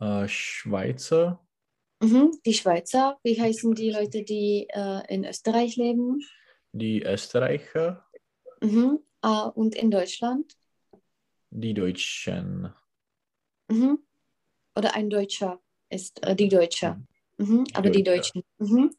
Äh, 0.01 0.29
Schweizer. 0.29 1.39
Mhm. 2.03 2.31
Die 2.47 2.55
Schweizer. 2.55 3.19
Wie 3.23 3.41
heißen 3.41 3.75
die 3.75 3.91
Leute, 3.91 4.23
die 4.23 4.67
äh, 4.69 5.15
in 5.15 5.25
Österreich 5.25 5.77
leben? 5.77 6.21
Die 6.73 7.03
Österreicher. 7.03 8.05
Mhm. 8.61 8.99
Ah, 9.21 9.49
und 9.49 9.75
in 9.75 9.91
Deutschland? 9.91 10.57
Die 11.51 11.75
Deutschen. 11.75 12.73
Mhm. 13.69 13.99
Oder 14.77 14.95
ein 14.95 15.11
Deutscher 15.11 15.61
ist 15.91 16.23
äh, 16.23 16.35
die 16.35 16.49
Deutsche. 16.49 16.97
Mhm. 17.39 17.65
Aber 17.75 17.91
die 17.91 18.03
Deutsche. 18.03 18.33
Deutschen. 18.33 18.43
Mhm. 18.59 18.91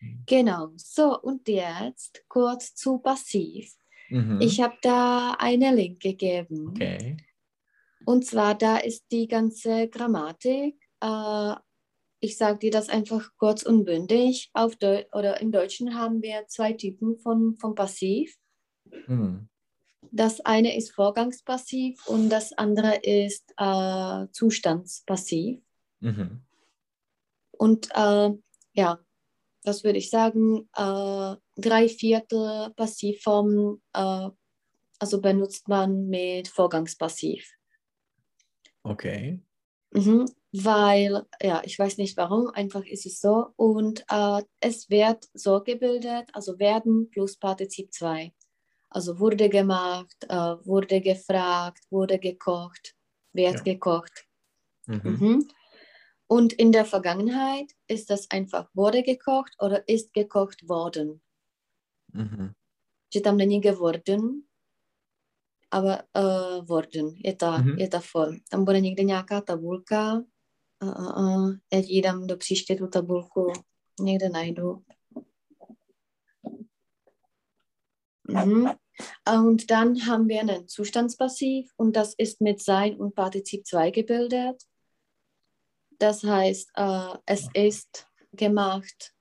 Mhm. 0.00 0.24
Genau. 0.26 0.70
So, 0.76 1.20
und 1.20 1.48
jetzt 1.48 2.24
kurz 2.28 2.74
zu 2.74 2.98
Passiv. 2.98 3.74
Mhm. 4.08 4.40
Ich 4.40 4.60
habe 4.60 4.76
da 4.82 5.36
eine 5.38 5.74
Link 5.74 6.00
gegeben. 6.00 6.68
Okay. 6.68 7.16
Und 8.04 8.26
zwar, 8.26 8.54
da 8.54 8.78
ist 8.78 9.06
die 9.12 9.28
ganze 9.28 9.88
Grammatik. 9.88 10.76
Äh, 11.00 11.54
ich 12.20 12.36
sage 12.36 12.58
dir 12.58 12.70
das 12.70 12.88
einfach 12.88 13.30
kurz 13.36 13.62
und 13.62 13.84
bündig. 13.84 14.50
Auf 14.52 14.76
Deu 14.76 15.04
oder 15.12 15.40
Im 15.40 15.50
Deutschen 15.50 15.94
haben 15.94 16.22
wir 16.22 16.46
zwei 16.46 16.72
Typen 16.72 17.18
von, 17.18 17.56
von 17.56 17.74
Passiv. 17.74 18.36
Hm. 19.06 19.48
Das 20.10 20.40
eine 20.40 20.76
ist 20.76 20.92
Vorgangspassiv 20.92 22.06
und 22.06 22.28
das 22.28 22.52
andere 22.52 22.96
ist 22.96 23.52
äh, 23.56 24.26
Zustandspassiv. 24.32 25.62
Mhm. 26.00 26.42
Und 27.52 27.88
äh, 27.94 28.30
ja, 28.74 28.98
das 29.64 29.84
würde 29.84 29.98
ich 29.98 30.10
sagen, 30.10 30.68
äh, 30.76 31.36
drei 31.56 31.88
Viertel 31.88 32.72
Passivformen, 32.76 33.82
äh, 33.92 34.28
also 34.98 35.20
benutzt 35.20 35.68
man 35.68 36.08
mit 36.08 36.48
Vorgangspassiv. 36.48 37.48
Okay. 38.84 39.40
Mhm, 39.92 40.26
weil, 40.52 41.26
ja, 41.42 41.62
ich 41.64 41.78
weiß 41.78 41.98
nicht 41.98 42.16
warum, 42.16 42.48
einfach 42.48 42.84
ist 42.84 43.06
es 43.06 43.20
so. 43.20 43.48
Und 43.56 44.04
äh, 44.10 44.42
es 44.60 44.90
wird 44.90 45.28
so 45.34 45.62
gebildet, 45.62 46.28
also 46.32 46.58
werden 46.58 47.10
plus 47.10 47.36
Partizip 47.36 47.92
2. 47.92 48.32
Also 48.90 49.18
wurde 49.18 49.48
gemacht, 49.48 50.16
äh, 50.28 50.34
wurde 50.64 51.00
gefragt, 51.00 51.80
wurde 51.90 52.18
gekocht, 52.18 52.94
wird 53.32 53.54
Ja. 53.54 53.62
gekocht. 53.62 54.26
Mhm. 54.86 55.00
Mhm. 55.04 55.48
Und 56.26 56.52
in 56.52 56.72
der 56.72 56.84
Vergangenheit 56.84 57.72
ist 57.88 58.10
das 58.10 58.30
einfach 58.30 58.68
wurde 58.74 59.02
gekocht 59.02 59.54
oder 59.58 59.88
ist 59.88 60.12
gekocht 60.14 60.68
worden. 60.68 61.20
Mhm. 62.12 62.54
Že 63.14 63.20
tam 63.20 63.36
není 63.36 63.60
geworden, 63.60 64.44
aber 65.70 66.04
uh, 66.16 66.68
worden 66.68 67.14
je 67.24 67.36
ta, 67.36 67.58
Mhm. 67.58 67.78
je 67.78 67.88
ta 67.88 68.00
form. 68.00 68.40
Tam 68.48 68.64
bude 68.64 68.80
někde 68.80 69.02
nějaká 69.04 69.40
tabulka. 69.40 70.24
Uh, 70.82 70.88
uh, 70.88 71.18
uh, 71.18 71.54
já 71.72 71.82
ti 71.82 72.02
dám 72.02 72.26
do 72.26 72.36
příště 72.36 72.76
tu 72.76 72.86
tabulku. 72.86 73.52
Někde 74.00 74.28
najdu. 74.28 74.82
Mhm. 78.28 78.72
Und 79.40 79.70
dann 79.70 80.06
haben 80.06 80.28
wir 80.28 80.40
einen 80.40 80.68
Zustandspassiv 80.68 81.72
und 81.76 81.96
das 81.96 82.14
ist 82.18 82.40
mit 82.40 82.62
Sein 82.62 82.96
und 82.96 83.14
Partizip 83.14 83.66
2 83.66 83.90
gebildet. 83.90 84.62
Das 86.02 86.24
heißt, 86.24 86.70
äh, 86.74 87.18
es 87.26 87.48
ist 87.54 88.08
gemacht, 88.32 89.14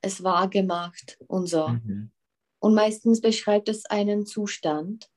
es 0.00 0.22
war 0.22 0.48
gemacht 0.48 1.18
und 1.26 1.48
so. 1.48 1.68
Mhm. 1.68 2.12
Und 2.60 2.74
meistens 2.74 3.20
beschreibt 3.20 3.68
es 3.68 3.84
einen 3.86 4.26
Zustand, 4.26 5.10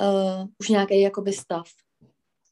uh, 0.00 0.46
už 0.58 0.68
nějaký 0.68 1.00
jakoby 1.00 1.32
stav. 1.32 1.70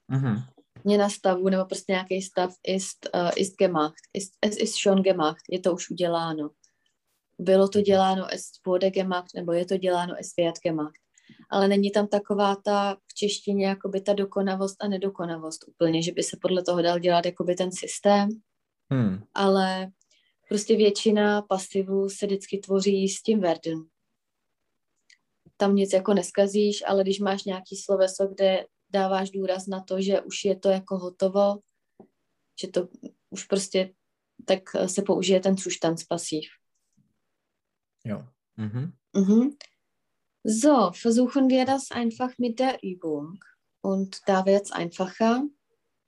Mhm. 0.09 0.43
Měna 0.85 1.09
stavu 1.09 1.49
nebo 1.49 1.65
prostě 1.65 1.93
nějaký 1.93 2.23
stav 2.23 2.55
ist, 2.63 3.09
uh, 3.15 3.31
ist 3.37 3.59
gemacht. 3.59 4.01
Ist, 4.13 4.33
es 4.41 4.57
ist 4.57 4.79
schon 4.79 5.03
gemacht, 5.03 5.43
je 5.51 5.61
to 5.61 5.75
už 5.75 5.91
uděláno. 5.91 6.51
Bylo 7.39 7.69
to 7.69 7.81
děláno, 7.81 8.27
es 8.33 8.51
wurde 8.67 8.91
gemacht, 8.91 9.35
nebo 9.35 9.53
je 9.53 9.67
to 9.67 9.77
děláno, 9.77 10.15
es 10.19 10.37
wird 10.37 10.59
gemacht. 10.63 11.02
Ale 11.51 11.69
není 11.69 11.91
tam 11.91 12.07
taková 12.07 12.57
ta 12.57 12.95
v 13.11 13.15
češtině 13.15 13.67
jakoby 13.67 14.01
ta 14.01 14.13
dokonavost 14.13 14.77
a 14.85 14.89
nedokonavost 14.89 15.65
úplně, 15.69 16.03
že 16.03 16.13
by 16.13 16.23
se 16.23 16.37
podle 16.43 16.63
toho 16.63 16.83
dal 16.83 16.99
dělat 16.99 17.27
jakoby 17.27 17.55
ten 17.55 17.73
systém, 17.73 18.29
Hm. 18.95 19.25
ale 19.35 19.91
prostě 20.49 20.77
většina 20.77 21.43
pasivů 21.43 22.09
se 22.09 22.27
vždycky 22.27 22.59
tvoří 22.59 23.09
s 23.09 23.23
tím 23.23 23.41
werden. 23.41 23.85
tam 25.57 25.75
nic 25.77 25.93
jako 25.93 26.15
neskazíš, 26.15 26.83
ale 26.87 27.03
když 27.03 27.21
máš 27.21 27.45
nějaký 27.45 27.77
sloveso, 27.77 28.27
kde 28.27 28.67
dáváš 28.91 29.31
důraz 29.31 29.67
na 29.67 29.81
to, 29.81 30.01
že 30.01 30.21
už 30.21 30.45
je 30.45 30.59
to 30.59 30.69
jako 30.69 30.99
hotovo, 30.99 31.59
že 32.61 32.69
to 32.69 32.89
už 33.31 33.45
prostě, 33.45 33.95
tak 34.45 34.61
se 34.87 35.03
použije 35.03 35.41
ten 35.41 35.57
Zustandspasiv. 35.57 36.45
Jo. 38.05 38.25
Mhm. 38.57 38.93
Mhm. 39.17 39.51
So, 40.45 40.91
versuchen 40.93 41.49
wir 41.49 41.65
das 41.65 41.91
einfach 41.91 42.31
mit 42.39 42.59
der 42.59 42.83
Übung. 42.83 43.39
Und 43.81 44.21
da 44.27 44.45
wird 44.47 44.65
es 44.65 44.73
einfacher. 44.73 45.43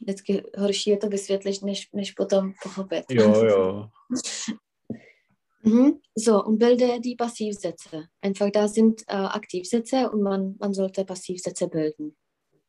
Vždycky 0.01 0.43
horší 0.59 0.91
je 0.91 0.97
to 0.97 1.09
vysvětlit, 1.09 1.62
než, 1.62 1.93
než 1.93 2.12
potom 2.12 2.53
pochopit. 2.62 3.05
Jo, 3.11 3.45
jo. 3.45 3.89
Mhm. 5.64 6.01
So, 6.16 6.45
und 6.45 6.59
bilde 6.59 7.01
die 7.01 7.16
Passivsätze. 7.16 8.09
Einfach 8.22 8.51
da 8.51 8.68
sind 8.68 9.03
äh, 9.09 9.14
Aktivsätze 9.14 10.11
und 10.11 10.22
man, 10.22 10.57
man 10.61 10.74
sollte 10.74 11.05
Passivsätze 11.05 11.68
bilden. 11.68 12.14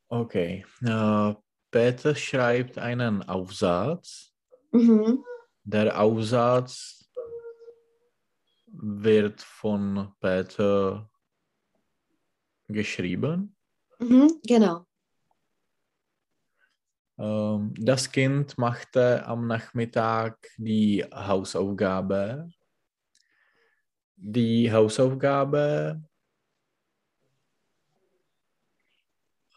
Okay. 0.08 0.64
Äh, 0.82 1.34
Peter 1.70 2.14
schreibt 2.14 2.78
einen 2.78 3.22
Aufsatz. 3.22 4.32
Mhm. 4.72 5.24
Der 5.64 6.00
Aufsatz 6.00 7.04
wird 8.66 9.42
von 9.42 10.12
Peter 10.20 11.10
geschrieben. 12.68 13.56
Mhm. 13.98 14.40
Genau. 14.46 14.86
Ähm, 17.18 17.72
das 17.78 18.10
Kind 18.10 18.58
machte 18.58 19.24
am 19.26 19.46
Nachmittag 19.46 20.48
die 20.58 21.04
Hausaufgabe. 21.04 22.50
Die 24.16 24.72
Hausaufgabe 24.72 26.02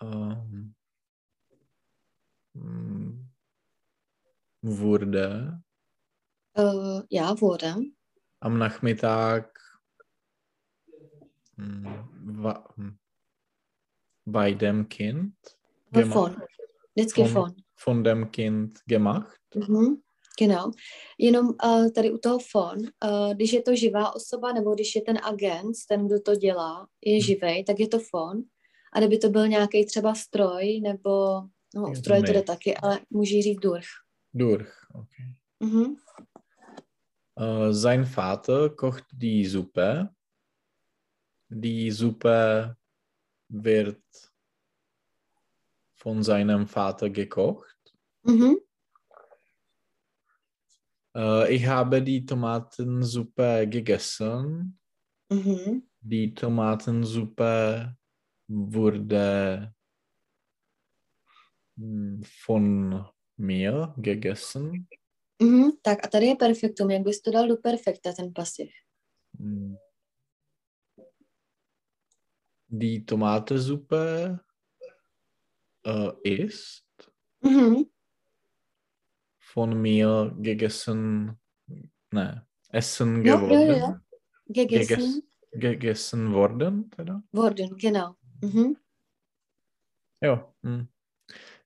ähm, 0.02 0.76
wurde 4.62 5.64
Äh, 6.54 7.02
ja, 7.10 7.40
wurde. 7.40 7.76
am 8.42 8.58
Nachmittag 8.58 9.60
wa- 11.56 12.74
hm, 12.76 12.99
bei 14.32 14.54
dem 14.54 14.88
Kind 14.88 15.34
Von. 15.92 16.36
Vždycky 16.96 17.24
Von. 17.24 17.32
von. 17.34 17.56
von 17.86 18.04
dem 18.04 18.32
Kind 18.32 18.80
gemacht. 18.86 19.40
Mhm. 19.56 20.02
Genau. 20.40 20.72
Jenom 21.18 21.48
uh, 21.48 21.92
tady 21.92 22.12
u 22.12 22.18
toho 22.18 22.40
fon, 22.52 22.78
uh, 22.80 23.34
když 23.34 23.54
je 23.54 23.62
to 23.62 23.76
živá 23.76 24.16
osoba, 24.16 24.54
nebo 24.54 24.74
když 24.76 24.96
je 24.96 25.02
ten 25.02 25.18
agent, 25.24 25.76
ten, 25.90 26.08
kdo 26.08 26.20
to 26.20 26.36
dělá, 26.36 26.88
je 27.06 27.14
Hmm. 27.14 27.22
živej, 27.22 27.64
tak 27.64 27.80
je 27.80 27.88
to 27.88 28.00
fon. 28.00 28.44
A 28.94 29.00
kdyby 29.00 29.18
to 29.18 29.30
byl 29.30 29.48
nějaký 29.48 29.86
třeba 29.86 30.16
stroj, 30.16 30.80
nebo 30.80 31.42
no, 31.76 31.96
stroj 31.96 32.24
to 32.24 32.32
jde 32.32 32.42
taky, 32.42 32.78
ale 32.78 33.00
může 33.10 33.42
říct 33.42 33.60
durch. 33.60 33.88
Durch. 34.34 34.72
Okay. 34.94 35.26
Mhm. 35.60 35.96
Äh, 37.40 37.74
sein 37.74 38.04
Vater 38.04 38.70
kocht 38.70 39.04
die 39.14 39.50
Suppe. 39.50 40.10
Die 41.50 41.94
Suppe 41.94 42.76
wird 43.50 44.02
von 45.96 46.24
seinem 46.24 46.68
Vater 46.68 47.10
gekocht. 47.10 47.78
Mhm. 48.24 48.60
Äh, 51.16 51.56
ich 51.56 51.66
habe 51.68 52.02
die 52.02 52.26
Tomatensuppe 52.26 53.68
gegessen. 53.68 54.80
Mhm. 55.30 55.84
Die 56.02 56.34
Tomatensuppe 56.34 57.98
wurde 58.48 59.74
hm, 61.76 62.24
von 62.24 63.06
mir 63.38 63.94
gegessen. 63.98 64.88
Mhm. 65.42 65.72
Tak 65.82 66.06
a 66.06 66.08
tady 66.08 66.26
je 66.26 66.36
perfektum. 66.36 66.90
Jak 66.92 67.04
bys 67.04 67.22
to 67.22 67.32
dal 67.32 67.48
do 67.48 67.58
perfekta, 67.58 68.14
ten 68.14 68.34
pasiv? 68.34 68.70
Die 72.72 73.04
Tomatensuppe 73.04 74.40
äh, 75.86 76.12
ist 76.24 76.86
Mhm. 77.42 77.90
von 79.42 79.82
mir 79.82 80.36
gegessen, 80.40 81.40
ne, 82.12 82.46
essen 82.70 83.26
jo, 83.26 83.38
geworden. 83.38 83.80
jo. 83.80 83.96
Gegessen 84.48 84.98
Geges- 84.98 85.24
gegessen 85.52 86.34
worden, 86.34 86.90
teda? 86.92 87.24
worden, 87.32 87.78
genau. 87.78 88.16
Mhm. 88.42 88.78
Ja. 90.22 90.54
hm. 90.64 90.88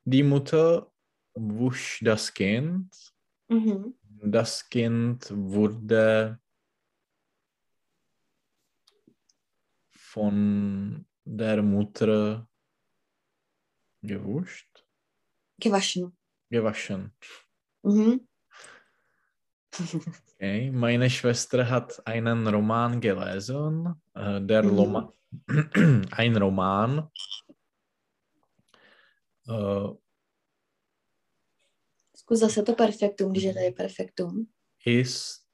Die 0.06 0.24
Mutter 0.24 0.92
wusch 1.36 2.02
das 2.04 2.34
Kind. 2.34 3.14
Mhm. 3.50 3.96
Das 4.24 4.70
Kind 4.70 5.32
wurde 5.36 6.40
von 10.14 11.06
der 11.26 11.64
Mutter 11.64 12.48
gewuscht, 14.04 14.86
Gewaschen. 15.60 16.16
gewaschen. 16.52 17.12
Mhm. 17.84 18.28
Okay. 20.36 20.72
Meine 20.72 21.10
Schwester 21.10 21.70
hat 21.70 22.06
einen 22.06 22.46
Roman 22.48 23.00
gelesen. 23.00 23.96
Äh, 24.14 24.42
der 24.42 24.64
Mhm. 24.64 24.76
Loma 24.76 25.14
ein 26.12 26.36
Roman. 26.38 27.10
Äh, 29.48 29.88
Zkus 32.14 32.40
zase 32.40 32.64
to 32.64 32.74
perfektum, 32.76 33.34
je 33.36 33.54
tady 33.54 33.72
perfektum. 33.72 34.48
ist 34.86 35.48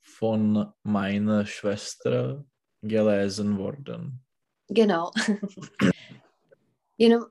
von 0.00 0.72
meiner 0.84 1.44
Schwester 1.46 2.44
gelesen 2.82 3.56
worden. 3.56 4.18
Genau. 4.68 5.10
Jenom, 6.98 7.22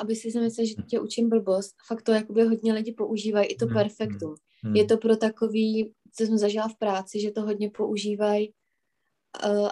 aby 0.00 0.16
si 0.16 0.30
si 0.30 0.40
myslel, 0.40 0.66
že 0.66 0.74
tě 0.74 1.00
učím 1.00 1.28
blbost, 1.28 1.74
fakt 1.86 2.02
to 2.02 2.12
jakoby 2.12 2.44
hodně 2.44 2.72
lidi 2.72 2.92
používají, 2.92 3.46
i 3.46 3.56
to 3.56 3.66
Mhm, 3.66 3.74
perfektum. 3.74 4.34
Hm. 4.66 4.76
Je 4.76 4.84
to 4.84 4.96
pro 4.96 5.16
takový, 5.16 5.94
co 6.12 6.26
jsem 6.26 6.38
zažila 6.38 6.68
v 6.68 6.76
práci, 6.76 7.20
že 7.20 7.30
to 7.30 7.42
hodně 7.42 7.70
používají, 7.70 8.54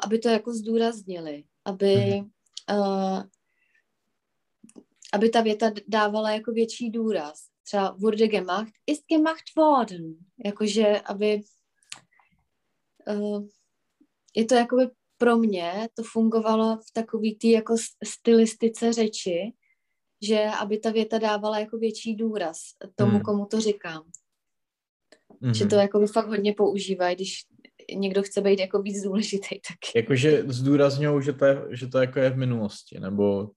aby 0.03 0.19
to 0.19 0.29
jako 0.29 0.55
zdůraznili, 0.55 1.45
aby, 1.65 2.23
uh, 2.73 3.23
aby 5.13 5.29
ta 5.29 5.41
věta 5.41 5.71
dávala 5.89 6.31
jako 6.31 6.53
větší 6.53 6.91
důraz. 6.91 7.47
Třeba 7.65 7.97
wurde 7.99 8.29
gemacht, 8.29 8.73
ist 8.87 9.05
gemacht 9.09 9.45
worden. 9.57 10.15
Jakože, 10.45 11.01
aby 11.01 11.41
je 14.37 14.45
to 14.45 14.55
jakoby 14.55 14.89
pro 15.19 15.37
mě, 15.37 15.89
to 15.95 16.03
fungovalo 16.03 16.77
v 16.77 16.93
takový 16.93 17.35
té 17.35 17.47
jako 17.49 17.75
stylistice 18.05 18.93
řeči, 18.93 19.53
že 20.23 20.45
aby 20.61 20.79
ta 20.79 20.91
věta 20.91 21.19
dávala 21.19 21.59
jako 21.59 21.79
větší 21.79 22.17
důraz 22.17 22.59
tomu, 22.95 23.11
Hmm. 23.11 23.21
komu 23.21 23.47
to 23.47 23.61
říkám. 23.61 24.03
Mhm. 25.41 25.55
Že 25.55 25.67
to 25.67 25.75
jako 25.75 25.99
by 25.99 26.07
fakt 26.07 26.29
hodně 26.29 26.55
používají, 26.55 27.17
když 27.17 27.47
někdo 27.95 28.23
chce 28.23 28.41
být 28.41 28.59
jako 28.61 28.83
víc 28.83 29.03
důležitý 29.03 29.49
taky. 29.69 29.93
Jakože 29.95 30.45
zdůrazňují, 30.49 31.23
že 31.23 31.33
to, 31.33 31.45
je, 31.45 31.63
že 31.71 31.87
to 31.87 31.99
jako 31.99 32.19
je 32.19 32.31
v 32.31 32.37
minulosti, 32.37 33.01
nebo... 33.01 33.51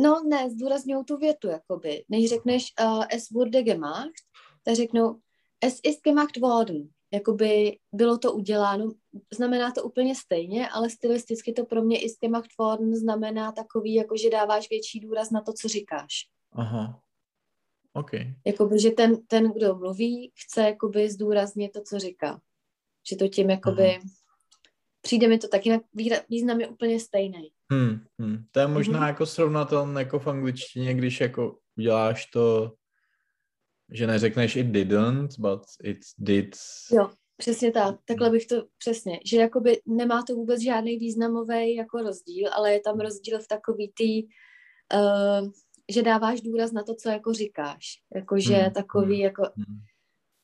No 0.00 0.22
ne, 0.28 0.50
zdůrazňují 0.50 1.04
tu 1.04 1.16
větu, 1.16 1.48
jakoby. 1.48 2.04
Než 2.08 2.28
řekneš 2.28 2.66
uh, 2.80 3.04
es 3.10 3.30
wurde 3.30 3.62
gemacht, 3.62 4.12
tak 4.62 4.74
řeknou 4.74 5.20
es 5.60 5.80
ist 5.84 6.02
gemacht 6.04 6.36
worden. 6.36 6.88
Jakoby 7.12 7.78
bylo 7.92 8.18
to 8.18 8.32
uděláno, 8.32 8.92
znamená 9.34 9.70
to 9.72 9.82
úplně 9.82 10.14
stejně, 10.14 10.68
ale 10.68 10.90
stylisticky 10.90 11.52
to 11.52 11.64
pro 11.64 11.82
mě 11.82 12.02
ist 12.02 12.20
gemacht 12.20 12.50
worden 12.58 12.96
znamená 12.96 13.52
takový, 13.52 13.94
jako 13.94 14.16
že 14.16 14.30
dáváš 14.30 14.70
větší 14.70 15.00
důraz 15.00 15.30
na 15.30 15.40
to, 15.40 15.52
co 15.52 15.68
říkáš. 15.68 16.12
Aha. 16.52 17.00
OK. 17.92 18.10
Jakoby, 18.46 18.80
že 18.80 18.90
ten, 18.90 19.26
ten, 19.26 19.52
kdo 19.52 19.74
mluví, 19.74 20.32
chce 20.44 20.60
jakoby 20.60 21.10
zdůraznit 21.10 21.72
to, 21.72 21.80
co 21.82 21.98
říká. 21.98 22.40
Že 23.10 23.16
to 23.16 23.28
tím 23.28 23.50
jakoby... 23.50 23.98
Přijde 25.04 25.28
mi 25.28 25.38
to 25.38 25.48
tak, 25.48 25.66
jinak 25.66 25.82
výra- 25.96 26.22
význam 26.28 26.60
je 26.60 26.68
úplně 26.68 27.00
stejný. 27.00 27.50
Hmm, 27.72 27.98
hmm. 28.20 28.44
To 28.50 28.60
je 28.60 28.66
možná 28.66 28.98
Mhm. 28.98 29.08
jako 29.08 29.26
srovnatelné 29.26 30.00
jako 30.00 30.18
v 30.18 30.26
angličtině, 30.26 30.94
když 30.94 31.20
jako 31.20 31.58
uděláš 31.78 32.26
to, 32.26 32.72
že 33.92 34.06
neřekneš 34.06 34.56
it 34.56 34.66
didn't, 34.66 35.38
but 35.38 35.62
it 35.84 35.98
did. 36.18 36.56
Jo, 36.92 37.10
přesně 37.36 37.72
tak. 37.72 37.96
Takhle 38.04 38.30
bych 38.30 38.46
to 38.46 38.64
přesně, 38.78 39.20
že 39.26 39.36
jakoby 39.36 39.80
nemá 39.86 40.22
to 40.22 40.34
vůbec 40.34 40.60
žádný 40.60 40.96
významový 40.98 41.74
jako 41.74 41.98
rozdíl, 41.98 42.50
ale 42.52 42.72
je 42.72 42.80
tam 42.80 43.00
rozdíl 43.00 43.38
v 43.38 43.48
takový 43.48 43.92
tý, 43.96 44.22
uh, 44.94 45.48
že 45.90 46.02
dáváš 46.02 46.40
důraz 46.40 46.72
na 46.72 46.82
to, 46.82 46.94
co 46.94 47.08
jako 47.08 47.32
říkáš. 47.32 47.86
Jakože 48.14 48.56
Hmm, 48.56 48.72
takový 48.72 49.14
hmm. 49.14 49.24
jako 49.24 49.42
Hmm. 49.42 49.80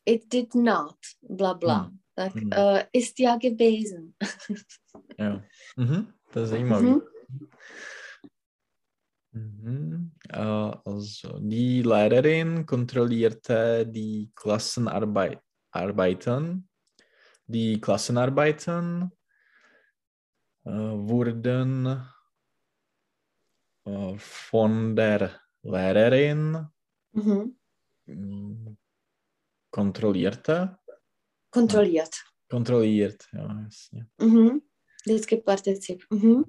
it 0.06 0.22
did 0.30 0.54
not, 0.54 0.96
bla 1.30 1.54
bla. 1.54 1.78
Hmm, 1.78 1.98
Tak 2.14 2.34
hmm. 2.34 2.50
uh, 2.58 2.78
ist 2.92 3.20
ja 3.20 3.36
gewesen. 3.36 4.12
Jo. 5.18 5.40
Mhm. 5.76 6.12
To 6.32 6.40
je 6.40 6.46
zajímavý. 6.46 6.86
Mhm. 6.86 7.00
Mhm. 9.32 10.12
Äh, 10.30 10.36
also, 10.38 11.38
die 11.40 11.82
Lehrerin 11.82 12.64
kontrollierte 12.66 13.86
die 13.86 14.30
Klassenarbeiten. 14.34 16.68
Die 17.46 17.80
Klassenarbeiten 17.80 19.10
äh, 20.64 20.70
wurden 20.70 21.86
äh, 23.84 24.14
von 24.18 24.96
der 24.96 25.30
Lehrerin 25.62 26.66
Mhm. 27.12 27.56
mm, 28.06 28.76
kontrollierte. 29.70 30.78
Kontrolliert. 31.50 32.24
Kontrolliert, 32.48 33.28
ja. 33.32 33.68
Mhm. 34.18 34.62
Vždycky 35.02 35.38
partizip. 35.38 36.06
Mhm. 36.10 36.44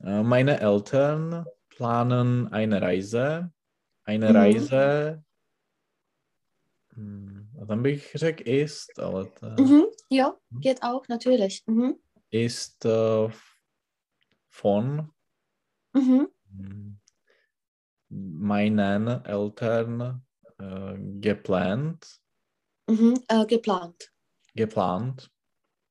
Meine 0.00 0.60
Eltern 0.60 1.46
planen 1.76 2.52
eine 2.52 2.80
Reise. 2.82 3.52
Eine 4.04 4.30
Mhm. 4.30 4.34
Reise. 4.34 5.24
hm, 6.94 7.48
A 7.60 7.66
tam 7.66 7.82
bych 7.82 8.12
řekl 8.14 8.48
ist, 8.48 8.98
ale 8.98 9.26
to 9.26 9.46
Mhm. 9.58 9.84
Ja, 10.10 10.36
geht 10.60 10.82
auch, 10.82 11.08
natürlich. 11.08 11.62
Mhm. 11.66 11.98
ist 12.30 12.84
äh, 12.84 13.28
von 14.50 15.10
Mhm. 15.94 16.26
hm, 16.50 16.98
meinen 18.10 19.08
Eltern 19.24 20.22
äh, 20.58 20.94
geplant. 21.20 22.20
Mhm. 22.88 23.14
Äh, 23.28 23.46
geplant. 23.46 24.12
geplant. 24.54 25.30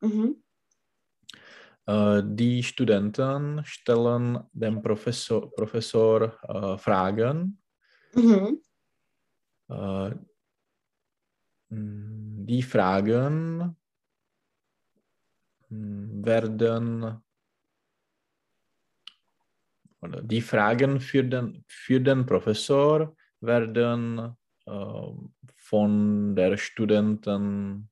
Mhm. 0.02 0.45
Äh, 1.88 2.24
die 2.26 2.64
Studenten 2.64 3.64
stellen 3.64 4.40
dem 4.54 4.82
Professor, 4.82 5.52
Professor 5.54 6.34
äh, 6.44 6.78
Fragen. 6.78 7.62
Mhm. 8.14 8.60
Äh, 9.70 10.10
mh, 11.70 12.46
die 12.48 12.64
Fragen 12.64 13.76
mh, 15.70 16.26
werden 16.26 17.22
oder 20.02 20.22
die 20.22 20.42
Fragen 20.42 21.00
für 21.00 21.24
den, 21.24 21.64
für 21.68 22.00
den 22.00 22.26
Professor 22.26 23.16
werden 23.42 24.36
äh, 24.66 25.08
von 25.56 26.36
der 26.36 26.58
Studenten 26.58 27.90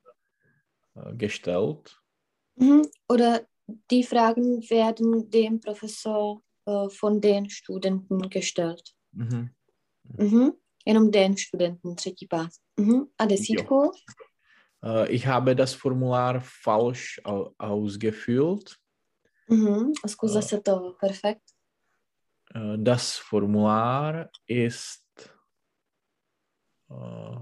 äh, 0.95 1.15
gestellt. 1.15 1.99
Mhm. 2.55 2.87
Oder 3.07 3.47
die 3.67 4.03
Fragen 4.03 4.61
werden 4.69 5.29
dem 5.29 5.59
Professor 5.59 6.41
äh, 6.65 6.89
von 6.89 7.21
den 7.21 7.49
Studenten 7.49 8.29
gestellt. 8.29 8.95
Mhm. 9.11 9.49
Mhm. 10.17 10.53
Jenom 10.85 11.11
den 11.11 11.37
studenten, 11.37 11.95
třetí 11.95 12.27
pás. 12.27 12.59
Mhm. 12.77 13.07
A 13.17 13.25
desítku? 13.25 13.91
Äh, 14.83 15.09
ich 15.13 15.25
habe 15.25 15.55
das 15.55 15.73
Formular 15.73 16.41
falsch 16.41 17.21
au 17.23 17.55
ausgefüllt. 17.57 18.77
Mhm. 19.47 19.93
Zkus 20.07 20.31
A- 20.31 20.41
zase 20.41 20.61
to, 20.61 20.93
perfekt. 20.99 21.53
Äh, 22.53 22.77
das 22.79 23.17
Formular 23.17 24.29
ist 24.45 25.05
äh, 26.89 27.39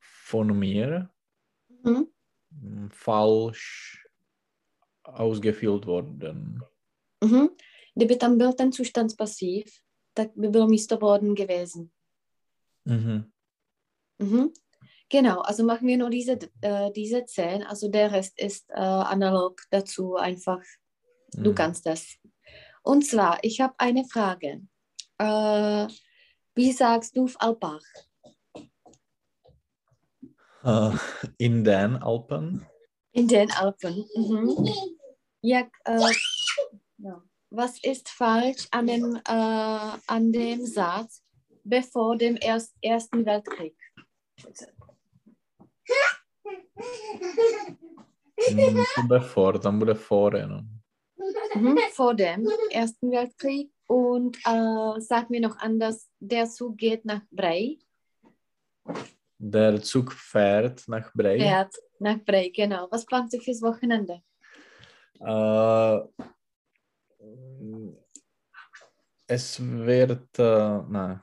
von 0.00 0.58
mir 0.58 1.10
Mhm. 1.84 2.08
Falsch 2.92 3.98
ausgefüllt 5.04 5.86
worden. 5.86 6.60
Mhm. 7.24 7.48
Kdyby 7.94 8.16
tam 8.16 8.38
byl 8.38 8.52
ten 8.52 8.72
Zustandspasiv, 8.72 9.64
tak 10.14 10.28
by 10.36 10.48
bylo 10.48 10.66
místo 10.66 10.96
worden 10.96 11.34
gewesen. 11.34 11.90
Mhm. 12.84 13.30
Mhm. 14.18 14.48
Genau, 15.08 15.40
also 15.40 15.64
machen 15.64 15.86
wir 15.88 15.98
nur 15.98 16.10
diese, 16.10 16.38
äh, 16.62 16.90
diese 16.92 17.24
zehn. 17.26 17.62
Also 17.62 17.88
der 17.88 18.10
Rest 18.12 18.40
ist 18.40 18.70
äh, 18.70 18.80
analog 18.80 19.60
dazu 19.70 20.16
einfach. 20.16 20.62
Du 21.36 21.50
Mhm. 21.50 21.54
kannst 21.54 21.86
das. 21.86 22.06
Und 22.82 23.04
zwar, 23.06 23.38
ich 23.42 23.60
habe 23.60 23.74
eine 23.78 24.04
Frage. 24.04 24.60
Äh, 25.18 25.86
wie 26.54 26.72
sagst 26.72 27.16
du 27.16 27.24
auf 27.24 27.36
Alpach? 27.40 27.82
Äh, 30.66 30.90
in 31.38 31.62
den 31.62 31.96
Alpen. 32.02 32.66
In 33.12 33.28
den 33.28 33.50
Alpen. 33.52 34.04
Mhm. 34.16 34.68
Ja, 35.40 35.60
äh. 35.84 36.12
Was 37.50 37.78
ist 37.84 38.08
falsch 38.08 38.66
an 38.72 38.88
dem, 38.88 39.14
äh, 39.14 39.98
an 40.08 40.32
dem 40.32 40.66
Satz 40.66 41.22
bevor 41.62 42.16
dem 42.18 42.36
Erst, 42.40 42.74
Ersten 42.82 43.24
Weltkrieg? 43.24 43.76
For, 49.32 49.60
tam 49.60 49.78
bude 49.78 49.94
for 49.94 50.34
jenom. 50.34 50.82
Mhm. 51.54 51.78
Vor 51.92 52.14
dem 52.14 52.48
Ersten 52.70 53.12
Weltkrieg. 53.12 53.70
Und 53.86 54.36
äh, 54.44 55.00
sag 55.00 55.30
mir 55.30 55.40
noch 55.40 55.56
anders, 55.58 56.10
der 56.18 56.46
Zug 56.46 56.76
geht 56.76 57.04
nach 57.04 57.22
Brei. 57.30 57.78
Der 59.38 59.82
Zug 59.82 60.12
fährt 60.12 60.88
nach 60.88 61.12
Brei. 61.14 61.38
Fährt 61.38 61.74
nach 61.98 62.18
Brei, 62.24 62.50
genau. 62.54 62.88
Was 62.90 63.04
plant 63.04 63.30
sich 63.30 63.42
fürs 63.44 63.60
Wochenende? 63.62 64.22
Äh, 65.20 65.98
es 69.26 69.60
wird 69.60 70.38
äh, 70.38 71.16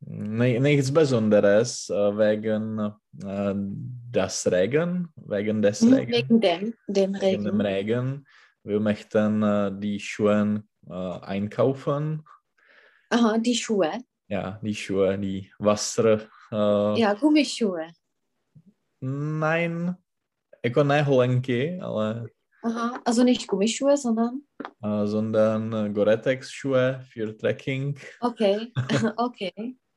ni- 0.00 0.58
nichts 0.60 0.92
Besonderes 0.92 1.90
äh, 1.90 1.94
wegen 1.94 2.78
äh, 3.22 3.54
das 4.10 4.50
Regen, 4.50 5.08
wegen 5.16 5.60
des 5.62 5.82
Mhm, 5.82 5.94
Regen, 5.94 6.12
Wegen 6.12 6.40
dem, 6.40 6.74
dem 6.86 7.14
wegen 7.20 7.44
dem 7.44 7.60
Regen. 7.60 7.60
Regen. 7.60 8.26
Wir 8.64 8.80
möchten 8.80 9.42
äh, 9.42 9.70
die 9.74 9.98
Schuhe 10.00 10.62
äh, 10.88 10.92
einkaufen. 10.92 12.22
Aha, 13.10 13.36
die 13.38 13.54
Schuhe. 13.56 13.90
Ja, 14.28 14.58
die 14.62 14.74
Schuhe, 14.74 15.18
die 15.18 15.52
Wasser. 15.58 16.28
Äh, 16.52 17.00
Ja, 17.00 17.14
Gummischuhe. 17.14 17.88
Nein, 19.00 19.96
jako 20.64 20.84
ne 20.84 21.02
holenky, 21.02 21.78
ale 21.82 22.28
Aha, 22.64 23.00
also 23.04 23.24
nicht 23.24 23.48
Gummischuhe, 23.48 23.96
sondern 23.96 24.42
äh, 24.84 25.06
sondern 25.06 25.72
äh, 25.72 25.90
Gore-Tex-Schuhe 25.90 27.00
für 27.10 27.36
Trekking. 27.36 27.98
okay, 28.20 28.72
okay, 29.16 29.52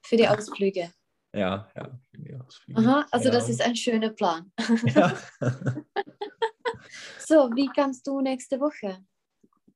für 0.06 0.18
die 0.18 0.28
Ausflüge. 0.28 0.90
Ja, 1.36 1.68
ja. 1.76 2.00
für 2.10 2.18
die 2.22 2.36
Ausflüge. 2.36 2.80
Aha, 2.82 3.06
also 3.12 3.30
das 3.30 3.46
Genau. 3.46 3.54
ist 3.54 3.62
ein 3.62 3.76
schöner 3.76 4.10
Plan. 4.10 4.52
Ja. 4.96 5.14
So, 7.28 7.50
wie 7.56 7.68
kannst 7.76 8.06
du 8.08 8.22
nächste 8.22 8.60
Woche? 8.60 9.00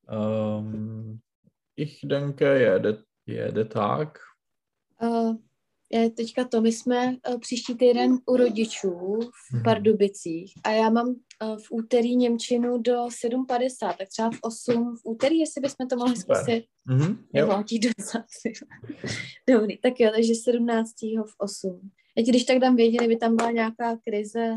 ähm, 0.08 1.20
ich 1.74 2.00
denke, 2.02 2.58
jede, 2.58 3.04
jede 3.26 3.68
Tag. 3.68 4.20
Uh, 5.00 5.34
teďka 6.16 6.44
to, 6.44 6.60
my 6.60 6.72
jsme 6.72 7.16
uh, 7.28 7.38
příští 7.38 7.74
týden 7.74 8.18
u 8.26 8.36
rodičů 8.36 8.90
v 9.50 9.52
Mhm. 9.54 9.62
Pardubicích 9.64 10.52
a 10.64 10.70
já 10.70 10.90
mám 10.90 11.08
uh, 11.08 11.14
v 11.56 11.66
úterý 11.70 12.16
Němčinu 12.16 12.78
do 12.78 12.92
7.50, 12.92 13.94
tak 13.98 14.08
třeba 14.08 14.30
v 14.30 14.38
8 14.40 14.96
v 14.96 15.00
úterý, 15.04 15.38
jestli 15.38 15.60
bychom 15.60 15.88
to 15.88 15.96
mohli 15.96 16.16
Super. 16.16 16.36
zkusit. 16.36 16.64
Mhm, 16.84 17.24
jo. 17.34 17.46
Vlátí 17.46 17.78
dozad. 17.78 18.24
Dobrý, 19.48 19.78
tak 19.78 20.00
jo, 20.00 20.10
takže 20.14 20.34
17. 20.34 20.92
v 21.26 21.34
8. 21.38 21.90
Já 22.16 22.24
ti 22.24 22.30
když 22.30 22.44
tak 22.44 22.58
dám 22.58 22.76
vědět, 22.76 22.98
kdyby 22.98 23.16
tam 23.16 23.36
byla 23.36 23.50
nějaká 23.50 23.96
krize, 24.08 24.56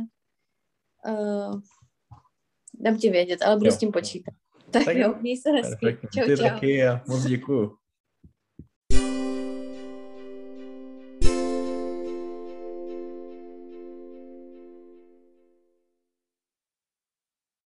uh, 1.10 1.62
dám 2.80 2.98
ti 2.98 3.10
vědět, 3.10 3.42
ale 3.42 3.56
budu 3.58 3.66
Jo. 3.70 3.72
s 3.76 3.78
tím 3.78 3.92
počítat. 3.92 4.34
Tak, 4.72 4.86
Tak 4.86 4.98
jo, 4.98 5.16
měj 5.22 5.38
se 5.38 5.52
hezky. 5.52 5.98
Čau, 6.16 6.26
Ty 6.26 6.38
čau. 6.38 6.44
taky 6.44 6.84
a 6.88 7.02
moc 7.08 7.24
děkuju. 7.24 7.76